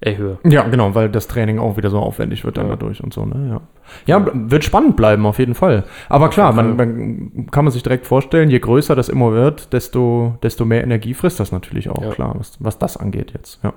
erhöhe. 0.00 0.38
Ja, 0.44 0.62
genau, 0.68 0.94
weil 0.94 1.08
das 1.08 1.28
Training 1.28 1.58
auch 1.58 1.76
wieder 1.76 1.88
so 1.90 1.98
aufwendig 1.98 2.44
wird 2.44 2.56
dann 2.56 2.66
Ja. 2.66 2.76
dadurch 2.76 3.02
und 3.02 3.14
so, 3.14 3.24
ne? 3.24 3.60
Ja. 4.06 4.18
ja, 4.20 4.26
wird 4.34 4.62
spannend 4.64 4.96
bleiben, 4.96 5.24
auf 5.24 5.38
jeden 5.38 5.54
Fall. 5.54 5.84
Aber 6.08 6.28
klar, 6.28 6.52
man, 6.52 6.76
man 6.76 7.46
kann 7.50 7.64
man 7.64 7.72
sich 7.72 7.82
direkt 7.82 8.06
vorstellen, 8.06 8.50
je 8.50 8.58
größer 8.58 8.94
das 8.94 9.08
immer 9.08 9.32
wird, 9.32 9.72
desto, 9.72 10.36
desto 10.42 10.64
mehr 10.66 10.84
Energie 10.84 11.14
frisst 11.14 11.40
das 11.40 11.52
natürlich 11.52 11.88
auch, 11.88 12.02
Ja. 12.02 12.10
klar, 12.10 12.34
was, 12.38 12.56
was 12.60 12.78
das 12.78 12.96
angeht 12.96 13.32
jetzt, 13.34 13.60
ja. 13.62 13.72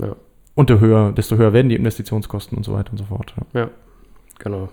Ja. 0.00 0.14
Und 0.58 0.70
desto 0.70 0.80
höher, 0.84 1.12
desto 1.12 1.36
höher 1.36 1.52
werden 1.52 1.68
die 1.68 1.76
Investitionskosten 1.76 2.58
und 2.58 2.64
so 2.64 2.72
weiter 2.74 2.90
und 2.90 2.98
so 2.98 3.04
fort. 3.04 3.32
Ja. 3.54 3.60
Ja, 3.60 3.68
genau. 4.40 4.68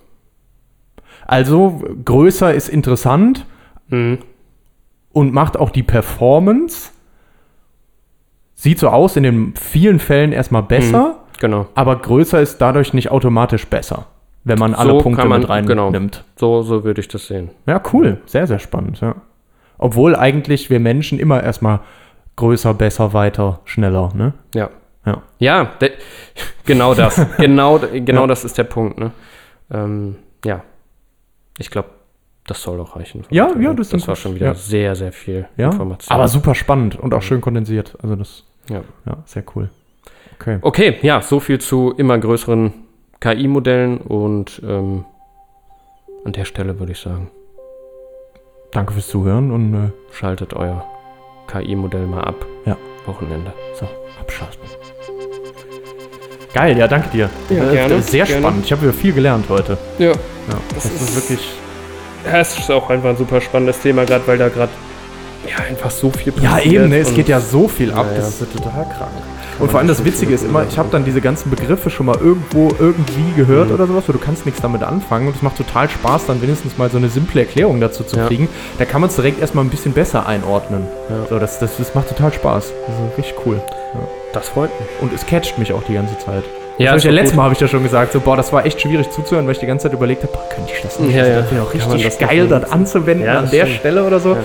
Also 1.28 1.80
größer 2.04 2.52
ist 2.52 2.68
interessant 2.68 3.46
Mhm. 3.88 4.18
und 5.12 5.32
macht 5.32 5.56
auch 5.56 5.70
die 5.70 5.84
Performance. 5.84 6.90
Sieht 8.56 8.80
so 8.80 8.88
aus 8.88 9.14
in 9.16 9.22
den 9.22 9.54
vielen 9.54 10.00
Fällen 10.00 10.32
erstmal 10.32 10.64
besser, 10.64 11.18
Genau. 11.38 11.66
aber 11.76 11.94
größer 11.96 12.40
ist 12.40 12.58
dadurch 12.58 12.92
nicht 12.92 13.12
automatisch 13.12 13.66
besser, 13.68 14.06
wenn 14.42 14.58
man 14.58 14.74
alle 14.74 14.90
So 14.90 14.98
Punkte 15.02 15.20
kann 15.20 15.28
man- 15.28 15.40
mit 15.42 15.48
rein 15.48 15.66
genau. 15.66 15.90
nimmt. 15.90 16.24
So, 16.34 16.62
so 16.62 16.82
würde 16.82 17.00
ich 17.00 17.06
das 17.06 17.28
sehen. 17.28 17.50
Ja, 17.66 17.80
cool. 17.92 18.20
Sehr, 18.26 18.48
sehr 18.48 18.58
spannend, 18.58 19.00
ja. 19.02 19.14
Obwohl 19.78 20.16
eigentlich 20.16 20.68
wir 20.68 20.80
Menschen 20.80 21.20
immer 21.20 21.42
erstmal 21.44 21.78
größer, 22.34 22.74
besser, 22.74 23.12
weiter, 23.12 23.60
schneller, 23.64 24.10
ne? 24.14 24.32
Ja. 24.52 24.70
Ja. 25.06 25.22
Ja, 25.38 25.72
genau 26.64 26.94
das. 26.94 27.20
genau 27.38 27.78
genau 27.78 28.22
Ja. 28.22 28.26
das 28.26 28.44
ist 28.44 28.58
der 28.58 28.64
Punkt. 28.64 28.98
Ne? 28.98 29.12
Ähm, 29.70 30.16
ja. 30.44 30.62
Ich 31.58 31.70
glaube, 31.70 31.88
das 32.46 32.60
soll 32.62 32.78
auch 32.80 32.96
reichen. 32.96 33.24
Ja, 33.30 33.48
ja, 33.48 33.54
ne? 33.54 33.74
das 33.76 33.86
ist 33.88 33.92
das 33.94 34.08
war 34.08 34.14
gut. 34.14 34.22
schon 34.22 34.34
wieder 34.34 34.46
Ja. 34.46 34.54
sehr, 34.54 34.94
sehr 34.96 35.12
viel 35.12 35.48
Ja, 35.56 35.66
Information. 35.66 36.12
aber 36.14 36.28
super 36.28 36.54
spannend 36.54 36.96
und 36.98 37.14
auch 37.14 37.22
schön 37.22 37.40
kondensiert. 37.40 37.96
Also 38.02 38.16
das, 38.16 38.44
Ja. 38.68 38.82
ja, 39.06 39.18
sehr 39.24 39.44
cool. 39.54 39.70
Okay. 40.38 40.58
Okay, 40.60 40.98
ja, 41.02 41.22
so 41.22 41.40
viel 41.40 41.60
zu 41.60 41.94
immer 41.96 42.18
größeren 42.18 42.72
KI-Modellen 43.20 43.98
und 43.98 44.60
ähm, 44.66 45.06
an 46.24 46.32
der 46.32 46.44
Stelle 46.44 46.78
würde 46.78 46.92
ich 46.92 46.98
sagen, 47.00 47.30
Danke 48.72 48.92
fürs 48.92 49.08
Zuhören 49.08 49.52
und 49.52 49.72
äh, 49.74 49.90
schaltet 50.12 50.52
euer 50.52 50.84
KI-Modell 51.46 52.06
mal 52.06 52.22
ab. 52.24 52.44
Ja. 52.66 52.76
Wochenende. 53.06 53.52
so, 53.74 53.88
abschalten. 54.20 54.60
Geil, 56.56 56.78
ja, 56.78 56.88
danke 56.88 57.10
dir. 57.10 57.28
Ja, 57.50 57.70
gerne, 57.70 58.00
Sehr 58.00 58.24
gerne. 58.24 58.40
spannend. 58.40 58.64
Ich 58.64 58.72
habe 58.72 58.80
wieder 58.80 58.94
viel 58.94 59.12
gelernt 59.12 59.44
heute. 59.50 59.76
Ja, 59.98 60.06
Ja, 60.08 60.14
Das 60.74 60.84
das, 60.84 60.92
ist, 61.02 61.14
wirklich. 61.16 61.48
Ja, 62.24 62.38
es 62.40 62.58
ist 62.58 62.70
auch 62.70 62.88
einfach 62.88 63.10
ein 63.10 63.16
super 63.18 63.42
spannendes 63.42 63.78
Thema, 63.80 64.06
gerade 64.06 64.26
weil 64.26 64.38
da 64.38 64.48
gerade 64.48 64.72
ja, 65.46 65.62
einfach 65.68 65.90
so 65.90 66.10
viel 66.10 66.32
Ja, 66.40 66.52
passiert. 66.52 66.74
eben, 66.74 66.88
ne, 66.88 66.98
es 67.00 67.12
geht 67.12 67.28
ja 67.28 67.40
so 67.40 67.68
viel 67.68 67.92
ab. 67.92 68.06
Ja, 68.08 68.12
ja. 68.12 68.18
Das 68.20 68.28
ist 68.30 68.40
ja 68.40 68.46
total 68.58 68.84
krank. 68.84 69.10
Und 69.58 69.70
vor 69.70 69.78
allem 69.80 69.88
das 69.88 70.02
Witzige 70.04 70.32
ist 70.34 70.44
immer, 70.44 70.64
ich 70.68 70.78
habe 70.78 70.88
dann 70.90 71.04
diese 71.04 71.20
ganzen 71.20 71.50
Begriffe 71.50 71.90
schon 71.90 72.06
mal 72.06 72.16
irgendwo 72.16 72.68
irgendwie 72.78 73.32
gehört 73.36 73.68
Mhm. 73.68 73.74
oder 73.74 73.86
sowas, 73.86 74.04
wo 74.06 74.12
du 74.12 74.18
kannst 74.18 74.46
nichts 74.46 74.60
damit 74.62 74.82
anfangen 74.82 75.28
und 75.28 75.36
es 75.36 75.42
macht 75.42 75.58
total 75.58 75.90
Spaß, 75.90 76.24
dann 76.26 76.40
wenigstens 76.40 76.78
mal 76.78 76.88
so 76.90 76.96
eine 76.96 77.08
simple 77.10 77.40
Erklärung 77.42 77.80
dazu 77.82 78.02
zu 78.02 78.16
Ja. 78.16 78.26
kriegen. 78.28 78.48
Da 78.78 78.86
kann 78.86 79.02
man 79.02 79.10
es 79.10 79.16
direkt 79.16 79.40
erstmal 79.42 79.64
ein 79.64 79.70
bisschen 79.70 79.92
besser 79.92 80.26
einordnen. 80.26 80.86
Ja. 81.10 81.26
So, 81.28 81.38
das, 81.38 81.58
das, 81.58 81.76
das 81.76 81.94
macht 81.94 82.08
total 82.08 82.32
Spaß. 82.32 82.72
Das 82.86 82.96
ist 83.12 83.18
richtig 83.18 83.34
cool. 83.46 83.60
Das 84.32 84.48
freut 84.48 84.70
mich. 84.80 84.88
Und 85.00 85.12
es 85.12 85.26
catcht 85.26 85.58
mich 85.58 85.72
auch 85.72 85.82
die 85.84 85.94
ganze 85.94 86.18
Zeit. 86.18 86.44
Ja, 86.78 86.92
das 86.92 86.98
ist 86.98 87.04
ja 87.04 87.10
doch 87.10 87.14
letztes 87.14 87.30
gut. 87.32 87.36
Mal 87.38 87.42
habe 87.44 87.54
ich 87.54 87.60
ja 87.60 87.68
schon 87.68 87.82
gesagt, 87.82 88.12
so, 88.12 88.20
boah, 88.20 88.36
das 88.36 88.52
war 88.52 88.66
echt 88.66 88.80
schwierig 88.80 89.10
zuzuhören, 89.10 89.46
weil 89.46 89.52
ich 89.52 89.60
die 89.60 89.66
ganze 89.66 89.84
Zeit 89.84 89.94
überlegt 89.94 90.22
habe, 90.22 90.32
boah, 90.32 90.46
könnte 90.54 90.72
ich 90.74 90.82
das 90.82 90.98
nicht? 90.98 91.14
Ja, 91.16 91.22
das 91.26 91.46
ja. 91.50 91.56
wäre 91.56 91.62
auch 91.64 91.72
richtig 91.74 92.04
das 92.04 92.18
geil, 92.18 92.48
das 92.48 92.70
anzuwenden 92.70 93.26
Ja, 93.26 93.38
an 93.38 93.42
das 93.44 93.50
der 93.52 93.64
stimmt. 93.64 93.80
Stelle 93.80 94.04
oder 94.04 94.20
so. 94.20 94.34
Ja. 94.34 94.40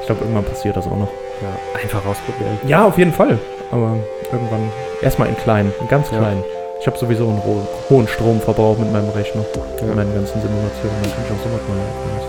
Ich 0.00 0.06
glaube, 0.06 0.22
irgendwann 0.22 0.44
passiert 0.44 0.76
das 0.76 0.86
auch 0.86 0.96
noch. 0.96 1.08
Ja, 1.42 1.80
einfach 1.82 2.04
ausprobieren. 2.06 2.58
Ja, 2.66 2.84
auf 2.86 2.96
jeden 2.96 3.12
Fall. 3.12 3.38
Aber 3.70 3.96
irgendwann 4.32 4.70
erstmal 5.02 5.28
in 5.28 5.36
klein, 5.36 5.72
in 5.80 5.88
ganz 5.88 6.10
Ja. 6.10 6.18
klein. 6.18 6.42
Ich 6.80 6.86
habe 6.86 6.96
sowieso 6.98 7.24
einen 7.28 7.38
ho 7.44 7.66
hohen 7.90 8.08
Stromverbrauch 8.08 8.78
mit 8.78 8.92
meinem 8.92 9.08
Rechner, 9.10 9.42
Ja. 9.54 9.86
mit 9.86 9.96
meinen 9.96 10.14
ganzen 10.14 10.40
Simulationen. 10.40 10.96
Ich 11.02 11.12
auch 11.12 11.42
sowas 11.42 11.60
mal 11.68 11.76
machen. 11.76 12.24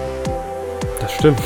Das 1.00 1.12
stimmt. 1.14 1.40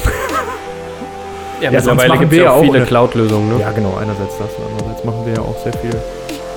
Ja, 1.61 1.71
Ja, 1.71 1.71
mittlerweile 1.79 2.17
gibt 2.19 2.31
wir 2.31 2.39
es 2.39 2.45
ja 2.45 2.51
auch 2.51 2.61
viele 2.61 2.77
eine- 2.77 2.85
Cloud-Lösungen. 2.85 3.49
Ne? 3.55 3.61
Ja, 3.61 3.71
genau. 3.71 3.93
Einerseits 3.99 4.37
das 4.37 4.49
und 4.57 4.63
andererseits 4.71 5.03
machen 5.05 5.25
wir 5.25 5.33
ja 5.33 5.41
auch 5.41 5.57
sehr 5.63 5.73
viel 5.73 5.91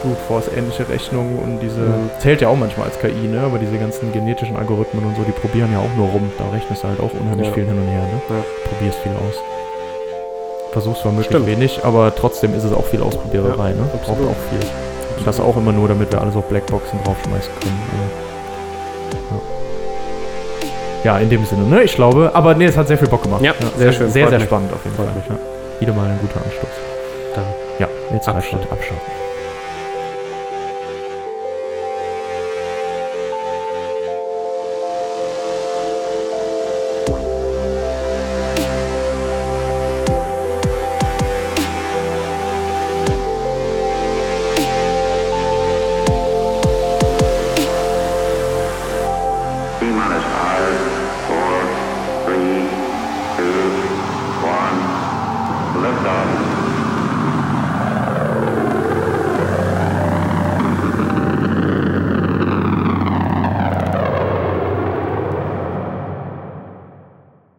Brute 0.03 0.20
Force 0.26 0.46
ähnliche 0.57 0.88
Rechnungen 0.88 1.38
und 1.38 1.61
diese 1.61 1.78
Mhm. 1.80 2.11
zählt 2.18 2.40
ja 2.40 2.48
auch 2.48 2.57
manchmal 2.57 2.86
als 2.88 2.98
KI, 2.98 3.28
ne? 3.28 3.40
Aber 3.46 3.59
diese 3.59 3.78
ganzen 3.78 4.12
genetischen 4.12 4.57
Algorithmen 4.57 5.05
und 5.05 5.14
so, 5.16 5.22
die 5.22 5.30
probieren 5.30 5.70
ja 5.72 5.78
auch 5.78 5.94
nur 5.96 6.09
rum. 6.09 6.32
Da 6.38 6.44
rechnest 6.53 6.82
du 6.82 6.88
halt 6.88 6.98
auch 6.98 7.12
unheimlich 7.14 7.46
Ja. 7.48 7.55
viel 7.55 7.64
hin 7.66 7.78
und 7.78 7.86
her, 7.86 8.03
ne? 8.03 8.20
Ja. 8.28 8.42
Probierst 8.68 8.98
viel 8.98 9.12
aus. 9.12 9.36
Versuchst 10.72 11.03
zwar 11.03 11.12
möglichst 11.12 11.32
Stimmt. 11.32 11.46
wenig, 11.46 11.80
aber 11.84 12.12
trotzdem 12.14 12.53
ist 12.57 12.64
es 12.64 12.72
auch 12.72 12.84
viel 12.86 13.00
Ausprobiererei, 13.03 13.70
Ja, 13.70 13.76
ne? 13.76 13.90
Braucht 13.92 14.18
auch 14.18 14.42
viel. 14.50 14.59
Und 15.18 15.26
das 15.26 15.38
auch 15.38 15.57
immer 15.57 15.70
nur, 15.72 15.86
damit 15.86 16.11
wir 16.11 16.20
alles 16.20 16.34
auf 16.34 16.46
Blackboxen 16.48 16.98
draufschmeißen 17.05 17.53
können. 17.61 17.78
Also, 17.92 18.32
ja. 21.05 21.14
ja, 21.16 21.18
in 21.18 21.30
dem 21.30 21.44
Sinne, 21.44 21.62
ne? 21.64 21.82
Ich 21.82 21.94
glaube, 21.94 22.30
aber 22.34 22.55
nee, 22.55 22.66
es 22.66 22.76
hat 22.76 22.88
sehr 22.88 22.98
viel 22.98 23.09
Bock 23.09 23.22
gemacht. 23.22 23.42
Ja, 23.42 23.55
sehr 23.76 23.92
schön, 23.92 24.11
Sehr, 24.11 24.22
freut 24.24 24.30
sehr 24.30 24.38
mich. 24.40 24.48
spannend 24.48 24.72
auf 24.72 24.84
jeden 24.84 24.96
Fall. 24.96 25.07
Ja. 25.28 25.80
Wieder 25.80 25.92
mal 25.94 26.09
ein 26.09 26.18
guter 26.20 26.36
Anstoß. 26.44 26.70
Dann 27.34 27.44
Ja, 27.78 27.88
jetzt 28.12 28.28
reicht's. 28.28 28.53
Abschalten. 28.53 28.98